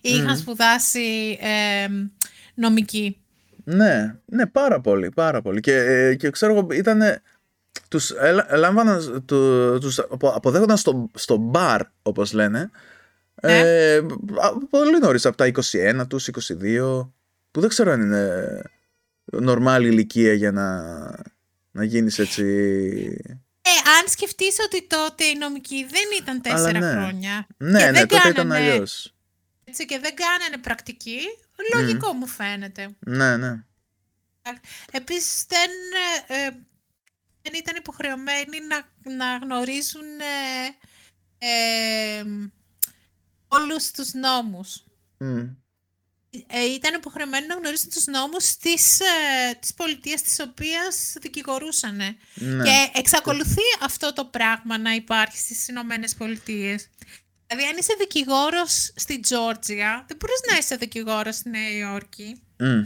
[0.00, 1.86] ή είχαν σπουδάσει ε,
[2.54, 3.16] νομική.
[3.64, 5.60] Ναι, ναι, πάρα πολύ, πάρα πολύ.
[5.60, 7.00] Και, ε, και ξέρω εγώ, ήταν.
[7.88, 12.70] Τους έλα- λάμβαναν, του, τους απο- αποδέχονταν στο, στο μπαρ, όπως λένε,
[13.34, 13.96] ε,
[14.40, 17.12] α- πολύ νωρίς, από τα 21 τους, 22,
[17.50, 18.62] που δεν ξέρω αν είναι
[19.24, 20.82] νορμάλη ηλικία για να,
[21.70, 22.44] να γίνεις έτσι...
[23.62, 26.90] Ε, αν σκεφτείς ότι τότε η νομική δεν ήταν Αλλά τέσσερα ναι.
[26.92, 29.14] χρόνια Ναι, και ναι, δεν τότε ήταν κάνανε- αλλιώς.
[29.64, 31.18] έτσι, και δεν κάνανε πρακτική,
[31.74, 32.96] λογικό μου φαίνεται.
[32.98, 33.64] Ναι, ναι.
[34.90, 35.70] Επίσης δεν,
[36.28, 36.50] ε, ε,
[37.42, 41.46] δεν ήταν υποχρεωμένοι να, να γνωρίζουν ε,
[42.18, 42.24] ε,
[43.48, 44.84] όλους τους νόμους.
[45.18, 45.44] Μμ.
[46.46, 51.96] Ε, ήταν υποχρεωμένοι να γνωρίζουν τους νόμους της, ε, της πολιτείας της οποίας δικηγορούσαν.
[52.34, 52.62] ναι.
[52.62, 56.88] Και εξακολουθεί αυτό το πράγμα να υπάρχει στις Ηνωμένες Πολιτείες.
[57.46, 62.42] Δηλαδή, αν είσαι δικηγόρος στη Τζόρτζια, δεν μπορείς να είσαι δικηγόρος στη Νέα Υόρκη.
[62.58, 62.82] Μμ.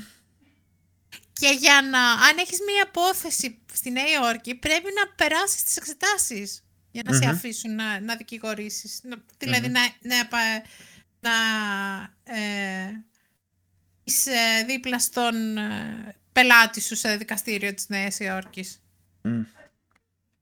[1.32, 6.64] Και για να, αν έχεις μία απόθεση στη Νέα Υόρκη, πρέπει να περάσεις τις εξετάσεις
[6.90, 9.00] για να σε αφήσουν να, να δικηγορήσεις.
[9.02, 10.28] Να, δηλαδη να, να,
[11.20, 11.34] να
[12.24, 13.15] ε, είσαι
[14.66, 18.80] δίπλα στον ε, πελάτη σου σε δικαστήριο της Νέας Υόρκης.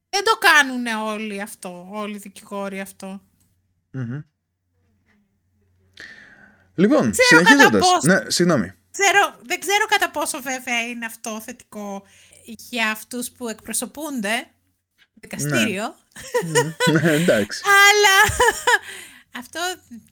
[0.09, 3.23] Δεν το κάνουν όλοι αυτό, όλοι οι δικηγόροι αυτό.
[6.75, 8.03] Λοιπόν, συνεχίζοντας.
[8.03, 8.73] Ναι, συγγνώμη.
[8.91, 12.03] Ξέρω, δεν ξέρω κατά πόσο βέβαια είναι αυτό θετικό
[12.45, 14.47] για αυτούς που εκπροσωπούνται
[15.15, 15.95] δικαστήριο.
[16.45, 17.63] Ναι, ναι εντάξει.
[17.89, 18.37] Αλλά
[19.41, 19.61] αυτό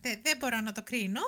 [0.00, 1.20] δεν μπορώ να το κρινω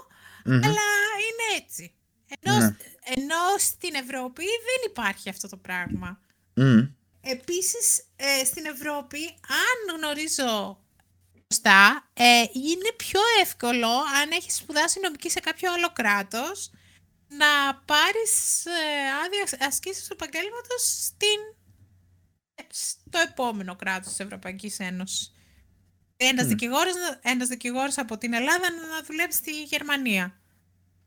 [0.46, 0.86] αλλά
[1.26, 1.94] είναι έτσι.
[2.40, 2.76] Ενώ, ναι.
[3.04, 6.20] ενώ στην Ευρώπη δεν υπάρχει αυτό το πράγμα.
[6.56, 6.90] Mm.
[7.20, 10.78] Επίσης, ε, στην Ευρώπη, αν γνωρίζω
[11.52, 16.70] σωστά, ε, είναι πιο εύκολο, αν έχεις σπουδάσει νομική σε κάποιο άλλο κράτος,
[17.28, 18.70] να πάρεις ε,
[19.24, 21.40] άδεια ασκήσεις του επαγγέλματος στην,
[22.68, 25.32] στο επόμενο κράτος της Ευρωπαϊκής Ένωσης.
[26.16, 26.48] Ένας, mm.
[26.48, 30.38] δικηγόρος, ένας δικηγόρος από την Ελλάδα να δουλέψει στη Γερμανία.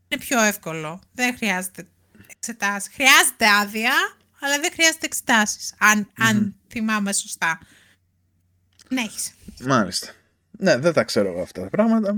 [0.08, 1.02] Είναι πιο εύκολο.
[1.14, 1.88] Δεν χρειάζεται
[2.28, 2.94] εξετάσεις.
[2.94, 3.94] Χρειάζεται άδεια,
[4.40, 5.74] αλλά δεν χρειάζεται εξετάσεις.
[5.78, 7.60] Αν, αν θυμάμαι σωστά.
[8.90, 9.34] Ναι, έχεις.
[9.60, 10.08] Μάλιστα.
[10.52, 12.16] Ναι, δεν τα ξέρω εγώ αυτά τα πράγματα.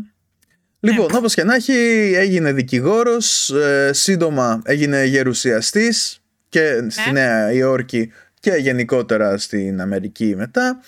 [0.79, 1.17] Λοιπόν, ναι.
[1.17, 1.73] όπως και να έχει,
[2.15, 7.11] έγινε δικηγόρος, ε, σύντομα έγινε γερουσιαστής και στη ναι.
[7.11, 10.79] Νέα Υόρκη και γενικότερα στην Αμερική μετά.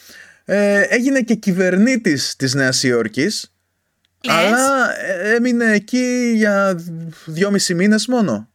[0.46, 3.51] Ε, έγινε και κυβερνήτης της Νέας Υόρκης,
[4.28, 6.80] αλλά ε, έμεινε εκεί για
[7.26, 8.50] δυόμισι μήνες μόνο.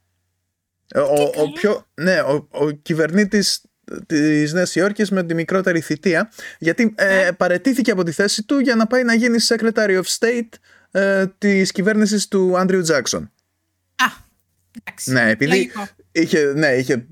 [0.88, 3.62] Ε, ο, ο, πιο, ναι, ο, ο κυβερνήτης
[4.06, 8.74] της Νέας Υόρκης με τη μικρότερη θητεία, γιατί ε, παρετήθηκε από τη θέση του για
[8.74, 10.48] να πάει να γίνει Secretary of State
[10.90, 13.32] ε, της κυβέρνησης του Άντριου Τζάκσον.
[13.96, 14.06] Α,
[14.82, 15.12] εντάξει.
[15.12, 15.72] Ναι, επειδή
[16.12, 17.06] είχε, ναι, είχε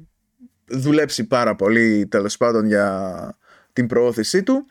[0.67, 3.39] δουλέψει πάρα πολύ τέλος πάντων για
[3.73, 4.67] την προώθησή του.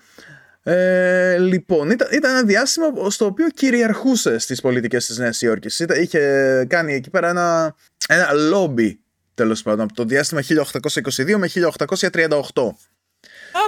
[0.64, 5.80] Ε, λοιπόν, ήταν, ήταν ένα διάστημα στο οποίο κυριαρχούσε στις πολιτικές της Νέας Υόρκης.
[5.80, 7.76] είχε κάνει εκεί πέρα ένα,
[8.08, 8.94] ένα lobby
[9.34, 12.76] τέλος πάντων από το διάστημα 1822 με 1838.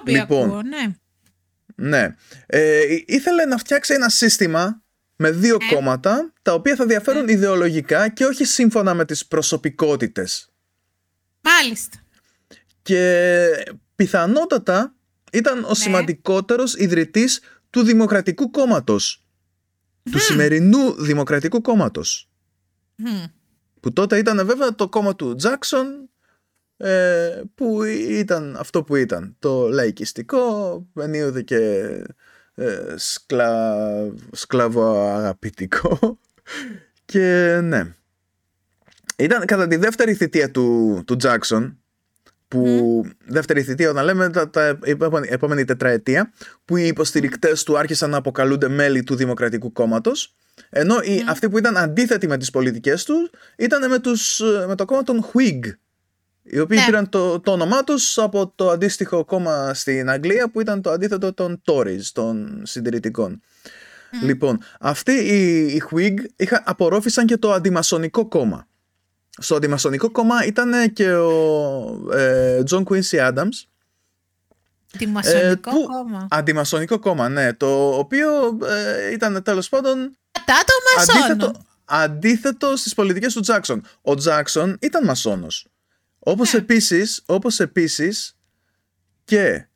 [0.05, 0.95] λοιπόν, ακούω, ναι.
[1.75, 2.15] Ναι.
[2.45, 4.81] Ε, ήθελε να φτιάξει ένα σύστημα
[5.15, 5.73] με δύο ε.
[5.73, 7.31] κόμματα τα οποία θα διαφέρουν ε.
[7.31, 10.49] ιδεολογικά και όχι σύμφωνα με τις προσωπικότητες.
[11.41, 11.97] Μάλιστα.
[12.81, 13.49] Και
[13.95, 14.95] πιθανότατα
[15.31, 15.73] ήταν ο ναι.
[15.73, 19.25] σημαντικότερος ιδρυτής του Δημοκρατικού Κόμματος.
[20.11, 22.29] Του σημερινού Δημοκρατικού Κόμματος.
[23.79, 26.09] Που τότε ήταν βέβαια το κόμμα του Τζάκσον
[26.77, 29.35] ε, που ήταν αυτό που ήταν.
[29.39, 31.59] Το λαϊκιστικό, ενίοτε και
[32.55, 33.87] ε, σκλα...
[34.31, 36.19] σκλαβοαγαπητικό
[37.05, 37.95] και ναι.
[39.17, 41.79] Ήταν κατά τη δεύτερη θητεία του, του Τζάκσον
[42.59, 44.79] που δεύτερη θητεία όταν λέμε τα, τα
[45.29, 46.31] επόμενη τετραετία
[46.65, 50.35] που οι υποστηρικτές του άρχισαν να αποκαλούνται μέλη του Δημοκρατικού Κόμματος
[50.69, 54.85] ενώ οι, αυτοί που ήταν αντίθετοι με τις πολιτικές τους ήταν με, τους, με το
[54.85, 55.59] κόμμα των Whig
[56.47, 56.85] οι οποίοι ναι.
[56.85, 61.33] πήραν το, το όνομά τους από το αντίστοιχο κόμμα στην Αγγλία που ήταν το αντίθετο
[61.33, 63.41] των Tories, των συντηρητικών.
[64.23, 68.67] Λοιπόν, αυτοί οι, οι Whig είχα, απορρόφησαν και το αντιμασονικό κόμμα.
[69.37, 73.65] Στο αντιμασονικό κόμμα ήταν και ο ε, John Quincy Adams.
[74.93, 76.27] Αντιμασονικό ε, κόμμα.
[76.29, 77.53] Αντιμασονικό κόμμα, ναι.
[77.53, 80.17] Το οποίο ε, ήταν τέλος πάντων...
[80.45, 80.63] Κατά
[81.05, 83.83] το αντίθετο, αντίθετο στις πολιτικές του Τζάκσον.
[84.01, 85.67] Ο Τζάκσον ήταν μασόνος.
[86.19, 86.59] Όπως ναι.
[86.59, 88.37] επίσης, όπως επίσης
[89.25, 89.67] και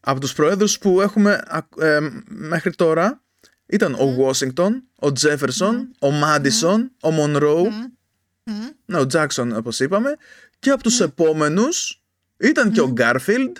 [0.00, 1.42] από τους προέδρους που έχουμε
[1.78, 3.22] ε, μέχρι τώρα
[3.66, 7.68] ήταν ο Washington, ο Τζέφερσον, ο Μάντισον, ο Μονρόου,
[8.86, 10.16] ναι, ο Τζάκσον όπως είπαμε
[10.58, 12.02] και από τους επόμενους
[12.36, 13.56] ήταν και ο Γκάρφιλντ,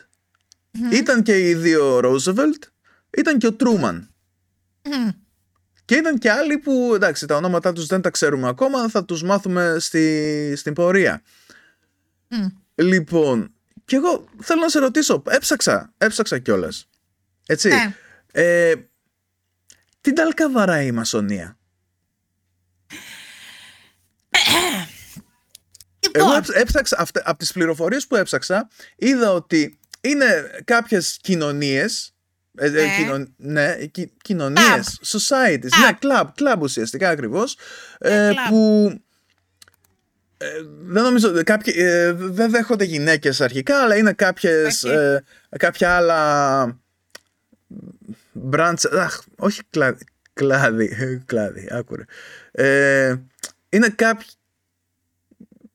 [0.92, 2.64] ήταν και οι δύο Ρόζεβελτ,
[3.16, 4.10] ήταν και ο Τρούμαν.
[5.84, 9.22] Και ήταν και άλλοι που εντάξει τα ονόματά τους δεν τα ξέρουμε ακόμα, θα τους
[9.22, 11.22] μάθουμε στη, στην πορεία.
[12.74, 13.52] Λοιπόν,
[13.84, 16.88] και εγώ θέλω να σε ρωτήσω, έψαξα, έψαξα κιόλας.
[17.46, 17.68] Έτσι.
[17.68, 17.94] Ναι.
[18.32, 18.74] Ε,
[20.00, 21.59] τι τάλκα βαράει η μασονία.
[26.12, 32.14] Εγώ έψαξα, από τις πληροφορίες που έψαξα, είδα ότι είναι κάποιες κοινωνίες,
[32.55, 33.76] ε, ε ναι,
[34.22, 37.56] κοινωνίες, societies, ναι, club, club ουσιαστικά ακριβώς,
[37.98, 38.93] ε, ε που
[40.43, 45.24] ε, δεν νομίζω, κάποιοι, ε, δεν δέχονται γυναίκες αρχικά, αλλά είναι κάποιες, ε,
[45.59, 46.80] κάποια άλλα
[48.51, 52.05] branch, αχ, όχι κλάδι, κλάδι, κλάδι άκουρε.
[53.68, 54.26] είναι κάποιοι,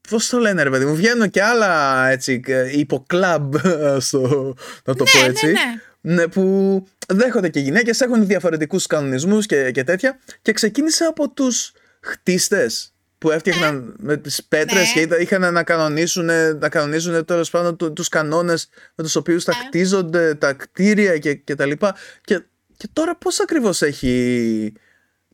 [0.10, 3.56] πώς το λένε ρε παιδί μου, βγαίνουν και άλλα έτσι υποκλαμπ,
[4.00, 4.56] στο,
[4.86, 5.46] να το πω Ναι, έτσι.
[5.46, 6.14] ναι, ναι.
[6.16, 11.72] Ναι, που δέχονται και γυναίκες, έχουν διαφορετικούς κανονισμούς και, και τέτοια και ξεκίνησε από τους
[12.02, 14.94] χτίστες που έφτιαχναν με τις πέτρες Ναι.
[14.94, 16.26] και ήταν- είχαν να κανονίσουν,
[16.60, 19.66] να κανονίζουν τέλος πάντων του- τους κανόνες με τους οποίους θα Ναι.
[19.68, 22.42] χτίζονται τα κτίρια και, και τα λοιπά και,
[22.78, 24.74] και τώρα πώς ακριβώς έχει...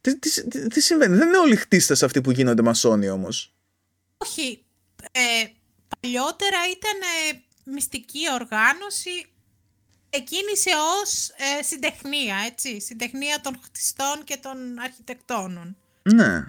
[0.02, 3.53] Τι, τι, τι, τι συμβαίνει, δεν είναι όλοι χτίστες αυτοί που γίνονται μασόνοι όμως.
[4.24, 4.66] Όχι.
[5.12, 5.46] Ε,
[6.00, 9.26] παλιότερα ήταν ε, μυστική οργάνωση.
[10.10, 10.72] Εκκίνησε
[11.02, 12.82] ως ε, συντεχνία, έτσι.
[12.82, 15.78] Συντεχνία των χτιστών και των αρχιτεκτόνων.
[16.02, 16.44] Ναι.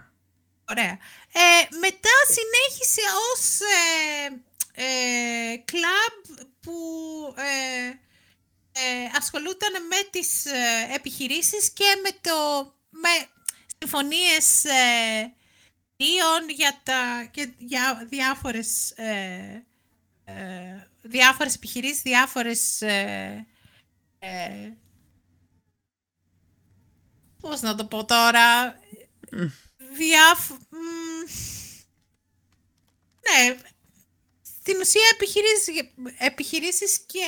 [0.70, 0.98] Ωραία.
[1.32, 3.00] Ε, μετά συνέχισε
[3.32, 4.42] ως ε,
[4.74, 6.74] ε, κλαμπ που
[7.36, 7.88] ε,
[8.72, 13.28] ε, ασχολούταν με τις ε, επιχειρήσεις και με το με
[13.78, 14.64] συμφωνίες
[15.96, 19.66] ε, πλοίων για, τα, και για διάφορες, ε,
[20.24, 23.46] ε, διάφορες επιχειρήσεις, διάφορες ε,
[24.18, 24.72] ε,
[27.40, 28.78] πώς να το πω τώρα
[29.76, 30.50] διάφ...
[30.50, 31.24] μ,
[33.20, 33.56] Ναι,
[34.66, 37.26] στην ουσία επιχειρήσεις, επιχειρήσεις και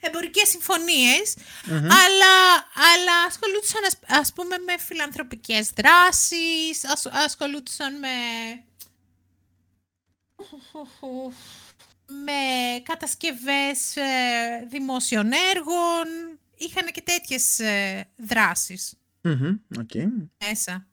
[0.00, 1.36] εμπορικές συμφωνίες,
[1.68, 2.34] αλλά,
[2.90, 8.08] αλλά ασχολούνταν ας, ας πούμε με φιλανθρωπικές δράσεις, ασ, ασχολούνταν με...
[12.06, 12.32] με
[12.82, 19.90] κατασκευές ε, δημόσιων έργων, είχαν και τέτοιες ε, δράσεις Μμμ, οκ.
[20.46, 20.89] μέσα.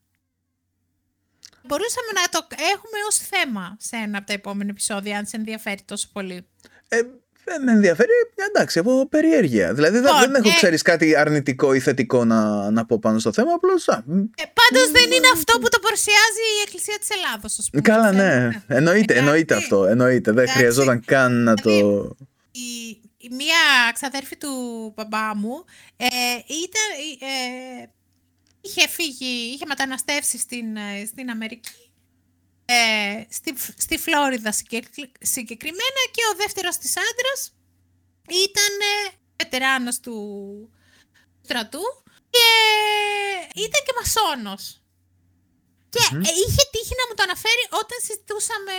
[1.68, 5.82] Μπορούσαμε να το έχουμε ως θέμα σε ένα από τα επόμενα επεισόδια, αν σε ενδιαφέρει
[5.86, 6.48] τόσο πολύ.
[6.88, 7.00] Ε,
[7.50, 8.12] ε, με ενδιαφέρει,
[8.50, 9.74] εντάξει, από περιέργεια.
[9.74, 13.20] Δηλαδή δεν, Λοιπόν, δεν έχω, ε, ξέρεις, κάτι αρνητικό ή θετικό να, να πω πάνω
[13.20, 13.88] στο θέμα, απλώς...
[13.88, 17.70] α, μ, Ε, πάντως δεν είναι αυτό που το παρουσιάζει η Εκκλησία της Ελλάδος, ας
[17.70, 17.82] πούμε.
[17.82, 18.64] Καλά, Θέλω, ναι.
[18.68, 19.18] Εννοείται, Εντάξει.
[19.18, 19.86] εννοείται αυτό.
[19.86, 20.32] Εννοείται.
[20.32, 20.58] Δεν Εντάξει.
[20.58, 21.72] χρειαζόταν καν να το...
[22.52, 24.54] Η, η μία ξαδέρφη του
[24.96, 25.66] μπαμπά μου
[25.98, 26.06] ε,
[26.66, 26.88] ήταν,
[27.20, 27.90] ε,
[28.68, 31.92] είχε φύγει, είχε μεταναστεύσει στην, ε, στην Αμερική,
[32.66, 37.54] ε, στη, στη Φλόριδα συγκεκ- συγκεκριμένα και ο δεύτερος της άντρας
[38.28, 39.10] ήταν ε,
[39.44, 40.16] βετεράνος του
[41.42, 41.82] στρατού
[42.30, 42.46] και
[43.56, 44.82] ήταν και μασόνος.
[45.90, 46.20] Και Μμμ.
[46.22, 48.74] ε, είχε τύχει να μου το αναφέρει όταν συζητούσαμε,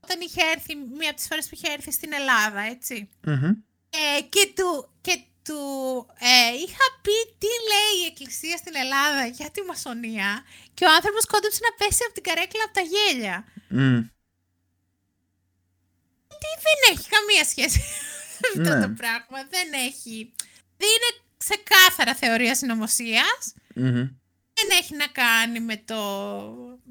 [0.00, 3.08] όταν είχε έρθει, μία από τις φορές που είχε έρθει στην Ελλάδα, έτσι.
[3.26, 3.44] Μμμ.
[3.90, 5.60] Ε, και του, και του
[6.18, 10.44] ε, είχα πει τι λέει η Εκκλησία στην Ελλάδα για τη μασονία
[10.74, 13.36] και ο άνθρωπος κόντεψε να πέσει από την καρέκλα από τα γέλια.
[13.68, 14.00] Μμ.
[16.42, 17.78] Τι δεν έχει καμία σχέση
[18.40, 18.82] με αυτό Ναι.
[18.86, 19.38] το πράγμα.
[19.50, 20.32] Δεν έχει.
[20.76, 23.40] Δεν είναι ξεκάθαρα θεωρία συνωμοσίας.
[23.74, 24.08] Μμμ.
[24.54, 25.96] Δεν έχει να κάνει με, το,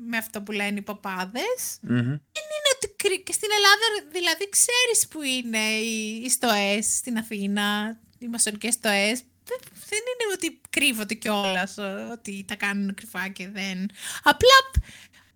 [0.09, 1.77] με αυτό που λένε οι παπάδες.
[1.81, 1.97] Μμμ.
[1.97, 7.99] Είναι ότι κρυ- και στην Ελλάδα δηλαδή ξέρεις που είναι οι, οι στοές στην Αθήνα,
[8.21, 9.23] οι μασονικές στοές.
[9.43, 11.77] Δεν, δεν είναι ότι κρύβονται κιόλας
[12.11, 13.89] ότι τα κάνουν κρυφά και δεν.
[14.23, 14.57] Απλά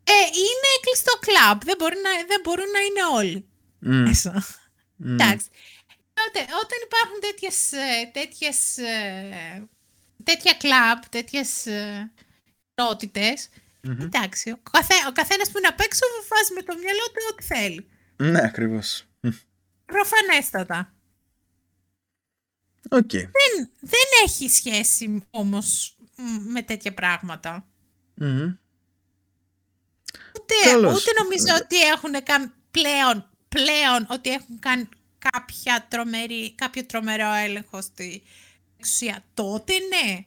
[0.03, 0.13] ε,
[0.43, 1.61] είναι κλειστό κλαμπ.
[1.63, 3.47] Δεν, μπορεί να, δεν μπορούν να είναι όλοι
[3.79, 4.01] Μμ.
[4.07, 4.45] μέσα.
[4.95, 5.13] Μμ.
[5.13, 5.47] Εντάξει.
[6.13, 9.67] Τότε, όταν υπάρχουν τέτοιες, ε, τέτοιες, ε,
[10.23, 12.11] τέτοια κλαμπ, τέτοιες ε,
[12.75, 13.49] ενότητες,
[13.81, 14.01] Μμμ.
[14.01, 17.43] εντάξει, ο, καθέ, ο καθένας που είναι απ' έξω βάζει με το μυαλό του ό,τι
[17.43, 17.87] θέλει.
[18.15, 19.03] Ναι, ακριβώς.
[19.19, 19.29] Μμ.
[19.85, 20.94] Προφανέστατα.
[22.89, 23.11] Οκ.
[23.11, 27.65] Δεν, δεν έχει σχέση όμως μ, με τέτοια πράγματα.
[28.15, 28.53] Μμμ.
[30.35, 31.01] Ούτε, Καλώς.
[31.01, 34.89] ούτε νομίζω ότι έχουν κάνει πλέον, πλέον ότι έχουν κάνει
[35.19, 38.23] κάποια τρομερή, κάποιο τρομερό έλεγχο στη
[38.77, 39.23] εξουσία.
[39.33, 40.25] Τότε ναι.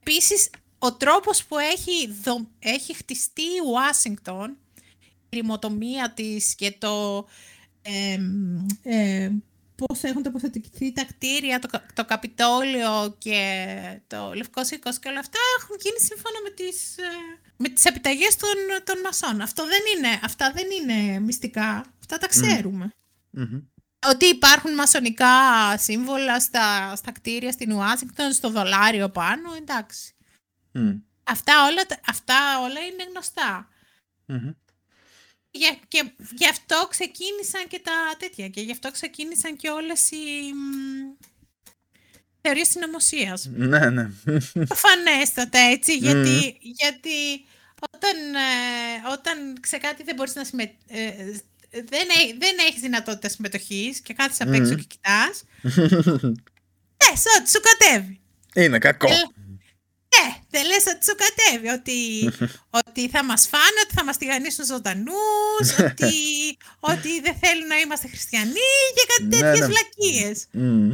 [0.00, 4.56] Επίσης, ο τρόπος που έχει, δο- έχει χτιστεί η Ουάσιγκτον,
[5.28, 7.26] η ρημοτομία της και το
[7.82, 8.18] ε,
[8.82, 9.30] ε,
[9.74, 13.66] πώς έχουν τοποθετηθεί τα κτίρια, το, κα- το Καπιτόλιο και
[14.06, 17.02] το Λευκός Οίκος και όλα αυτά έχουν γίνει σύμφωνα με τις, ε,
[17.56, 18.50] με τις επιταγές των,
[18.84, 19.40] των μασών.
[19.40, 21.84] Αυτό δεν είναι, αυτά δεν είναι μυστικά.
[22.00, 22.94] Αυτά τα ξέρουμε.
[23.30, 23.60] Μμμ.
[24.08, 25.28] Ότι υπάρχουν μασονικά
[25.78, 30.14] σύμβολα στα, στα κτίρια στην Ουάσιγκτον, στο δολάριο πάνω, εντάξει.
[30.72, 30.90] Μμ.
[31.24, 33.68] Αυτά όλα, τα- αυτά όλα είναι γνωστά.
[34.26, 34.50] Μμμ.
[35.56, 36.04] Για, και
[36.36, 38.48] γι' αυτό ξεκίνησαν και τα τέτοια.
[38.48, 41.24] Και γι' αυτό ξεκίνησαν και όλες οι μ,
[42.40, 43.48] θεωρίες συνωμοσίας.
[43.54, 44.08] Ναι, ναι.
[44.52, 47.44] Προφανέστατα έτσι, γιατί, γιατί
[47.90, 51.40] όταν, ε, όταν σε κάτι δεν μπορείς να συμμετέχεις,
[51.70, 54.76] δεν, έ- δεν έχεις δυνατότητα συμμετοχής και κάθεσαι απ' έξω Μμμ.
[54.78, 55.42] και κοιτάς,
[57.06, 58.20] ε, ό,τι σου κατέβει.
[58.54, 59.10] Είναι κακό.
[59.10, 59.14] Ε,
[60.16, 61.98] Ε, δεν λες ότι σου κατέβει, ότι,
[62.86, 66.12] ότι θα μας φάνε, ότι θα μας τηγανίσουν ζωντανούς, ότι,
[66.80, 69.66] ότι δεν θέλουν να είμαστε χριστιανοί και κάτι Ναι, τέτοιες ναι.
[69.66, 70.46] βλακίες.
[70.50, 70.90] Μμμ.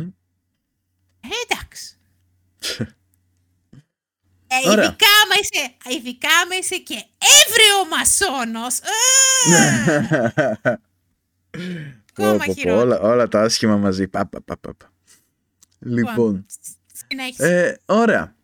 [1.21, 1.97] Ε, εντάξει.
[4.53, 4.85] Ε, Ωραία.
[4.85, 8.79] ειδικά άμα είσαι, ειδικά άμα είσαι και έβρεο μασόνος.
[8.79, 8.91] Ε,
[12.13, 12.77] Ακόμα Πω, πω, πω, χειρότερα.
[12.81, 14.09] όλα, όλα τα άσχημα μαζί.
[14.09, 14.93] Πα, πα, πα, πα, πα.
[15.79, 16.47] Λοιπόν,
[17.09, 17.67] συνέχισε.
[17.67, 18.35] ε, ωραία.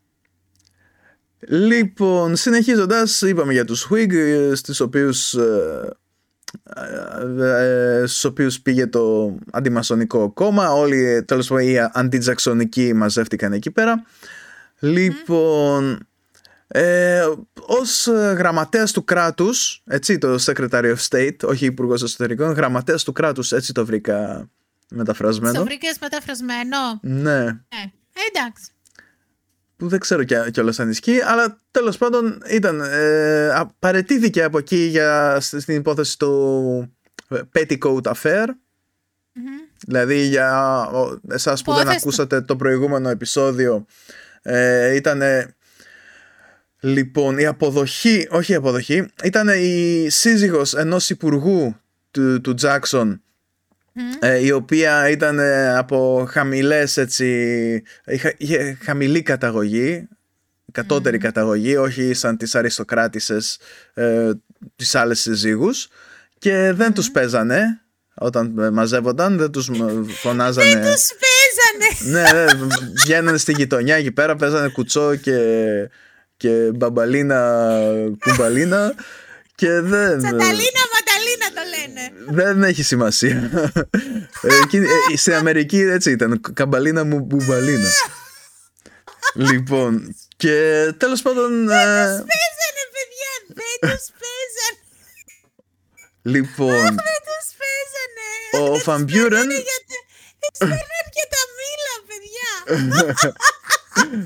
[1.38, 5.96] Λοιπόν, συνεχίζοντας, είπαμε για τους Whig, ε, στους οποίους, ε,
[7.38, 10.72] ε, ε, στους οποίους πήγε το αντιμασονικό κόμμα.
[10.72, 14.04] Όλοι, ε, τέλος πάντων, οι αντιτζαξονικοί μαζεύτηκαν εκεί πέρα.
[14.78, 16.06] Λοιπόν,
[16.68, 17.22] ε,
[17.54, 23.12] ως ε, γραμματέας του κράτους, έτσι το Secretary of State, όχι υπουργός εσωτερικών, γραμματέας του
[23.12, 24.48] κράτους, έτσι το βρήκα
[24.90, 25.58] μεταφρασμένο.
[25.58, 28.70] Το βρήκες μεταφρασμένο; Ναι, Ε, εντάξει.
[29.77, 34.59] Που δεν ξέρω κι- κιόλας αν ισχύει, αλλά τέλος πάντων ήταν, ε, α- παρετήθηκε από
[34.59, 36.94] εκεί για, στην υπόθεση του
[37.28, 38.47] ε, Petticoat Affair,
[39.32, 39.44] Μμμ.
[39.86, 42.01] Δηλαδή για ο- εσάς που δεν Υπόθεση.
[42.05, 43.86] ακούσατε το προηγούμενο επεισόδιο
[44.43, 45.23] ε, ήταν
[46.81, 51.77] λοιπόν η αποδοχή, όχι η αποδοχή, ήταν η σύζυγος ενός υπουργού
[52.11, 53.23] του, του Τζάκσον
[53.98, 54.02] Μμ.
[54.20, 57.27] ε, η οποία ήταν ε, από χαμηλές έτσι,
[58.06, 60.09] είχε, είχε χαμηλή καταγωγή,
[60.73, 63.59] κατώτερη καταγωγή, όχι σαν τις αριστοκράτησες
[63.94, 64.31] ε,
[64.77, 65.89] τις άλλες συζύγους
[66.39, 67.81] και δεν τους παίζανε
[68.14, 70.81] όταν ε, μαζεύονταν, δεν τους μ- φωνάζανε.
[70.81, 72.20] Δεν τους παίζανε.
[72.32, 72.66] ναι, ναι,
[73.05, 75.39] βγαίνανε στη γειτονιά εκεί πέρα, παίζανε κουτσό και,
[76.36, 77.68] και μπαμπαλίνα
[78.18, 78.94] κουμπαλίνα
[79.55, 80.18] και δεν...
[80.18, 80.82] Τσανταλίνα
[81.40, 82.12] Μανταλίνα το λένε.
[82.43, 83.51] Δεν έχει σημασία.
[84.43, 84.77] Ε, εκεί-
[85.12, 86.40] ε, στην Αμερική έτσι ήταν.
[86.55, 87.89] Καμπαλίνα μου μπουμπαλίνα.
[89.35, 90.55] λοιπόν, και
[90.97, 91.62] τέλος πάντων.
[91.62, 94.81] ε, Παίζανε παιδιά, δεν τους παίζανε.
[96.23, 98.28] λοιπόν, Δεν τους παίζανε.
[98.53, 100.05] Ο Δεν τους Van Buren- παίρνανε γιατί-
[100.40, 103.35] Δεν τους παίρνανε και τα μήλα, παιδιά.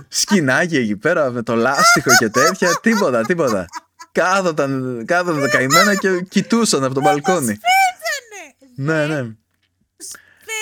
[0.09, 2.79] σκηνάκι εκεί πέρα με το λάστιχο και τέτοια.
[2.83, 3.67] τίποτα, τίποτα.
[4.12, 7.59] Κάθονταν, κάθονταν τα καημένα και κοιτούσαν από το μπαλκόνι.
[8.77, 9.07] Παίζανε.
[9.07, 9.28] ναι, ναι.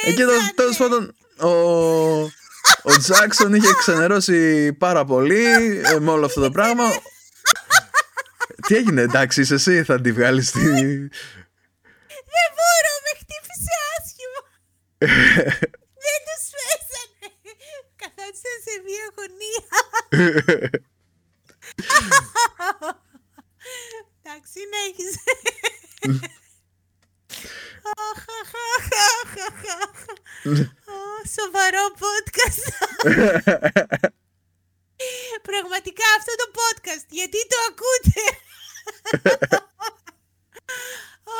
[0.04, 0.52] Εκεί το, Παίζανε.
[0.54, 1.48] τέλος πάντων ο,
[2.82, 5.44] ο Τζάκσον είχε ξενερώσει πάρα πολύ
[5.84, 6.84] ε, με όλο αυτό το πράγμα.
[8.66, 10.60] Τι έγινε, εντάξει, είσαι εσύ, θα τη βγάλεις τη.
[10.60, 14.40] Δεν μπορώ, με χτύπησε άσχημα.
[16.04, 17.28] Δεν τους παίζανε.
[18.00, 19.66] Καθόντουσαν σε μία γωνία.
[24.48, 25.20] Εντάξει, συνέχισε.
[27.98, 29.98] Αχ, αχ, αχ, αχ, αχ, αχ.
[30.86, 30.98] Ω,
[31.36, 32.62] Σοβαρό podcast.
[35.42, 38.20] Πραγματικά αυτό το podcast, γιατί το ακούτε;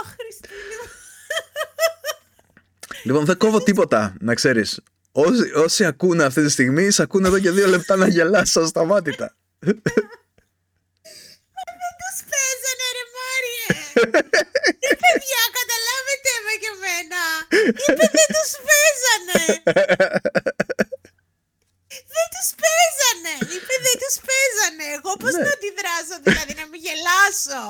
[0.01, 0.89] Αχ, Χριστίνη μου.
[3.05, 4.81] λοιπόν, δεν κόβω τίποτα, να ξέρεις.
[5.13, 9.37] Όσοι, όσοι ακούνε αυτή τη στιγμή, σε ακούνε εδώ και δύο λεπτά να γελάς ασταμάτητα.
[9.59, 9.81] Δεν
[11.99, 12.23] τους
[15.03, 17.23] παιδιά, καταλάβετε με και εμένα.
[17.87, 19.43] Είπε δεν τους παίζανε.
[22.15, 23.35] Δεν τους παίζανε.
[23.55, 24.85] Είπε δεν τους παίζανε.
[24.97, 25.43] Εγώ πώς Ναι.
[25.47, 27.63] να αντιδράσω, δηλαδή να μην γελάσω.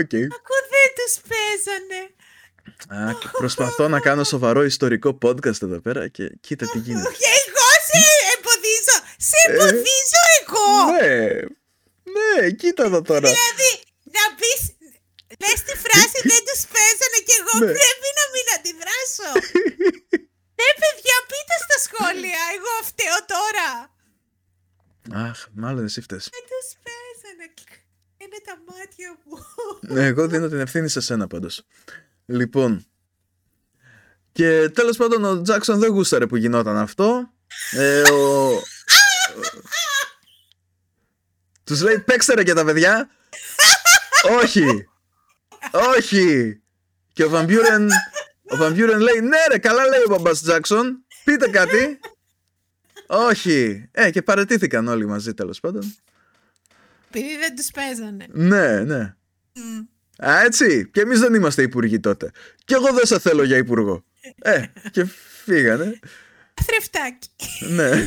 [0.00, 0.14] Οκ.
[0.38, 2.00] Ακού δεν τους παίζανε.
[2.88, 7.08] Α, και προσπαθώ να κάνω σοβαρό ιστορικό podcast εδώ πέρα και κοίτα τι γίνεται.
[7.18, 7.98] Και εγώ σε
[8.34, 8.96] εμποδίζω.
[9.18, 10.66] Σε εμποδίζω εγώ.
[11.00, 11.40] ναι,
[12.14, 13.28] ναι, κοίτα εδώ τώρα.
[13.32, 13.70] Δηλαδή,
[14.16, 14.60] να πεις,
[15.42, 17.72] λες τη φράση δεν τους παίζανε και εγώ Ναι.
[17.78, 19.30] πρέπει να μην αντιδράσω.
[20.60, 22.40] Ναι, παιδιά, πείτε στα σχόλια.
[22.56, 23.68] Εγώ φταίω τώρα.
[25.28, 26.28] Αχ, μάλλον εσύ φταίς.
[26.32, 27.52] Δεν τους παίζανε.
[28.16, 29.36] Είναι τα μάτια μου.
[29.94, 31.62] Ναι, Εγώ δίνω την ευθύνη σε σένα πάντως.
[32.26, 32.86] Λοιπόν.
[34.32, 37.30] Και τέλος πάντων ο Τζάκσον δεν γούσταρε που γινόταν αυτό.
[37.70, 38.50] Ε, ο...
[41.64, 43.08] Τους λέει παίξτε ρε και τα παιδιά.
[44.40, 44.86] Όχι.
[45.96, 46.58] Όχι.
[47.12, 47.88] Και ο Βαμπιούρεν
[48.50, 51.04] ο Βαμπιούρεν λέει ναι ρε καλά λέει ο μπαμπάς Τζάκσον.
[51.24, 52.00] Πείτε κάτι.
[53.06, 53.88] Όχι.
[53.92, 55.96] Ε και παρετήθηκαν όλοι μαζί τέλος πάντων.
[57.08, 58.26] Επειδή δεν τους παίζανε.
[58.28, 59.14] Ναι, ναι.
[59.52, 59.80] Μμ.
[60.28, 60.90] Α, έτσι.
[60.90, 62.30] Και εμείς δεν είμαστε υπουργοί τότε.
[62.64, 64.04] Και εγώ δεν σε θέλω για υπουργό.
[64.42, 65.04] Ε, και
[65.44, 65.98] φύγανε.
[66.64, 67.28] Θρεφτάκι.
[67.68, 67.90] ναι.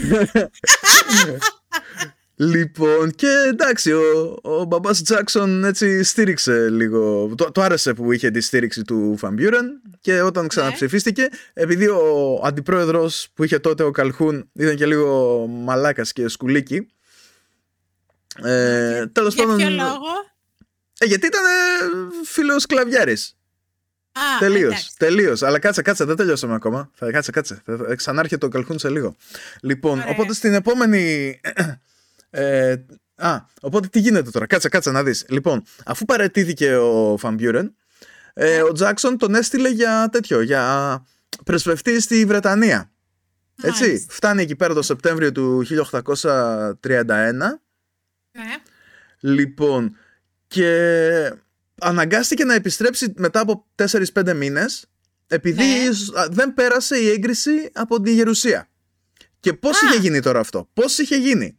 [2.40, 7.34] Λοιπόν, και εντάξει, ο, ο μπαμπάς Τζάκσον έτσι στήριξε λίγο.
[7.38, 10.48] Το, το άρεσε που είχε τη στήριξη του Φαμπιούρεν και όταν Ναι.
[10.50, 16.88] ξαναψηφίστηκε, επειδή ο αντιπρόεδρος που είχε τότε ο Καλχούν ήταν και λίγο μαλάκας και σκουλίκι.
[18.44, 19.58] Ε, τέλος Για πάντων.
[19.58, 20.06] ποιο λόγο;
[21.00, 21.42] Ε, γιατί ήταν
[22.24, 23.38] φίλος κλαβιάρης.
[24.12, 24.64] Α, Τελείως.
[24.64, 24.90] εντάξει.
[24.98, 25.42] Τελείως.
[25.42, 26.92] Αλλά κάτσε, κάτσε, δεν τελειώσαμε ακόμα.
[26.94, 27.62] Θα κάτσε, κάτσε.
[27.66, 29.16] Θα, θα ξανάρχεται ο Καλχούν σε λίγο.
[29.62, 30.12] Λοιπόν, Ωραία.
[30.12, 31.40] οπότε στην επόμενη.
[32.30, 32.76] Ε,
[33.16, 35.26] α, οπότε τι γίνεται τώρα; Κάτσε, κάτσε να δεις.
[35.30, 37.76] Λοιπόν, αφού παρετήθηκε ο Φαμπιούρεν,
[38.34, 41.06] ε, ο Τζάξον τον έστειλε για τέτοιο, για
[41.46, 42.92] πρεσβευτή στη Βρετανία.
[43.62, 44.14] Έτσι, Μάλιστα.
[44.14, 47.60] φτάνει εκεί πέρα το Σεπτέμβριο του 1831
[48.32, 48.56] Ναι.
[49.20, 49.96] Λοιπόν,
[50.48, 51.34] και
[51.80, 54.86] αναγκάστηκε να επιστρέψει μετά από 4-5 μήνες
[55.28, 56.20] επειδή Ναι.
[56.20, 58.68] α, δεν πέρασε η έγκριση από τη Γερουσία.
[59.40, 59.88] Και πώς Α.
[59.88, 61.58] είχε γίνει τώρα αυτό, πώς είχε γίνει;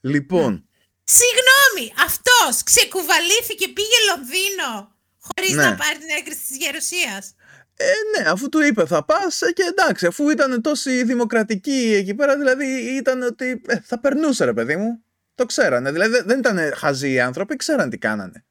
[0.00, 0.62] Λοιπόν,
[1.04, 5.62] Συγγνώμη, αυτός ξεκουβαλήθηκε, πήγε Λονδίνο χωρίς Ναι.
[5.64, 7.34] να πάρει την έγκριση της Γερουσίας.
[7.76, 7.84] ε,
[8.22, 12.36] ναι, αφού του είπε θα πας ε, και εντάξει, αφού ήταν τόσοι δημοκρατικοί εκεί πέρα,
[12.36, 12.66] δηλαδή
[12.96, 15.02] ήταν ότι ε, θα περνούσε ρε παιδί μου.
[15.34, 18.44] Το ξέρανε, δηλαδή δεν- δεν ήταν χαζοί οι άνθρωποι, ξέραν τι κάνανε.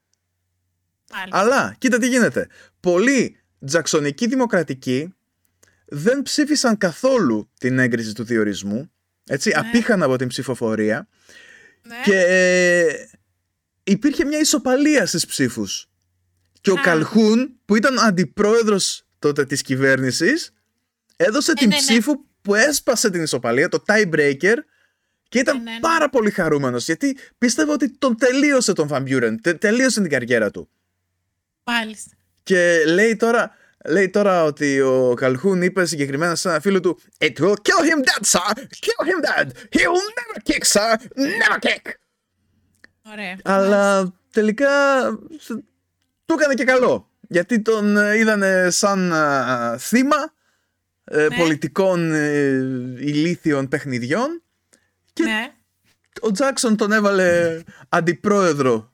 [1.14, 1.40] Μάλιστα.
[1.40, 2.48] Αλλά κοίτα τι γίνεται.
[2.80, 5.16] Πολλοί τζαξονικοί δημοκρατικοί
[5.86, 8.92] δεν ψήφισαν καθόλου την έγκριση του διορισμού.
[9.28, 9.56] Έτσι, Ναι.
[9.58, 11.08] απήχαν από την ψηφοφορία
[11.82, 11.96] Ναι.
[12.04, 13.10] και ε,
[13.84, 15.90] υπήρχε μια ισοπαλία στις ψήφους.
[16.62, 16.82] Και ο Α.
[16.82, 20.52] Καλχούν, που ήταν αντιπρόεδρος τότε της κυβέρνησης,
[21.16, 21.82] έδωσε την ναι, ναι.
[21.82, 24.56] ψήφο που έσπασε την ισοπαλία, το tiebreaker,
[25.30, 25.80] και ήταν Ναι, ναι, ναι.
[25.80, 30.70] πάρα πολύ χαρούμενος, γιατί πίστευε ότι τον τελείωσε τον Φαμπιούρεν, τε, τελείωσε την καριέρα του.
[31.64, 32.16] Μάλιστα.
[32.44, 33.52] Και λέει τώρα,
[33.86, 38.00] λέει τώρα ότι ο Καλχούν είπε συγκεκριμένα σε ένα φίλο του It will kill him
[38.04, 38.54] dead, sir!
[38.58, 39.48] Kill him dead!
[39.70, 40.96] He will never kick, sir!
[41.16, 41.92] Never kick!
[43.12, 43.38] Ωραία.
[43.44, 44.70] Αλλά τελικά
[45.38, 45.52] σ-
[46.26, 47.12] του έκανε και καλό.
[47.30, 50.34] Γιατί τον ε, είδανε σαν α, θύμα
[51.04, 51.38] ε, Ναι.
[51.38, 52.28] πολιτικών ε,
[52.98, 54.42] ηλίθιων παιχνιδιών
[55.14, 55.54] και Ναι.
[56.22, 57.60] ο Τζάκσον τον έβαλε
[57.90, 58.92] αντιπρόεδρο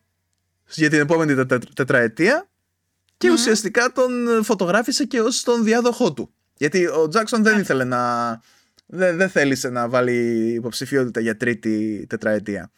[0.67, 2.49] για την επόμενη τε- τε- τετραετία
[3.23, 3.35] και Μμμ.
[3.35, 6.33] ουσιαστικά τον φωτογράφησε και ως τον διάδοχό του.
[6.57, 8.41] Γιατί ο Τζάκσον δεν ήθελε να...
[8.85, 12.71] Δεν, δεν θέλησε να βάλει υποψηφιότητα για τρίτη τετραετία.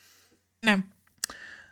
[0.60, 0.76] Ναι.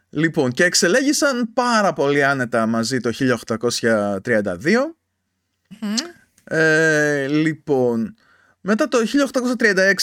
[0.10, 4.24] Λοιπόν, και εξελέγησαν πάρα πολύ άνετα μαζί το 1832.
[5.82, 5.94] Μμμ.
[6.44, 8.16] Ε, λοιπόν,
[8.62, 8.98] μετά το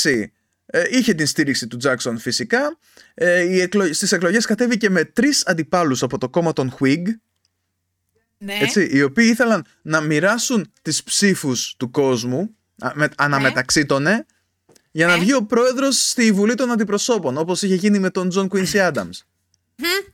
[0.03, 0.25] 1836
[0.67, 2.79] ε, είχε την στήριξη του Τζάκσον φυσικά.
[3.15, 3.93] Ε, οι εκλο...
[3.93, 7.03] Στις εκλογές κατέβηκε με τρεις αντιπάλους από το κόμμα των Whig,
[8.43, 8.59] Ναι.
[8.61, 14.27] έτσι, οι οποίοι ήθελαν να μοιράσουν τις ψήφους του κόσμου α, με, αναμεταξύ των ε,
[14.91, 15.21] για να Ναι.
[15.23, 18.95] βγει ο πρόεδρος στη Βουλή των Αντιπροσώπων, όπως είχε γίνει με τον Τζον Quincy Adams.
[19.83, 20.13] Μμμ.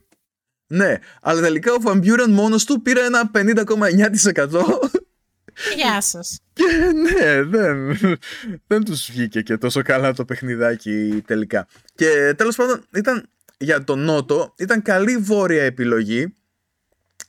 [0.66, 4.50] Ναι, αλλά τελικά ο Βαν Μπιούρεν μόνος του πήρε ένα 50,9%
[5.76, 6.38] Γεια σας.
[6.52, 7.96] και ναι, δεν,
[8.66, 11.66] δεν τους βγήκε και τόσο καλά το παιχνιδάκι τελικά.
[11.94, 13.28] Και τέλος πάντων ήταν
[13.58, 16.34] για τον Νότο, ήταν καλή βόρεια επιλογή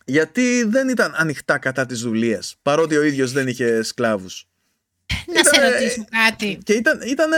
[0.10, 4.48] γιατί δεν ήταν ανοιχτά κατά της δουλείας, παρότι ο ίδιος δεν είχε σκλάβους.
[5.34, 6.58] Να σε Ήτανε- ρωτήσω κάτι.
[6.64, 7.30] Και ήταν, ήταν,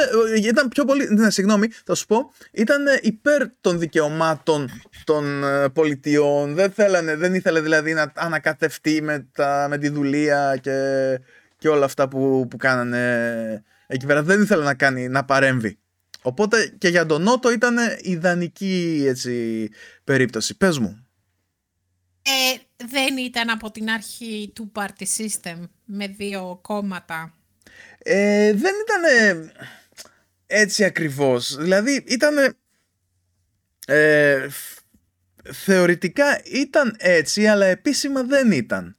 [0.45, 1.07] ήταν πιο πολύ.
[1.11, 2.33] Ναι, συγγνώμη, θα σου πω.
[2.51, 4.69] Ήταν υπέρ των δικαιωμάτων
[5.03, 6.53] των ε, πολιτιών.
[6.53, 10.73] Δεν, θέλανε, δεν ήθελε δηλαδή να ανακατευτεί με, τα, με τη δουλεία και,
[11.57, 14.23] και όλα αυτά που, που κάνανε εκεί πέρα.
[14.23, 15.77] Δεν ήθελε να, κάνει, να παρέμβει.
[16.21, 19.69] Οπότε και για τον Νότο ήταν ιδανική έτσι,
[20.03, 20.57] περίπτωση.
[20.57, 21.07] Πες μου.
[22.29, 27.33] Ε, δεν ήταν από την αρχή του party system με δύο κόμματα.
[27.97, 29.03] Ε, δεν ήταν
[30.45, 31.55] έτσι ακριβώς.
[31.55, 32.55] Δηλαδή ήταν...
[33.87, 34.77] Ε, φ-
[35.53, 38.97] θεωρητικά ήταν έτσι, αλλά επίσημα δεν ήταν.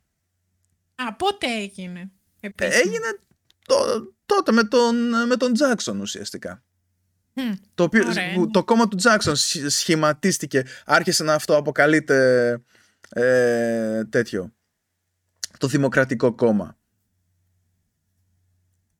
[0.94, 2.10] Α, πότε έγινε.
[2.40, 3.18] Ε, επίσημα; Έγινε
[3.66, 6.62] το- τότε με τον, με τον Τζάκσον ουσιαστικά.
[7.32, 7.52] Μμ.
[7.74, 8.50] Το, οποίο, Ωραία, που ναι.
[8.50, 12.60] το κόμμα του Τζάκσον σχ- σχηματίστηκε, άρχισε να αυτό αποκαλείται
[13.12, 14.52] ε, τέτοιο.
[15.58, 16.76] Το Δημοκρατικό Κόμμα.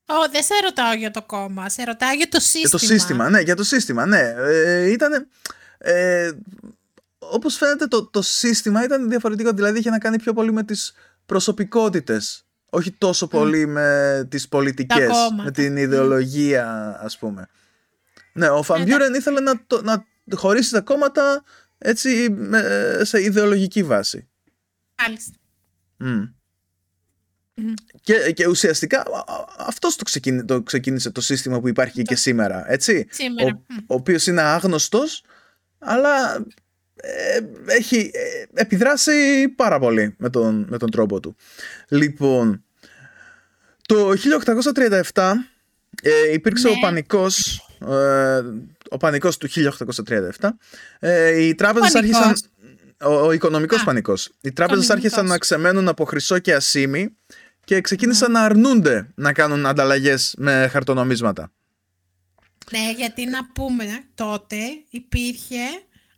[0.07, 2.70] Ω, δεν σε ρωτάω για το κόμμα, σε ρωτάω για το Για σύστημα.
[2.70, 4.35] το σύστημα, ναι, για το σύστημα, ναι.
[4.37, 5.28] Ε, ήταν.
[5.78, 6.31] Ε,
[7.19, 10.93] όπως φαίνεται το, το σύστημα ήταν διαφορετικό, δηλαδή είχε να κάνει πιο πολύ με τις
[11.27, 15.43] προσωπικότητες, όχι τόσο πολύ με τις πολιτικές, κόμματα.
[15.43, 17.49] με την ιδεολογία ας πούμε.
[18.32, 20.05] Ναι, ο Φαμπιούρεν ήθελε να, το, να
[20.35, 21.43] χωρίσει τα κόμματα
[21.82, 24.28] έτσι με- σε ιδεολογική βάση.
[25.02, 25.32] Μάλιστα.
[25.97, 26.23] Μμ.
[28.02, 29.05] Και, και ουσιαστικά
[29.59, 33.07] αυτός το, ξεκίνησε, το ξεκίνησε το σύστημα που υπάρχει και σήμερα, έτσι.
[33.11, 33.48] Σήμερα.
[33.69, 35.24] Ο, ο οποίος είναι άγνωστος,
[35.78, 36.44] αλλά
[36.94, 41.36] ε, έχει ε, επιδράσει πάρα πολύ με τον, με τον τρόπο του.
[41.89, 42.65] Λοιπόν,
[43.86, 44.12] το
[45.12, 45.32] 1837
[46.02, 46.81] ε, υπήρξε ο Ναι.
[46.81, 47.57] πανικός
[47.89, 48.40] ε,
[48.91, 49.49] ο πανικός του
[50.39, 50.49] 1837
[50.99, 52.21] ε, οι τράπεζες Πανικός.
[52.21, 52.51] άρχισαν
[53.01, 54.91] ο, ο οικονομικός Α, πανικός οι τράπεζες οικονομικός.
[55.12, 57.17] άρχισαν να ξεμένουν από χρυσό και ασίμι
[57.65, 61.53] και ξεκίνησαν να αρνούνται να κάνουν ανταλλαγές με χαρτονομίσματα
[62.71, 64.57] Ναι, γιατί να πούμε, τότε
[64.91, 65.59] υπήρχε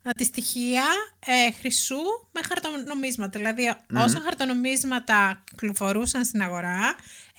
[0.04, 0.84] αντιστοιχεία
[1.26, 1.96] ε, χρυσού
[2.32, 3.38] με χαρτονομίσματα.
[3.38, 6.94] Δηλαδή, όσα χαρτονομίσματα κυκλοφορούσαν στην αγορά,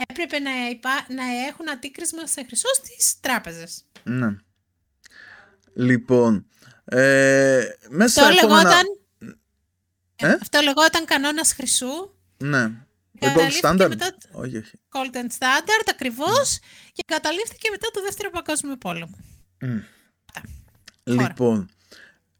[0.10, 3.86] έπρεπε να, υπά- να έχουν αντίκρισμα σε χρυσό στις τράπεζες.
[4.04, 4.28] ναι.
[5.74, 6.46] Λοιπόν
[6.86, 8.86] ε, μέσα Αυτό στα επόμενα- λεγόταν,
[10.16, 12.72] Ε; αυτό λεγόταν κανόνας χρυσού, ναι
[13.20, 16.60] το gold καταλήφθηκε standard; μετά- όχι όχι Golden Standard ακριβώς,
[16.94, 19.18] και καταλήφθηκε μετά το Δεύτερο Παγκόσμιο Πόλεμο.
[19.60, 21.28] Χώρα.
[21.28, 21.70] Λοιπόν,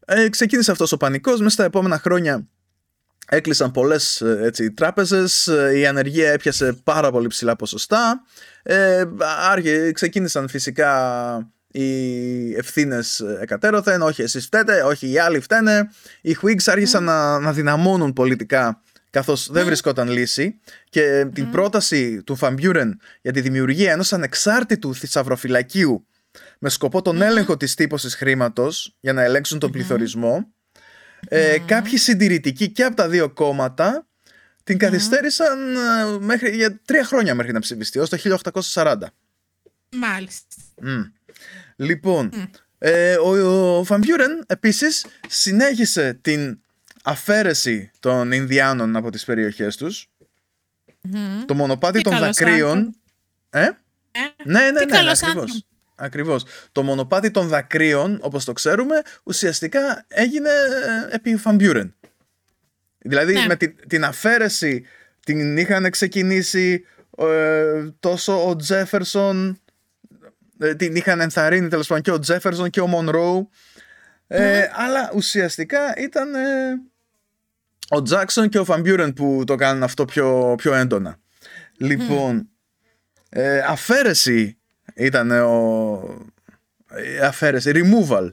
[0.06, 1.38] ε, ξεκίνησε αυτός ο πανικός.
[1.40, 2.48] Μέσα στα επόμενα χρόνια
[3.28, 5.48] έκλεισαν πολλές ε, έτσι, τράπεζες.
[5.48, 8.24] ε, Η ανεργία έπιασε πάρα πολύ ψηλά ποσοστά.
[8.64, 14.02] Ε, άργε, ξεκίνησαν φυσικά οι ευθύνες εκατέρωθεν.
[14.02, 15.90] Όχι εσείς φταίτε, όχι οι άλλοι φταίνε.
[16.22, 20.60] Οι Whigs άρχισαν να, να δυναμώνουν πολιτικά καθώς δεν βρισκόταν λύση
[20.90, 26.08] και την πρόταση του Φαμπιούρεν για τη δημιουργία ενός ανεξάρτητου θησαυροφυλακίου
[26.60, 30.54] με σκοπό τον έλεγχο της τύπωσης χρήματος για να ελέγξουν τον πληθωρισμό
[31.28, 34.08] ε, κάποιοι συντηρητικοί και από τα δύο κόμματα
[34.64, 38.18] την καθυστέρησαν ε, μέχρι, για τρία χρόνια μέχρι να ψηφιστεί, ως το
[38.74, 38.96] 1840.
[39.92, 40.56] Μάλιστα.
[40.82, 41.02] Μμ.
[41.76, 42.32] Λοιπόν,
[42.78, 46.60] ε, ο, ο Φαμπιούρεν επίσης συνέχισε την
[47.04, 50.08] αφαίρεση των Ινδιάνων από τις περιοχές τους,
[51.46, 52.78] το μονοπάτι Τι των καλός δακρύων...
[52.78, 53.00] άνθρωπος.
[53.50, 53.60] Ε;
[54.12, 55.28] Ε, Ναι, ναι, ναι, Τι ναι, καλός ακριβώς.
[55.42, 55.66] άνθρωπος.
[55.96, 56.44] Ακριβώς.
[56.72, 61.96] Το μονοπάτι των δακρύων, όπως το ξέρουμε, ουσιαστικά έγινε ε, επί Φαν Μπιούρεν.
[62.98, 63.46] Δηλαδή Ναι.
[63.46, 64.86] με την, την αφαίρεση
[65.26, 66.84] την είχαν ξεκινήσει
[67.18, 69.54] ε, τόσο ο Τζέφερσον, ε,
[70.78, 73.50] την είχαν ενθαρρύνει τέλος πάντων και ο Τζέφερσον και ο Μονρόου,
[74.28, 76.82] ε, αλλά ουσιαστικά ήταν ε,
[77.90, 81.18] ο Τζάκσον και ο Φαν Μπιούρεν που το κάνουν αυτό πιο, πιο έντονα.
[81.78, 82.50] Λοιπόν,
[83.30, 84.58] ε, αφαίρεση
[84.96, 86.00] ήταν ο...
[86.90, 88.30] ε, αφαίρεση, removal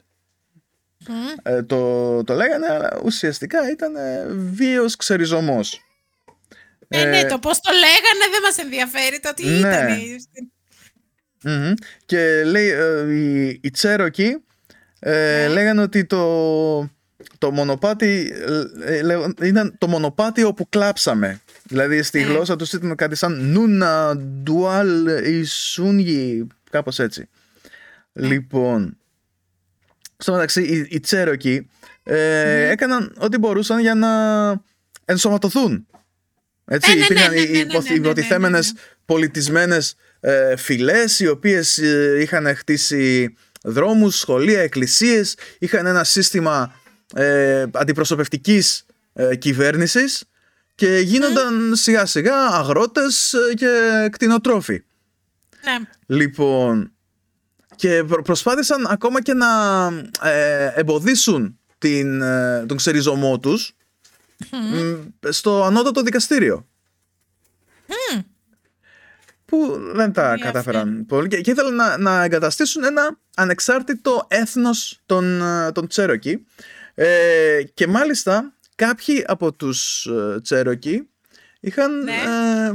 [1.42, 5.84] ε, το, το λέγανε, αλλά ουσιαστικά ήταν ε, βίαιος ξεριζωμός.
[6.88, 9.58] Ε, ναι, το πώς το λέγανε δεν μας ενδιαφέρει, το τι ναι.
[9.58, 9.98] ήταν.
[11.44, 11.72] Μμμ.
[12.06, 14.36] Και λέει ε, οι, οι Τσέροκοι
[14.98, 16.88] ε, λέγανε ότι το,
[17.38, 18.32] το μονοπάτι
[18.84, 21.40] ε, ε, λέγον- ήταν το μονοπάτι όπου κλάψαμε.
[21.64, 27.28] Δηλαδή στη γλώσσα τους ήταν κάτι σαν νούνα ντουάλ ισούνγι, κάπως έτσι.
[28.12, 28.96] Λοιπόν,
[30.16, 31.68] στο μεταξύ οι, οι Τσέροκοι
[32.02, 34.10] ε, έκαναν ό,τι μπορούσαν για να
[35.04, 35.86] ενσωματωθούν.
[36.64, 39.94] Έτσι, Ε, ναι, ναι, υπήρχαν ναι, οι ναι, ναι, υπο- ναι, ναι, ναι, υποτιθέμενες πολιτισμένες
[40.20, 46.74] ε, φυλές οι οποίες ε, είχαν χτίσει δρόμους, σχολεία, εκκλησίες είχαν ένα σύστημα
[47.14, 50.24] ε, αντιπροσωπευτικής ε, κυβέρνησης
[50.74, 54.82] και γίνονταν σιγά σιγά αγρότες ε, και κτηνοτρόφοι.
[55.64, 55.88] Ναι.
[56.06, 56.92] Λοιπόν,
[57.76, 59.48] και προ- προσπάθησαν ακόμα και να
[60.22, 63.76] ε, εμποδίσουν την, ε, τον ξεριζωμό τους
[64.50, 66.66] μ, στο ανώτατο δικαστήριο.
[69.50, 70.38] Που δεν τα Ενδιαφέρον.
[70.38, 76.46] κατάφεραν πολύ και, και ήθελαν να, να εγκαταστήσουν ένα ανεξάρτητο έθνος των, ε, των Τσέροκι
[76.94, 81.08] ε, και μάλιστα κάποιοι από τους ε, Τσέροκι
[81.60, 82.12] είχαν, Ναι.
[82.12, 82.70] ε,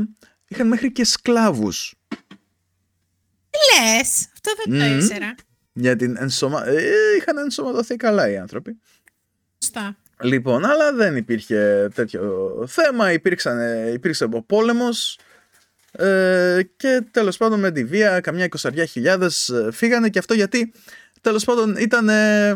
[0.47, 1.93] είχαν μέχρι και σκλάβους
[3.49, 4.99] Τι λες, αυτό δεν το Μμμ.
[4.99, 5.35] ήξερα.
[5.73, 6.67] για την ενσωμα...
[6.67, 6.83] ε,
[7.17, 8.79] είχαν ενσωματωθεί καλά οι άνθρωποι.
[9.63, 9.97] Σωστά.
[10.21, 15.19] Λοιπόν, αλλά δεν υπήρχε τέτοιο θέμα, υπήρξαν, ε, υπήρξε ο πόλεμος
[15.97, 20.73] ε, και τέλος πάντων με τη βία καμιά εικοσαριά χιλιάδες ε, φύγανε και αυτό γιατί
[21.21, 22.49] τέλος πάντων ήταν, ε,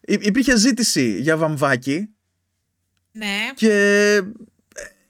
[0.00, 2.08] υ- υπήρχε ζήτηση για βαμβάκι
[3.12, 3.36] Ναι.
[3.54, 3.70] και
[4.14, 4.20] ε,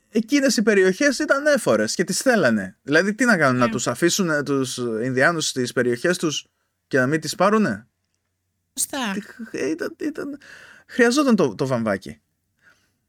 [0.09, 2.77] εκείνες οι περιοχές ήταν έφορες και τις θέλανε.
[2.83, 3.71] Δηλαδή τι να κάνουν, να Ναι.
[3.73, 6.47] τους αφήσουν ε, τους Ινδιάνους στις περιοχές τους
[6.87, 7.87] και να μην τις πάρουνε;
[8.79, 9.17] Σωστά.
[9.51, 10.39] Ε, Ήταν, ήταν,
[10.87, 12.21] χρειαζόταν το, το βαμβάκι.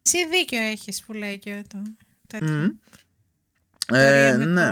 [0.05, 1.81] Εσύ δίκιο έχεις που λέει και το
[2.27, 2.75] τέτοιο.
[3.91, 3.97] Μμμ.
[3.97, 4.71] Ιστορία Ε, με το- ναι.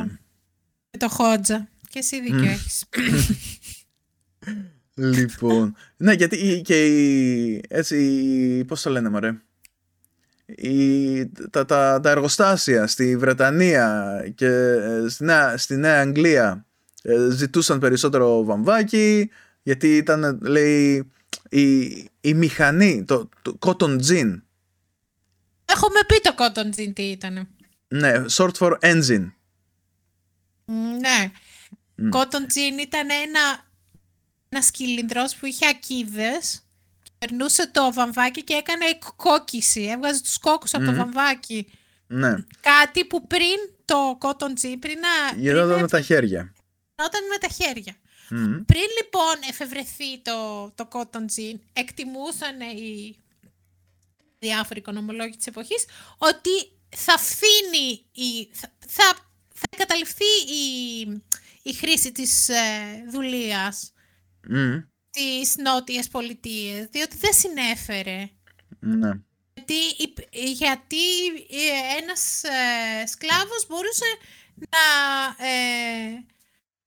[0.92, 1.68] Με το Χότζα.
[1.90, 2.44] Και εσύ δίκιο Μμ.
[2.44, 2.84] έχεις.
[4.98, 5.76] Λοιπόν.
[5.98, 7.64] ναι, γιατί η- και η.
[7.70, 9.42] Έτσι, η- πώς το λένε, μωρέ;
[10.46, 16.66] η, τα, τα, τα εργοστάσια στη Βρετανία και ε, στη Νέα, στη Νέα Αγγλία
[17.02, 19.30] ε, ζητούσαν περισσότερο βαμβάκι
[19.64, 21.12] γιατί ήταν λέει
[21.50, 21.80] η,
[22.22, 24.42] η μηχανή, το, το cotton gin
[25.66, 27.48] Έχουμε πει το cotton gin τι ήταν.
[27.96, 29.32] Ναι, short for engine.
[31.00, 31.32] Ναι.
[31.98, 32.16] Mm.
[32.16, 33.66] Cotton gin ήταν ένα,
[34.50, 36.68] ένα σκυλινδρός που είχε ακίδες
[37.04, 38.86] και περνούσε το βαμβάκι και έκανε
[39.16, 39.82] κόκκιση.
[39.82, 41.68] Έβγαζε τους κόκκους από το βαμβάκι.
[42.08, 42.36] Ναι.
[42.60, 45.38] Κάτι που πριν το cotton gin, πριν να...
[45.38, 46.54] Γινόταν με τα χέρια.
[46.96, 47.96] Γινόταν με τα χέρια.
[48.66, 53.16] Πριν λοιπόν εφευρεθεί το, το cotton gin, εκτιμούσαν οι
[54.40, 55.86] διάφοροι οικονομολόγοι της εποχής,
[56.18, 56.50] ότι
[56.96, 59.16] θα φθήνει, η, θα, θα,
[59.54, 61.02] θα καταληφθεί η,
[61.62, 63.94] η χρήση της ε, δουλείας
[64.50, 64.84] mm.
[65.10, 68.30] στις νότιες πολιτείες, διότι δεν συνέφερε.
[68.80, 69.12] Ναι.
[69.54, 69.80] Γιατί,
[70.54, 74.06] γιατί ε, ένας ε, σκλάβος μπορούσε
[74.56, 76.26] να ε,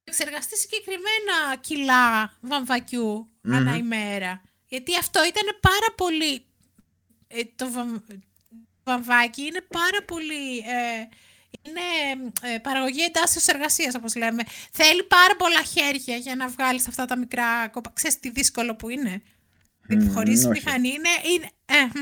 [0.04, 4.42] εξεργαστεί συγκεκριμένα κιλά βαμβακιού ανά ημέρα.
[4.66, 6.44] Γιατί αυτό ήταν πάρα πολύ
[7.26, 7.70] ε, το
[8.88, 10.58] βαμβάκι είναι πάρα πολύ...
[10.58, 11.08] Ε,
[11.62, 11.80] είναι
[12.54, 14.42] ε, παραγωγή εντάσσεως εργασίας, όπως λέμε.
[14.72, 17.90] Θέλει πάρα πολλά χέρια για να βγάλεις αυτά τα μικρά κόπα.
[17.94, 19.22] Ξέρεις τι δύσκολο που είναι;
[19.90, 22.00] Mm, Χωρίς μηχανή είναι, είναι, ε,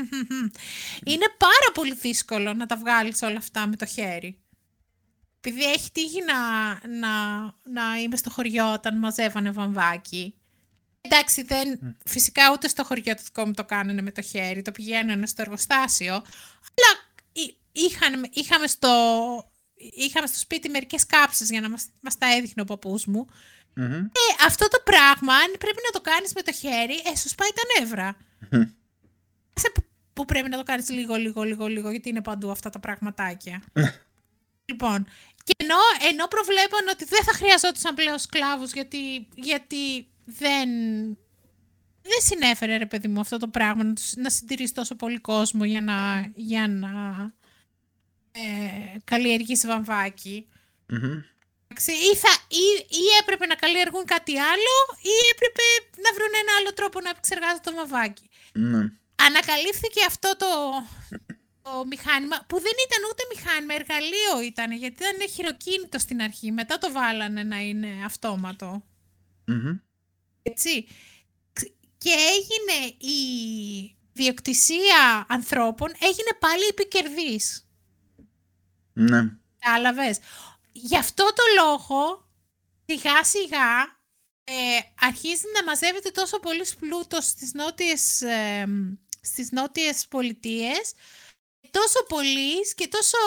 [1.11, 4.37] είναι πάρα πολύ δύσκολο να τα βγάλεις όλα αυτά με το χέρι.
[5.39, 6.37] Επειδή έχει τύχει να,
[6.87, 10.35] να, να είμαι στο χωριό όταν μαζεύανε βαμβάκι
[11.09, 14.71] Εντάξει, δεν, φυσικά ούτε στο χωριό το δικό μου το κάνανε με το χέρι, το
[14.71, 16.91] πηγαίνανε στο εργοστάσιο, αλλά
[17.71, 18.89] είχαν, είχαμε, στο,
[19.75, 23.27] είχαμε στο σπίτι μερικές κάψεις για να μας, μας τα έδειχνε ο παππούς μου.
[23.79, 27.49] Ε, αυτό το πράγμα, αν πρέπει να το κάνεις με το χέρι, ε, σου σπάει
[27.49, 28.17] τα νεύρα.
[29.53, 29.71] Σε
[30.13, 33.63] που πρέπει να το κάνεις λίγο, λίγο, λίγο, λίγο, γιατί είναι παντού αυτά τα πραγματάκια.
[34.65, 35.07] λοιπόν,
[35.43, 35.75] και ενώ,
[36.09, 40.69] ενώ προβλέπαν ότι δεν θα χρειαζόταν πλέον σκλάβους, γιατί, γιατί δεν,
[42.01, 45.81] δεν συνέφερε ρε παιδί μου αυτό το πράγμα να, να συντηρήσει τόσο πολύ κόσμο για
[45.81, 46.91] να, για να
[48.31, 50.47] ε, καλλιεργήσει βαμβάκι.
[50.93, 51.23] Mm-hmm.
[52.11, 55.65] Ή, θα, ή, ή έπρεπε να καλλιεργούν κάτι άλλο ή έπρεπε
[56.03, 58.29] να βρουν ένα άλλο τρόπο να επεξεργάζονται το βαμβάκι.
[58.55, 58.91] Mm-hmm.
[59.27, 60.47] Ανακαλύφθηκε αυτό το,
[61.61, 66.51] το μηχάνημα που δεν ήταν ούτε μηχάνημα, εργαλείο ήταν γιατί ήταν χειροκίνητο στην αρχή.
[66.51, 68.83] Μετά το βάλανε να είναι αυτόματο.
[69.47, 69.86] Mm-hmm.
[70.49, 70.87] Έτσι.
[71.97, 73.17] Και έγινε η
[74.13, 77.67] διοκτησία ανθρώπων έγινε πάλι επικερδής.
[78.93, 79.23] Ναι.
[79.59, 80.19] Κατάλαβες.
[80.71, 82.29] Γι' αυτό το λόγο
[82.85, 83.97] σιγά σιγά
[84.43, 88.65] ε, αρχίζει να μαζεύεται τόσο πολύς πλούτος στις νότιες, ε,
[89.21, 90.93] στις νότιες πολιτείες
[91.71, 93.17] τόσο πολύς και τόσο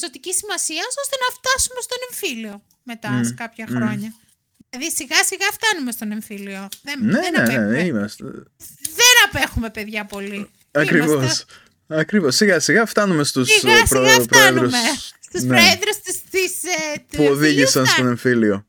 [0.00, 4.14] ζωτικής σημασίας ώστε να φτάσουμε στον εμφύλιο μετά σε κάποια χρόνια.
[4.78, 6.68] Δηλαδή σιγά σιγά φτάνουμε στον εμφύλιο.
[6.82, 8.24] Δεν, ναι, δεν ναι, ναι, ναι, είμαστε.
[8.80, 10.50] Δεν απέχουμε παιδιά πολύ.
[10.70, 11.44] Ακριβώς.
[11.86, 12.34] Ακριβώς.
[12.36, 14.06] Σιγά σιγά φτάνουμε στους σιγά, ε, προ...
[14.06, 14.78] σιγά φτάνουμε.
[15.20, 15.48] Στους ναι.
[15.48, 18.66] πρόεδρους της, της, ε, που οδήγησαν στον εμφύλιο.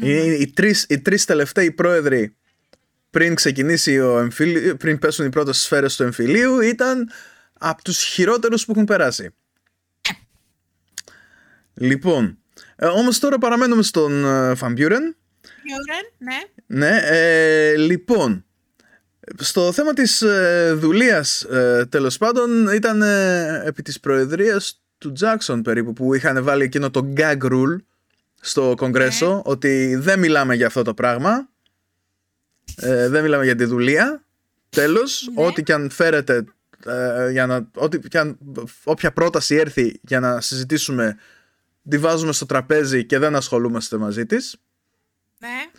[0.00, 2.36] Οι, οι, τρεις, οι τρεις τελευταίοι πρόεδροι
[3.10, 7.10] πριν ξεκινήσει ο εμφύλιο, πριν πέσουν οι πρώτες σφαίρες του εμφυλίου ήταν
[7.52, 9.34] από τους χειρότερους που έχουν περάσει.
[10.08, 10.12] Ε.
[11.74, 12.38] Λοιπόν,
[12.76, 14.24] ε, όμως τώρα παραμένουμε στον
[14.56, 15.16] Φαμπιούρεν.
[16.18, 16.36] ναι.
[16.66, 18.44] Ναι, ε, λοιπόν,
[19.38, 25.62] στο θέμα της ε, δουλείας ε, τέλος πάντων ήταν ε, επί της προεδρίας του Τζάξον
[25.62, 27.76] περίπου που είχαν βάλει εκείνο το gag rule
[28.40, 29.40] στο κογκρέσο ναι.
[29.44, 31.48] ότι δεν μιλάμε για αυτό το πράγμα
[32.76, 34.24] ε, δεν μιλάμε για τη δουλεία
[34.68, 35.46] τέλος, ναι.
[35.46, 36.44] ό,τι και αν φέρετε
[37.30, 38.38] για να, ό,τι και αν,
[38.84, 41.16] όποια πρόταση έρθει για να συζητήσουμε
[41.88, 44.56] τη βάζουμε στο τραπέζι και δεν ασχολούμαστε μαζί της.
[45.38, 45.70] Ναι.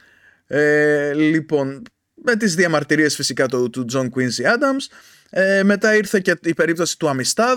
[0.48, 1.82] Ε, λοιπόν,
[2.14, 4.96] με τις διαμαρτυρίες φυσικά του, του John Quincy Adams.
[5.30, 7.56] Ε, μετά ήρθε και η περίπτωση του Amistad,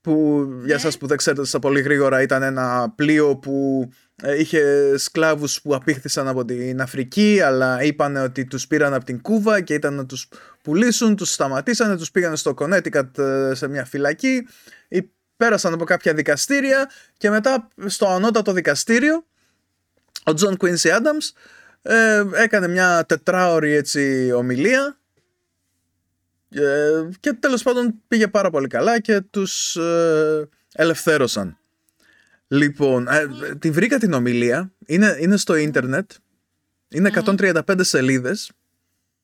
[0.00, 0.80] που για ναι.
[0.80, 3.88] σας που δεν ξέρετε στα πολύ γρήγορα ήταν ένα πλοίο που
[4.22, 9.20] ε, είχε σκλάβους που απήχθησαν από την Αφρική αλλά είπαν ότι τους πήραν από την
[9.20, 10.28] Κούβα και ήταν να τους
[10.62, 14.46] πουλήσουν, τους σταματήσανε, τους πήγαν στο Connecticut ε, σε μια φυλακή
[15.38, 19.24] πέρασαν από κάποια δικαστήρια και μετά στο ανώτατο δικαστήριο
[20.24, 21.32] ο Τζον Quincy Adams
[21.82, 24.98] ε, έκανε μια τετράωρη έτσι ομιλία.
[26.50, 31.58] Ε, και τέλος πάντων πήγε πάρα πολύ καλά και τους ε, ελευθέρωσαν.
[32.48, 33.26] Λοιπόν, ε,
[33.58, 36.10] τη βρήκα την ομιλία, είναι, είναι στο ίντερνετ,
[36.88, 38.50] είναι 135 σελίδες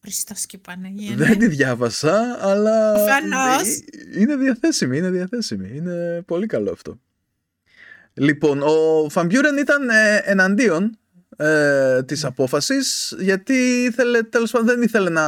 [0.05, 1.17] Χριστός και Παναγία.
[1.17, 3.63] Δεν τη διάβασα, αλλά Προφανώς.
[3.63, 5.71] ε, είναι διαθέσιμη, είναι διαθέσιμη.
[5.77, 7.01] Είναι πολύ καλό αυτό.
[8.15, 10.99] Λοιπόν, ο Φαμπιούρεν ήταν ε, εναντίον
[11.37, 13.55] ε, της απόφασης γιατί
[13.91, 15.25] ήθελε, τέλος πάντων δεν ήθελε να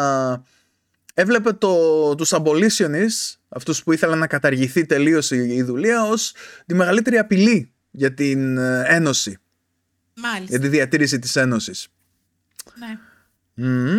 [1.15, 6.35] έβλεπε το, τους abolitionists, αυτούς που ήθελαν να καταργηθεί τελείως η, η δουλεία ως
[6.67, 9.39] τη μεγαλύτερη απειλή για την ε, Ένωση,
[10.15, 10.45] Μάλιστα.
[10.49, 11.89] για τη διατήρηση της Ένωσης.
[12.79, 12.99] Ναι.
[13.69, 13.99] Μμμ.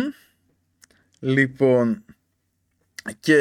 [1.20, 2.04] Λοιπόν,
[3.20, 3.36] και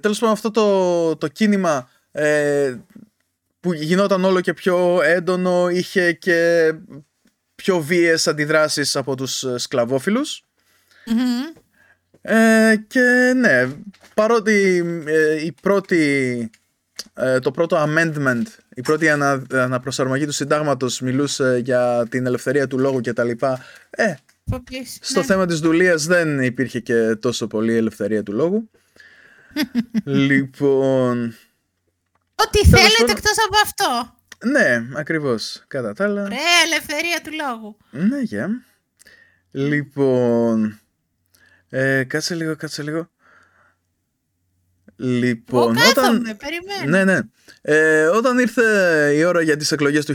[0.00, 2.74] τέλος πάντων αυτό το, το κίνημα ε,
[3.60, 6.72] που γινόταν όλο και πιο έντονο είχε και
[7.54, 10.44] πιο βίαιες αντιδράσεις από τους ε, σκλαβόφιλους
[11.06, 11.42] Μμμ.
[12.22, 13.68] ε, και ναι,
[14.14, 16.50] παρότι ε, η πρώτη,
[17.14, 18.42] ε, το πρώτο amendment,
[18.74, 23.64] η πρώτη ανα, αναπροσαρμογή του συντάγματος μιλούσε για την ελευθερία του λόγου και τα λοιπά,
[23.90, 24.29] ε, Φοπλής.
[25.00, 25.26] Στο Ναι.
[25.26, 28.70] θέμα της δουλείας δεν υπήρχε και τόσο πολύ ελευθερία του λόγου.
[30.04, 31.34] λοιπόν,
[32.34, 33.16] Ό,τι Τέλος θέλετε πάντων.
[33.16, 34.14] εκτός από αυτό.
[34.50, 35.64] ναι, ακριβώς.
[35.66, 36.22] Κατά τα άλλα.
[36.22, 37.76] Ωραία ελευθερία του λόγου.
[38.08, 38.48] Ναι, για.
[39.50, 40.80] Λοιπόν,
[41.68, 42.96] ε, κάτσε λίγο, κάτσε λίγο.
[42.98, 43.08] Εγώ
[44.96, 45.84] Λοιπόν, όταν...
[45.94, 46.90] κάθομαι, περιμένω.
[46.98, 47.18] Ναι, ναι.
[47.62, 48.62] Ε, όταν ήρθε
[49.16, 50.14] η ώρα για τις εκλογές του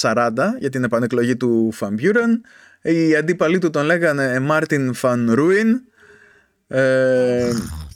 [0.00, 2.44] 1840 για την επανεκλογή του Φαν Μπιούρεν
[2.84, 5.80] οι αντίπαλοι του τον λέγανε Μάρτιν Van Ruin
[6.68, 7.52] ε,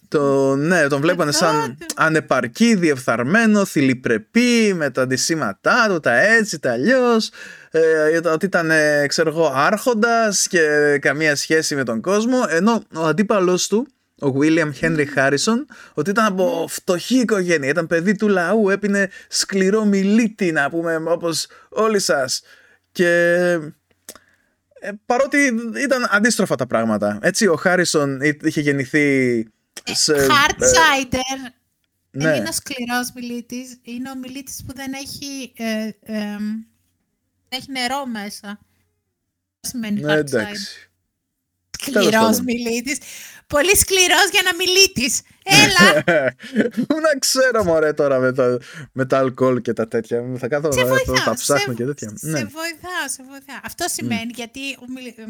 [0.09, 1.87] το, ναι, τον βλέπανε σαν τότε.
[1.97, 7.31] ανεπαρκή, διεφθαρμένο, θηλυπρεπή με τα ντυσίματά του, τα έτσι, τα αλλιώς.
[7.71, 12.39] Ε, ότι ήταν, ε, ξέρω εγώ, άρχοντας και καμία σχέση με τον κόσμο.
[12.49, 13.87] Ενώ ο αντίπαλος του,
[14.21, 19.85] ο William Henry Harrison, ότι ήταν από φτωχή οικογένεια, ήταν παιδί του λαού, έπινε σκληρό
[19.85, 22.43] μιλίτη, να πούμε, όπως όλοι σας.
[22.93, 23.59] Και
[24.81, 25.39] ε, παρότι
[25.85, 27.19] ήταν αντίστροφα τα πράγματα.
[27.23, 29.43] Έτσι, ο Χάρισον είχε γεννηθεί
[29.85, 30.13] σε...
[30.15, 31.53] Hard ε, cider.
[32.11, 32.25] ναι.
[32.25, 33.79] Δεν είναι ο σκληρός μιλίτης.
[33.83, 36.39] Είναι ο μιλίτης που δεν έχει, ε, εμ,
[37.49, 38.59] δεν έχει νερό μέσα.
[39.61, 40.25] Τι σημαίνει Ναι, hard cider.
[40.27, 40.91] εντάξει.
[41.85, 42.43] Τέλος Σκληρός πάντων.
[42.45, 42.99] μιλίτης.
[43.47, 45.21] Πολύ σκληρός για να μιλίτης.
[45.51, 46.03] Έλα,
[46.87, 48.59] Πού να ξέρω μωρέ τώρα με τα,
[48.93, 50.25] με τα αλκοόλ και τα τέτοια.
[50.39, 51.25] Θα κάθω σε να βοηθά.
[51.25, 52.13] τα ψάχνω σε, και τέτοια.
[52.17, 52.39] σε Ναι.
[52.39, 53.61] βοηθά, σε βοηθά.
[53.65, 55.23] Αυτό σημαίνει γιατί ο, μιλ, ε,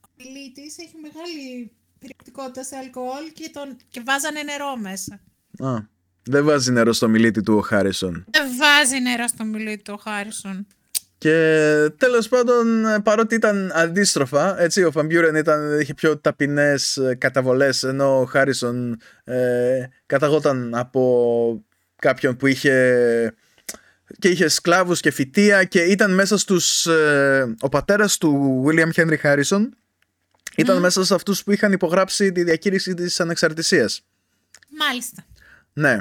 [0.00, 5.20] ο μιλίτης έχει μεγάλη περιεκτικότητα σε αλκοόλ και, τον, και βάζανε νερό μέσα.
[5.58, 5.88] Α,
[6.22, 8.24] δεν βάζει νερό στο μιλίτι του ο Χάρισον.
[8.30, 10.66] Δεν βάζει νερό στο μιλίτη του ο Χάρισον.
[11.20, 17.82] Και τέλος πάντων, παρότι ήταν αντίστροφα, έτσι, ο Φαμπιούρεν ήταν, είχε πιο ταπεινές ε, καταβολές,
[17.82, 21.64] ενώ ο Χάρισον ε, καταγόταν από
[21.96, 23.34] κάποιον που είχε
[24.18, 26.86] και είχε σκλάβους και φυτεία και ήταν μέσα στους...
[26.86, 29.68] ε, ο πατέρας του William Henry Harrison
[30.56, 34.02] ήταν μέσα σε αυτούς που είχαν υπογράψει τη διακήρυξη της ανεξαρτησίας.
[34.78, 35.24] Μάλιστα.
[35.80, 35.96] Ναι,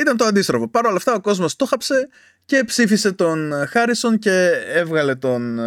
[0.00, 0.68] ήταν το αντίστροφο.
[0.68, 2.08] Παρ' όλα αυτά ο κόσμος το χάψε
[2.44, 5.60] και ψήφισε τον ε, Χάρισον και έβγαλε τον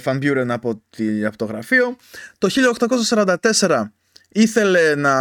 [0.00, 1.96] Φαν Μπιούρεν από, τη, από το γραφείο.
[2.38, 2.48] Το
[3.60, 3.82] 1844
[4.28, 5.12] ήθελε να...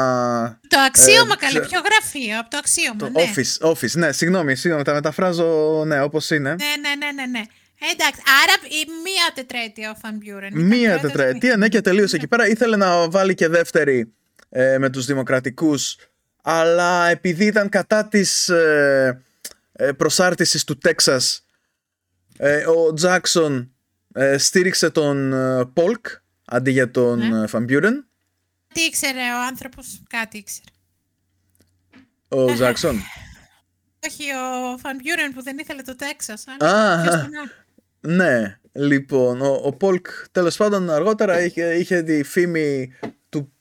[0.68, 3.23] Το αξίωμα Ε, καλέ, ξε- ποιο γραφείο, από το αξίωμα, Το ναι.
[3.26, 6.49] office, office, ναι, συγγνώμη, συγγνώμη, τα μεταφράζω ναι, όπως είναι.
[6.49, 7.43] Ναι, ναι, ναι, ναι, ναι.
[7.93, 10.49] Εντάξει, άρα η μία τετραετία ο Φαν Μπιούρεν.
[10.49, 12.47] Ήταν Μία πρόεδρος τετραετία, ναι, και τελείωσε εκεί πέρα.
[12.47, 14.14] Ήθελε να βάλει και δεύτερη
[14.49, 15.95] ε, με τους δημοκρατικούς,
[16.45, 19.24] αλλά επειδή ήταν κατά της ε,
[19.72, 21.45] ε, προσάρτησης του Τέξας,
[22.38, 23.72] ε, ο Τζάκσον
[24.14, 26.06] ε, στήριξε τον ε, Πολκ
[26.45, 27.44] αντί για τον Ναι.
[27.44, 28.07] ε, Φαν Μπιούρεν.
[28.74, 30.65] Τι ήξερε ο άνθρωπος, κάτι ήξερε.
[32.28, 32.95] Ο Τζάκσον.
[34.07, 36.44] Όχι ο Φαν Μπιούρεν που δεν ήθελε το Τέξας.
[36.60, 37.52] αλλά Α, ποιος τον άλλο.
[38.15, 42.94] Ναι, λοιπόν, ο, ο Πολκ τέλος πάντων αργότερα είχε, είχε τη φήμη
[43.30, 43.53] του,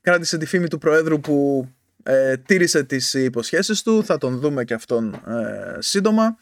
[0.00, 1.68] κράτησε τη φήμη του Προέδρου που
[2.06, 6.36] ε, τήρησε τις υποσχέσεις του, θα τον δούμε και αυτόν ε, σύντομα.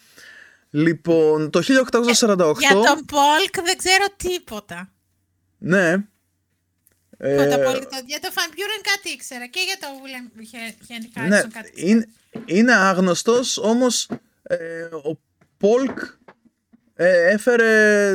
[0.71, 1.65] Λοιπόν, το 1848,
[2.59, 4.93] Για τον Πολκ δεν ξέρω τίποτα.
[5.59, 5.95] ναι,
[7.19, 8.03] ε, Τίποτα απολύτως.
[8.07, 10.41] Για τον Φαν Μπιούρεν κάτι ήξερα και για τον William
[10.89, 11.71] Henry ναι, Harrison κάτι.
[11.75, 12.09] είναι,
[12.45, 14.09] είναι άγνωστος, όμως
[14.43, 15.21] ε, ο
[15.57, 15.99] Πολκ
[16.95, 18.15] ε, έφερε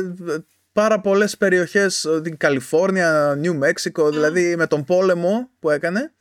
[0.72, 6.12] πάρα πολλές περιοχές, ε, την Καλιφόρνια, Νιου Μέξικο, δηλαδή με τον πόλεμο που έκανε.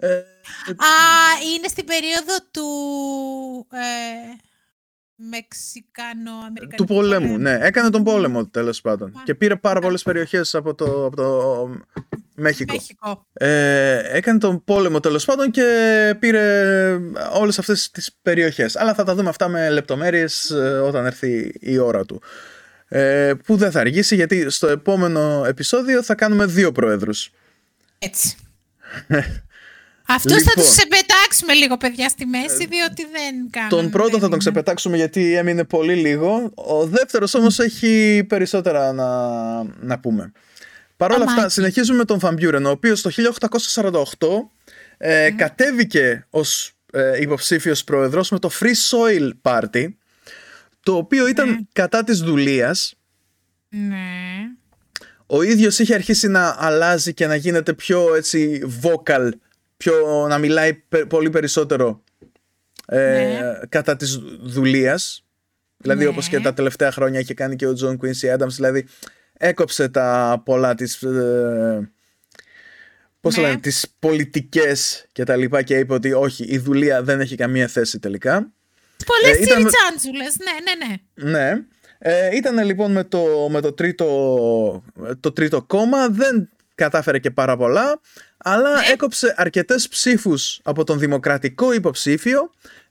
[0.00, 0.14] Ε,
[0.68, 0.92] Α,
[1.54, 2.66] είναι στην περίοδο του
[3.72, 4.46] ε,
[5.14, 7.58] Μεξικάνο-Αμερικανικού του πολέμου, ναι.
[7.60, 9.06] Έκανε τον πόλεμο τέλος πάντων.
[9.06, 9.22] Μάλιστα.
[9.24, 11.68] Και πήρε πάρα πολλές περιοχές από το, από το
[12.34, 12.72] Μέχικο.
[12.72, 13.26] Μέχικο.
[13.32, 16.96] Ε, έκανε τον πόλεμο τέλος πάντων και πήρε
[17.32, 18.76] όλες αυτές τις περιοχές.
[18.76, 22.22] Αλλά θα τα δούμε αυτά με λεπτομέρειες ε, όταν έρθει η ώρα του.
[22.88, 27.30] Ε, που δεν θα αργήσει γιατί στο επόμενο επεισόδιο θα κάνουμε δύο προέδρους.
[27.98, 28.36] Έτσι.
[30.10, 30.54] Αυτούς θα Λοιπόν.
[30.64, 33.68] τους ξεπετάξουμε λίγο παιδιά στη μέση διότι δεν κάνουν.
[33.68, 36.50] Τον πρώτο θα τον δεν- ξεπετάξουμε γιατί έμεινε πολύ λίγο.
[36.54, 39.08] Ο δεύτερος όμως έχει περισσότερα να,
[39.62, 40.32] να πούμε.
[40.96, 41.52] Παρ' όλα αυτά, Αμάκι.
[41.52, 44.50] συνεχίζουμε με τον Van Buren, ο οποίος το 1848
[44.96, 49.86] ε, κατέβηκε ως ε, υποψήφιος πρόεδρος με το Free Soil Party,
[50.82, 52.94] το οποίο ήταν κατά της δουλείας.
[53.68, 53.96] Ναι.
[55.26, 59.28] Ο ίδιος είχε αρχίσει να αλλάζει και να γίνεται πιο έτσι vocal,
[59.78, 62.02] πιο, να μιλάει πε- πολύ περισσότερο
[62.86, 63.58] ε, Ναι.
[63.68, 65.22] κατά της δουλείας.
[65.76, 66.08] Δηλαδή Ναι.
[66.08, 68.86] όπως και τα τελευταία χρόνια είχε κάνει και ο John Quincy Adams, δηλαδή
[69.32, 71.02] έκοψε τα πολλά της...
[71.02, 71.90] Ε,
[73.20, 73.46] πώς το Ναι.
[73.46, 77.66] λένε, τις πολιτικές και τα λοιπά και είπε ότι όχι, η δουλεία δεν έχει καμία
[77.68, 78.52] θέση τελικά.
[79.06, 80.36] Πολλές Ε, ήταν- τσιριτσάντζουλες.
[80.38, 81.30] Ναι, ναι, ναι.
[81.30, 81.62] Ναι.
[81.98, 84.84] Ε, ήταν λοιπόν με το, με το, τρίτο,
[85.20, 88.00] το τρίτο κόμμα, δεν κατάφερε και πάρα πολλά,
[88.52, 88.86] αλλά Ναι.
[88.92, 92.50] έκοψε αρκετές ψήφους από τον δημοκρατικό υποψήφιο,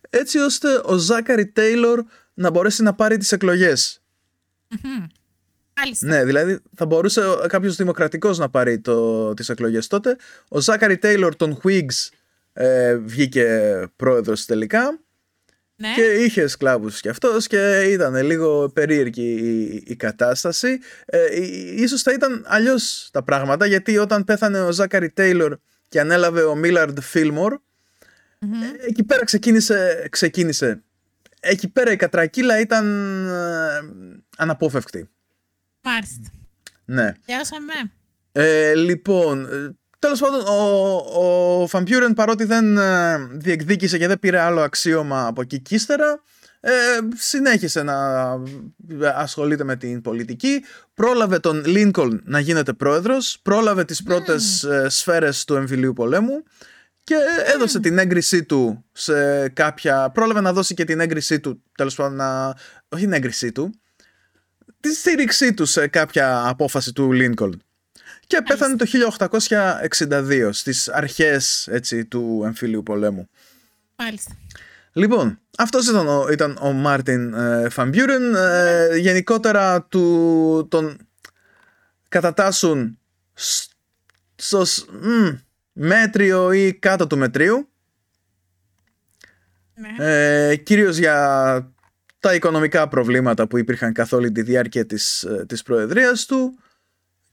[0.10, 2.04] έτσι ώστε ο Ζάκαρη Τέιλορ
[2.34, 4.02] να μπορέσει να πάρει τις εκλογές.
[4.84, 5.06] Μμμ.
[5.80, 6.08] Μάλιστα.
[6.08, 10.16] Ναι, δηλαδή θα μπορούσε ο- κάποιος δημοκρατικός να πάρει το, τις εκλογές τότε.
[10.48, 12.10] Ο Ζάκαρη Τέιλορ των Whigs
[12.54, 15.00] ε, βγήκε πρόεδρος τελικά.
[15.80, 15.94] Ναι.
[15.96, 20.80] Και είχε σκλάβους κι αυτός και ήταν λίγο περίεργη η, η κατάσταση.
[21.06, 25.58] Ε, ί- ίσως θα ήταν αλλιώς τα πράγματα γιατί όταν πέθανε ο Ζάκαρη Τέιλορ
[25.90, 27.58] και ανέλαβε ο Μίλαρντ Φίλμορ
[28.40, 28.54] Μμμ.
[28.62, 30.82] ε, εκεί πέρα ξεκίνησε, ξεκίνησε.
[31.40, 32.86] Εκεί πέρα η κατρακύλα ήταν
[33.28, 33.80] ε,
[34.38, 35.10] αναπόφευκτη.
[35.84, 36.32] Μάλιστα.
[36.86, 37.14] Ναι.
[37.26, 37.74] Πιάσαμε.
[38.32, 39.48] Ε, λοιπόν,
[40.00, 45.28] ε, τέλος πάντων, ο, ο Φαμπιούρεν παρότι δεν ε, διεκδίκησε και δεν πήρε άλλο αξίωμα
[45.28, 46.22] από εκεί και ύστερα,
[46.60, 46.72] ε,
[47.16, 47.96] συνέχισε να
[49.16, 50.64] ασχολείται με την πολιτική,
[50.94, 56.44] πρόλαβε τον Λίνκολν να γίνεται πρόεδρος, πρόλαβε τις πρώτες ε, σφαίρες του εμφυλίου πολέμου
[57.04, 57.16] και
[57.56, 60.12] έδωσε την έγκρισή του σε κάποια...
[60.14, 62.56] Πρόλαβε να δώσει και την έγκρισή του, τέλος πάντων, να...
[62.90, 63.80] όχι την έγκρισή του,
[64.80, 67.62] τη στήριξή του σε κάποια απόφαση του Λίνκολν.
[68.28, 68.86] Και πέθανε το
[70.00, 73.30] 1862 στις αρχές έτσι, του εμφύλιου πολέμου.
[73.96, 74.38] Μάλιστα.
[74.94, 78.36] Λοιπόν, αυτός ήταν ο, ήταν ο Μάρτιν ε, Φαν Μπιούρεν.
[78.36, 80.98] Ε, γενικότερα του, τον
[82.10, 83.00] κατατάσσουν
[83.34, 83.72] σ-
[84.36, 85.28] στο σ- μ,
[85.74, 87.70] μέτριο ή κάτω του μετρίου.
[89.74, 90.06] Ναι.
[90.50, 91.72] Ε, κυρίως για
[92.20, 96.60] τα οικονομικά προβλήματα που υπήρχαν καθ' όλη τη διάρκεια της, ε, της προεδρίας του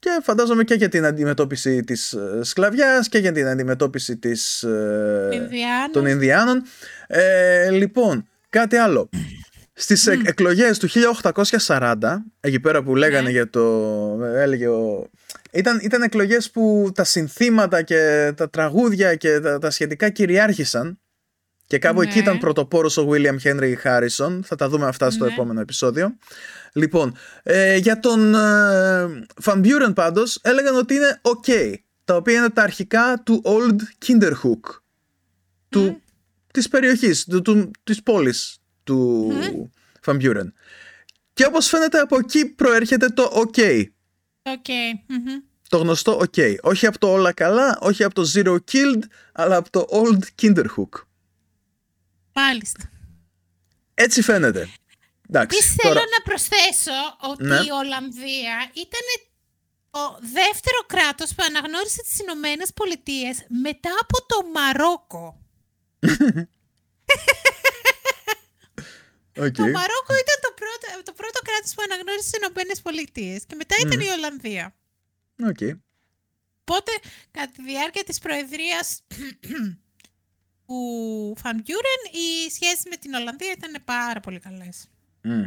[0.05, 5.29] και φαντάζομαι και για την αντιμετώπιση της ε, σκλαβιάς και για την αντιμετώπιση της, ε,
[5.33, 5.91] Ινδιάνων.
[5.91, 6.63] των Ινδιάνων.
[7.07, 9.09] Ε, λοιπόν, κάτι άλλο.
[9.73, 10.87] Στις εκ- εκλογές του
[11.67, 11.95] 1840,
[12.39, 13.29] εκεί πέρα που λέγανε Ναι.
[13.31, 13.63] για το...
[14.35, 15.09] Έλεγε ο...
[15.51, 20.99] Ήταν, ήταν εκλογές που τα συνθήματα και τα τραγούδια και τα, τα σχετικά κυριάρχησαν
[21.67, 22.21] και κάπου εκεί Ναι.
[22.21, 24.39] ήταν πρωτοπόρος ο William Henry Harrison.
[24.43, 25.31] Θα τα δούμε αυτά στο Ναι.
[25.33, 26.15] επόμενο επεισόδιο.
[26.77, 31.73] Λοιπόν, ε, για τον ε, Van Buren πάντως έλεγαν ότι είναι ok.
[32.03, 34.79] Τα οποία είναι τα αρχικά του Old Kinderhook.
[35.69, 36.01] Του,
[36.51, 39.31] της περιοχής, του, του, της πόλης του
[40.05, 40.47] Van Buren.
[41.33, 43.83] Και όπως φαίνεται από εκεί προέρχεται το ok.
[44.43, 44.67] OK.
[45.07, 45.41] Μμμ.
[45.69, 46.55] Το γνωστό ok.
[46.61, 49.03] Όχι από το όλα καλά, όχι από το zero killed,
[49.33, 51.03] αλλά από το Old Kinderhook.
[52.33, 52.89] Μάλιστα.
[53.93, 54.69] Έτσι φαίνεται.
[55.29, 56.97] Εντάξει, Τι τώρα- θέλω να προσθέσω
[57.31, 57.55] ότι Ναι.
[57.55, 59.05] η Ολλανδία ήταν
[59.89, 65.39] το δεύτερο κράτος που αναγνώρισε τις Ηνωμένες Πολιτείες μετά από το Μαρόκο.
[69.37, 69.53] Οκ.
[69.55, 73.75] Το Μαρόκο ήταν το πρώτο, το πρώτο κράτος που αναγνώρισε τις Ηνωμένες Πολιτείες και μετά
[73.79, 74.75] ήταν η Ολλανδία.
[75.49, 75.57] Οκ.
[76.67, 76.91] Οπότε,
[77.31, 79.01] κατά τη διάρκεια της προεδρίας
[80.67, 84.87] του Φαν Μπιούρεν, οι σχέσεις με την Ολλανδία ήταν πάρα πολύ καλές.
[85.25, 85.43] Μμ.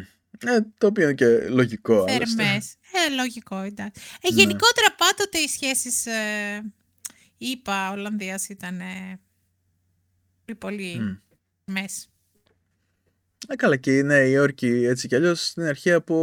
[0.47, 1.95] Ε, το οποίο είναι και λογικό.
[2.09, 2.43] άλλωστε.
[2.43, 2.75] Θερμές.
[3.09, 4.01] Ε, λογικό, εντάξει.
[4.21, 4.41] Ε, Ναι.
[4.43, 6.73] γενικότερα πάντοτε οι σχέσεις, ε,
[7.39, 9.21] είπα, Ολλανδίας ήταν ε,
[10.45, 11.17] πολύ, πολύ Μμ.
[11.73, 12.09] μες.
[13.49, 16.15] Ε, καλά και η Νέα Υόρκη έτσι κι αλλιώς στην αρχή από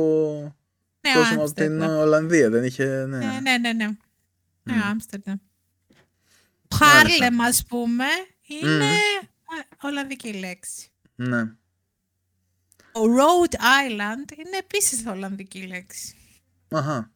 [1.01, 1.87] Ναι, κόσμο από Άμστερνταμ.
[1.87, 3.17] την Ολλανδία δεν είχε ναι.
[3.17, 3.85] Ναι, ναι, ναι, ναι.
[4.63, 4.81] Ναι, Μμ.
[4.83, 5.35] Άμστερνταμ.
[6.79, 6.85] Μάλιστα.
[7.17, 8.05] Χάρλεμ, ας πούμε,
[8.47, 8.97] είναι ε,
[9.81, 10.87] Ολλανδική λέξη.
[11.15, 11.43] ναι.
[12.95, 16.15] Ο Rhode Island είναι επίσης Ολλανδική λέξη.
[16.71, 17.11] Αχα.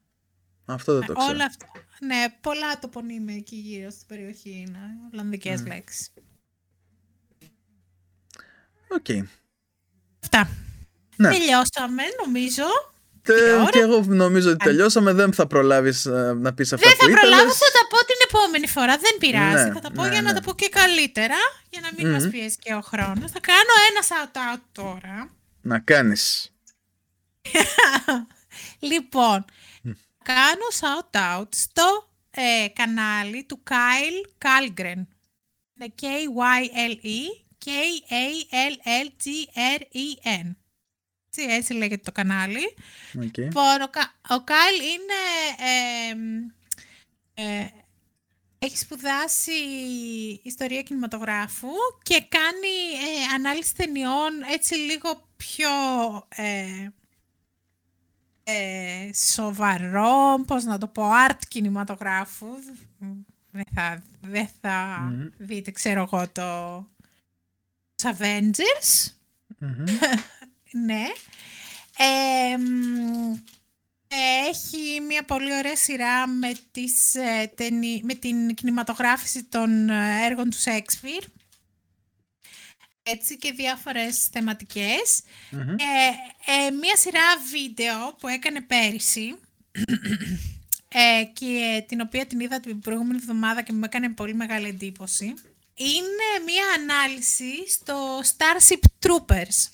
[0.65, 1.31] Αυτό δεν το ξέρω.
[1.31, 1.65] Ε, Όλα αυτά.
[1.99, 4.79] Ναι, πολλά τοπονύμια εκεί γύρω στην περιοχή είναι
[5.13, 6.09] Ολλανδικές λέξεις.
[8.87, 9.05] Οκ.
[10.23, 10.49] Αυτά.
[11.15, 11.29] Ναι.
[11.29, 12.63] Τελειώσαμε, νομίζω.
[13.21, 13.69] Τε- ώρα.
[13.69, 15.13] και εγώ νομίζω ότι τελειώσαμε.
[15.13, 17.29] Δεν θα προλάβεις ε, να πεις αυτά Δεν που θα ήθελες.
[17.29, 19.67] προλάβω, θα τα πω την επόμενη φορά, δεν πειράζει.
[19.67, 20.39] Ναι, θα τα πω ναι, για να ναι.
[20.39, 21.35] τα πω και καλύτερα,
[21.69, 22.13] για να μην Μμμ.
[22.13, 23.31] μας πιέσει και ο χρόνος.
[23.31, 25.29] Θα κάνω ένα shout-out τώρα.
[25.61, 26.53] Να κάνεις.
[28.79, 29.45] Λοιπόν,
[30.23, 35.01] κάνω shout-out στο ε, κανάλι του Kyle Kalgren.
[35.75, 37.21] Είναι K-Y-L-E
[39.19, 40.55] K-A-L-L-G-R-E-N.
[41.27, 42.75] Έτσι, έτσι λέγεται το κανάλι.
[43.23, 43.37] Οκ.
[43.37, 45.21] Λοιπόν, ο, Κα- ο Κάιλ είναι...
[47.33, 47.67] ε, ε,
[48.59, 49.51] έχει σπουδάσει
[50.43, 51.67] ιστορία κινηματογράφου
[52.01, 52.75] και κάνει
[53.07, 55.69] ε, ανάλυση ταινιών έτσι λίγο πιο
[56.29, 56.87] ε,
[58.43, 62.47] ε, σοβαρό, πώς να το πω, art κινηματογράφου.
[63.51, 65.27] Δεν θα, δεν θα Μμμ.
[65.37, 66.87] δείτε, ξέρω εγώ, το
[67.95, 69.13] τους Avengers.
[69.57, 69.83] Μμμ.
[70.71, 71.05] Ναι.
[74.11, 79.89] Ε, μ, έχει μια πολύ ωραία σειρά με, τις, ε, ταινί- με την κινηματογράφηση των
[79.89, 81.23] ε, έργων του Σέξπιρ.
[83.03, 85.21] Έτσι και διάφορες θεματικές.
[85.51, 85.69] Μμμ.
[85.69, 85.75] Ε,
[86.67, 89.35] ε, μία σειρά βίντεο που έκανε πέρυσι
[90.87, 95.33] ε, και την οποία την είδα την προηγούμενη εβδομάδα και μου έκανε πολύ μεγάλη εντύπωση
[95.79, 99.69] είναι μία ανάλυση στο Starship Troopers.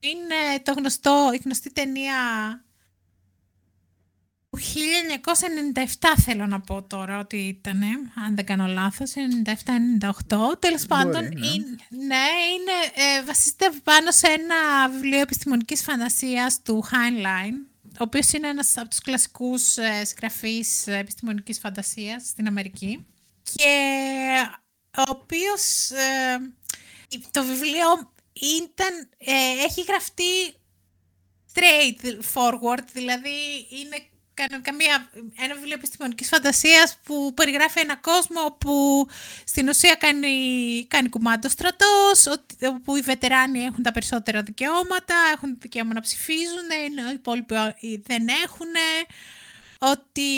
[0.00, 2.14] Είναι το γνωστό, η γνωστή ταινία
[2.62, 2.71] του
[4.56, 4.58] 1997
[6.24, 7.82] θέλω να πω τώρα ότι ήταν,
[8.26, 9.12] αν δεν κάνω λάθος,
[10.30, 10.58] 97-98.
[10.58, 11.46] Τέλος πάντων, ναι.
[11.46, 17.52] είναι, ναι, είναι, ε, βασίζεται πάνω σε ένα βιβλίο επιστημονικής φαντασίας του Heinlein,
[17.84, 23.06] ο οποίος είναι ένας από τους κλασικούς ε, συγγραφείς ε, επιστημονικής φαντασίας στην Αμερική.
[23.54, 23.74] Και
[24.96, 26.38] ο οποίος ε,
[27.30, 28.12] το βιβλίο
[28.62, 30.54] ήταν, ε, έχει γραφτεί
[31.54, 32.04] straight
[32.34, 39.06] forward, δηλαδή είναι κανονικά μια, ένα βιβλίο επιστημονικής φαντασίας που περιγράφει ένα κόσμο που
[39.44, 40.34] στην ουσία κάνει,
[40.88, 46.68] κάνει κουμάντο στρατός, ότι- όπου οι βετεράνοι έχουν τα περισσότερα δικαιώματα, έχουν δικαίωμα να ψηφίζουν,
[46.84, 47.54] ενώ οι υπόλοιποι
[48.06, 48.68] δεν έχουν,
[49.78, 50.30] ότι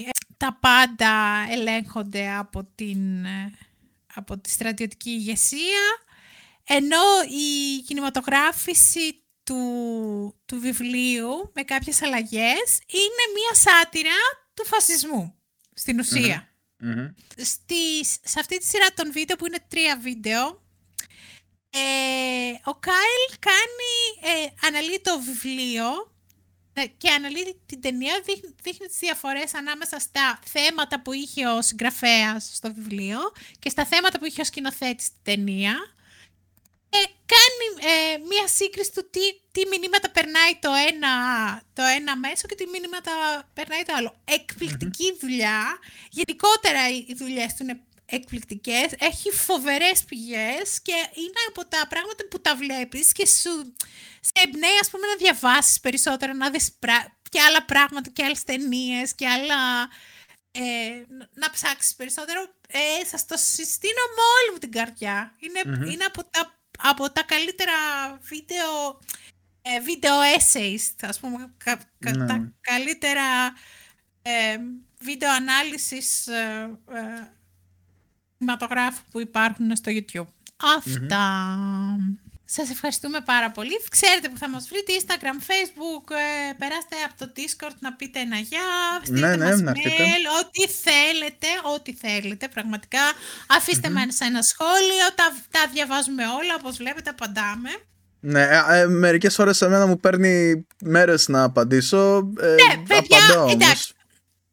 [0.00, 3.52] ε, τα πάντα ελέγχονται από, την, ε,
[4.14, 5.82] από τη στρατιωτική ηγεσία,
[6.64, 9.19] ενώ η κινηματογράφηση
[9.50, 14.18] του, του βιβλίου με κάποιες αλλαγές είναι μία σάτυρα
[14.54, 15.34] του φασισμού
[15.74, 16.48] στην ουσία.
[16.78, 17.08] Μμμ.
[17.36, 20.62] Στις, σε αυτή τη σειρά των βίντεο που είναι τρία βίντεο
[21.70, 21.80] ε,
[22.64, 26.12] ο Κάιλ κάνει, ε, αναλύει το βιβλίο
[26.72, 31.62] ε, και αναλύει την ταινία, δείχνει, δείχνει τις διαφορές ανάμεσα στα θέματα που είχε ο
[31.62, 33.18] συγγραφέας στο βιβλίο
[33.58, 35.74] και στα θέματα που είχε ο σκηνοθέτης στην ταινία.
[36.92, 36.98] Ε,
[37.32, 39.20] κάνει ε, μία σύγκριση του τι,
[39.52, 41.12] τι μηνύματα περνάει το ένα,
[41.72, 43.12] το ένα μέσο και τι μηνύματα
[43.54, 44.20] περνάει το άλλο.
[44.24, 45.78] Εκπληκτική δουλειά.
[46.10, 47.80] Γενικότερα οι, οι δουλειές του είναι
[48.10, 48.86] εκπληκτικές.
[48.98, 53.74] Έχει φοβερές πηγές και είναι από τα πράγματα που τα βλέπεις και σου
[54.20, 57.18] σε εμπνέει ας πούμε να διαβάσεις περισσότερα, να δεις πρα...
[57.28, 59.88] και άλλα πράγματα και άλλες ταινίες και άλλα...
[60.52, 61.04] Ε,
[61.34, 62.54] να ψάξεις περισσότερο.
[62.68, 65.36] Ε, σας το συστήνω με όλη μου την καρδιά.
[65.38, 65.90] Είναι, Μμμ.
[65.90, 67.72] είναι από τα από τα καλύτερα
[68.22, 68.98] βίντεο,
[69.62, 72.26] ε, βίντεο essays, ας πούμε, κα- κα- Ναι.
[72.26, 73.22] τα καλύτερα
[74.22, 74.56] ε,
[75.00, 77.28] βίντεο ανάλυσης ε, ε,
[78.38, 80.26] κινηματογράφου που υπάρχουν στο YouTube.
[80.76, 81.56] Αυτά.
[82.56, 83.76] Σας ευχαριστούμε πάρα πολύ.
[83.90, 88.36] Ξέρετε που θα μας βρείτε, Instagram, Facebook, ε, περάστε από το Discord να πείτε ένα
[88.36, 88.66] γεια,
[89.02, 90.02] στείλτε Ναι, ναι, μας να έρθετε.
[90.02, 93.04] mail, ό,τι θέλετε, ό,τι θέλετε, πραγματικά.
[93.48, 97.70] Αφήστε μας ένα σχόλιο, τα, τα διαβάζουμε όλα, όπως βλέπετε απαντάμε.
[98.20, 102.16] Ναι, ε, ε, μερικές φορές εμένα μου παίρνει μέρες να απαντήσω.
[102.40, 103.52] Ε, Ναι, παιδιά, απαντάω όμως.
[103.54, 103.92] εντάξει.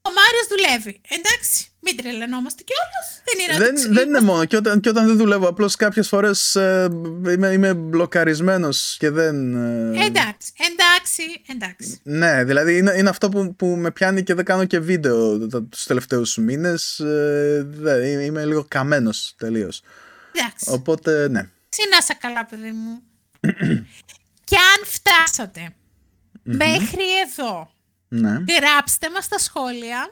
[0.07, 1.01] Ο Μάριος δουλεύει.
[1.07, 3.07] Εντάξει, μην τρελανόμαστε κιόλας.
[3.25, 4.45] Δεν είναι ότι Δεν, δεν είναι μόνο.
[4.45, 6.87] Και όταν, και όταν δεν δουλεύω, απλώς κάποιες φορές ε,
[7.29, 9.55] είμαι, είμαι μπλοκαρισμένος και δεν...
[9.95, 11.99] ε, Εντάξει, εντάξει, εντάξει.
[12.03, 15.63] Ναι, δηλαδή είναι, είναι αυτό που, που με πιάνει και δεν κάνω και βίντεο τα-
[15.63, 16.99] τους τελευταίους μήνες.
[16.99, 19.81] Ε, δεν- είμαι, είμαι λίγο καμένος τελείως.
[20.35, 20.65] εντάξει.
[20.71, 21.49] Οπότε, ναι.
[21.69, 23.01] Συνάσα καλά, παιδί μου.
[24.49, 25.73] και αν φτάσατε
[26.43, 27.71] μέχρι εδώ,
[28.07, 28.37] ναι.
[28.61, 30.11] γράψτε μας στα σχόλια.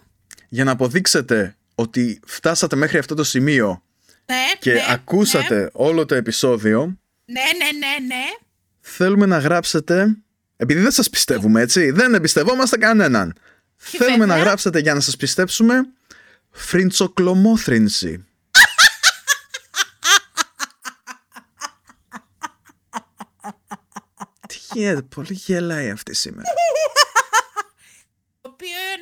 [0.49, 3.83] Για να αποδείξετε ότι φτάσατε μέχρι αυτό το σημείο
[4.25, 8.23] Ναι, και ναι, ακούσατε όλο το επεισόδιο, Ναι, ναι, ναι, ναι.
[8.81, 10.15] θέλουμε να γράψετε.
[10.57, 11.91] Επειδή δεν σας πιστεύουμε, έτσι.
[11.91, 13.35] Δεν εμπιστευόμαστε κανέναν.
[13.75, 14.43] θέλουμε να βέβαια.
[14.43, 15.81] γράψετε για να σας πιστέψουμε
[16.51, 18.17] φριντσοκλωμόθρινση.
[24.47, 26.43] Τι γίνεται, πολύ γελάει αυτή σήμερα.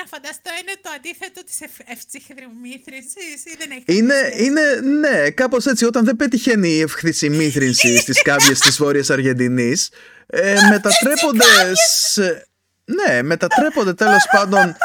[0.10, 4.44] Το οποίο να φανταστώ είναι το αντίθετο της ευ- ευτσιχδημήθρησης ή δεν έχει Είναι, σχέση;
[4.46, 5.86] είναι, ναι, κάπως έτσι.
[5.86, 9.90] Όταν δεν πετυχαίνει η εύχθηση μήθρινση στις κάμπιες της Βόρειας Αργεντινής,
[10.28, 11.46] ε, μετατρέπονται
[11.90, 12.48] σε.
[12.86, 14.76] Ναι, μετατρέπονται τέλος πάντων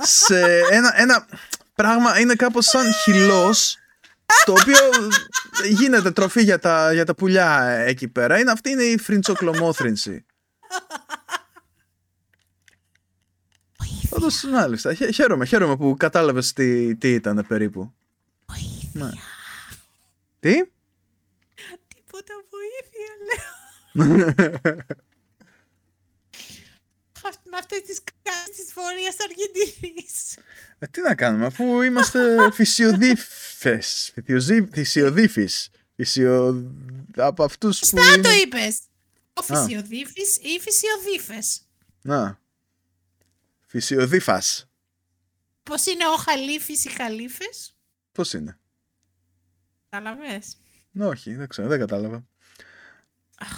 [0.00, 1.26] σε ένα, ένα
[1.74, 2.18] πράγμα.
[2.20, 3.76] Είναι κάπως σαν χυλός
[4.44, 4.78] το οποίο
[5.68, 8.38] γίνεται τροφή για τα, για τα πουλιά εκεί πέρα.
[8.38, 10.24] Είναι, αυτή είναι η φριντσοκλωμόθρινση.
[14.18, 14.94] Όντως, μάλιστα.
[14.94, 17.94] Χαι- Χαίρομαι, χαίρομαι που κατάλαβες τι, τι ήταν περίπου.
[18.46, 18.90] Βοήθεια.
[18.92, 19.10] Ναι.
[20.40, 20.52] Τι;
[21.94, 24.34] Τίποτα βοήθεια, λέω.
[27.26, 30.36] Αυτ- Με αυτές τις κάρτες της Βόρειας Αργεντινής.
[30.78, 34.12] Ε, τι να κάνουμε, αφού είμαστε φυσιοδίφες.
[34.14, 35.70] Φυσιοζή- Φυσιοδίφης.
[35.96, 36.64] Φυσιο...
[37.16, 38.28] Από αυτούς που Σωστά το είναι...
[38.40, 38.78] είπες.
[39.32, 41.60] Ο φυσιοδίφης ή φυσιοδίφες.
[42.02, 42.40] Να.
[43.70, 44.68] Φυσιοδίφας.
[45.62, 47.76] Πώς είναι ο χαλίφης ή χαλίφες;
[48.12, 48.58] Πώς είναι;
[49.90, 50.56] Καταλαβες.
[51.00, 52.24] Όχι, δεν ξέρω, δεν κατάλαβα.
[53.40, 53.56] Εντάξει.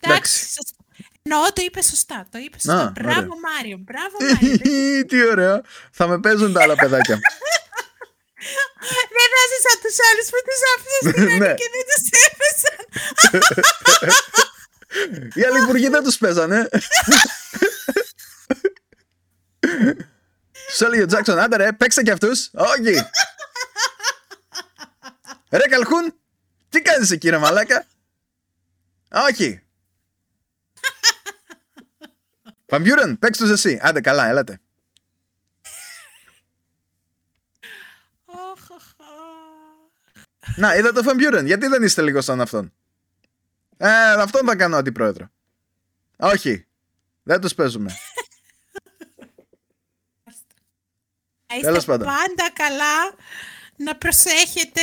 [0.00, 0.44] Εντάξει.
[0.44, 0.84] σωστά.
[1.22, 2.26] Εννοώ το είπε σωστά.
[2.30, 2.80] Το είπε σωστά.
[2.82, 3.40] Α, Μπράβο ωραία.
[3.54, 3.76] Μάριο.
[3.78, 4.58] Μπράβο Μάριο.
[5.08, 5.60] Τι ωραίο.
[5.90, 7.18] Θα με παίζουν τα άλλα παιδάκια.
[9.16, 11.54] δεν θα είσαι σαν τους άλλους που τους άφησαν στην άκρη Ναι.
[11.54, 12.78] και δεν τους έπεσαν.
[15.34, 16.68] Οι άλλοι υπουργοί δεν τους παίζανε.
[20.68, 22.50] Τους έλεγε ο Τζάκσον, άντε ρε, παίξτε κι αυτούς.
[22.52, 22.94] Όχι.
[25.50, 26.14] Ρε Καλχούν,
[26.68, 27.86] τι κάνεις εκεί ρε μαλάκα;
[29.10, 29.62] Όχι.
[32.68, 33.78] Βαμπιούρεν, παίξ' τους εσύ.
[33.82, 34.60] Άντε καλά, έλατε.
[38.24, 40.56] Οχ, οχ, οχ.
[40.56, 42.72] Να, είδα το Βαμπιούρεν, γιατί δεν είστε λίγο σαν αυτόν;
[43.76, 45.30] Ε, αυτόν θα κάνω αντιπρόεδρο.
[46.16, 46.66] Όχι,
[47.22, 47.94] δεν τους παίζουμε.
[51.56, 52.06] Να Τέλος είστε πάντων.
[52.06, 53.14] πάντα καλά.
[53.76, 54.80] Να προσέχετε.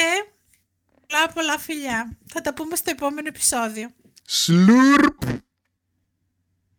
[1.07, 2.17] Πολλά πολλά φιλιά.
[2.27, 3.89] Θα τα πούμε στο επόμενο επεισόδιο.
[4.25, 5.23] Σλουρπ.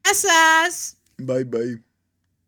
[0.04, 0.94] Γεια σας!
[1.26, 1.91] Bye bye.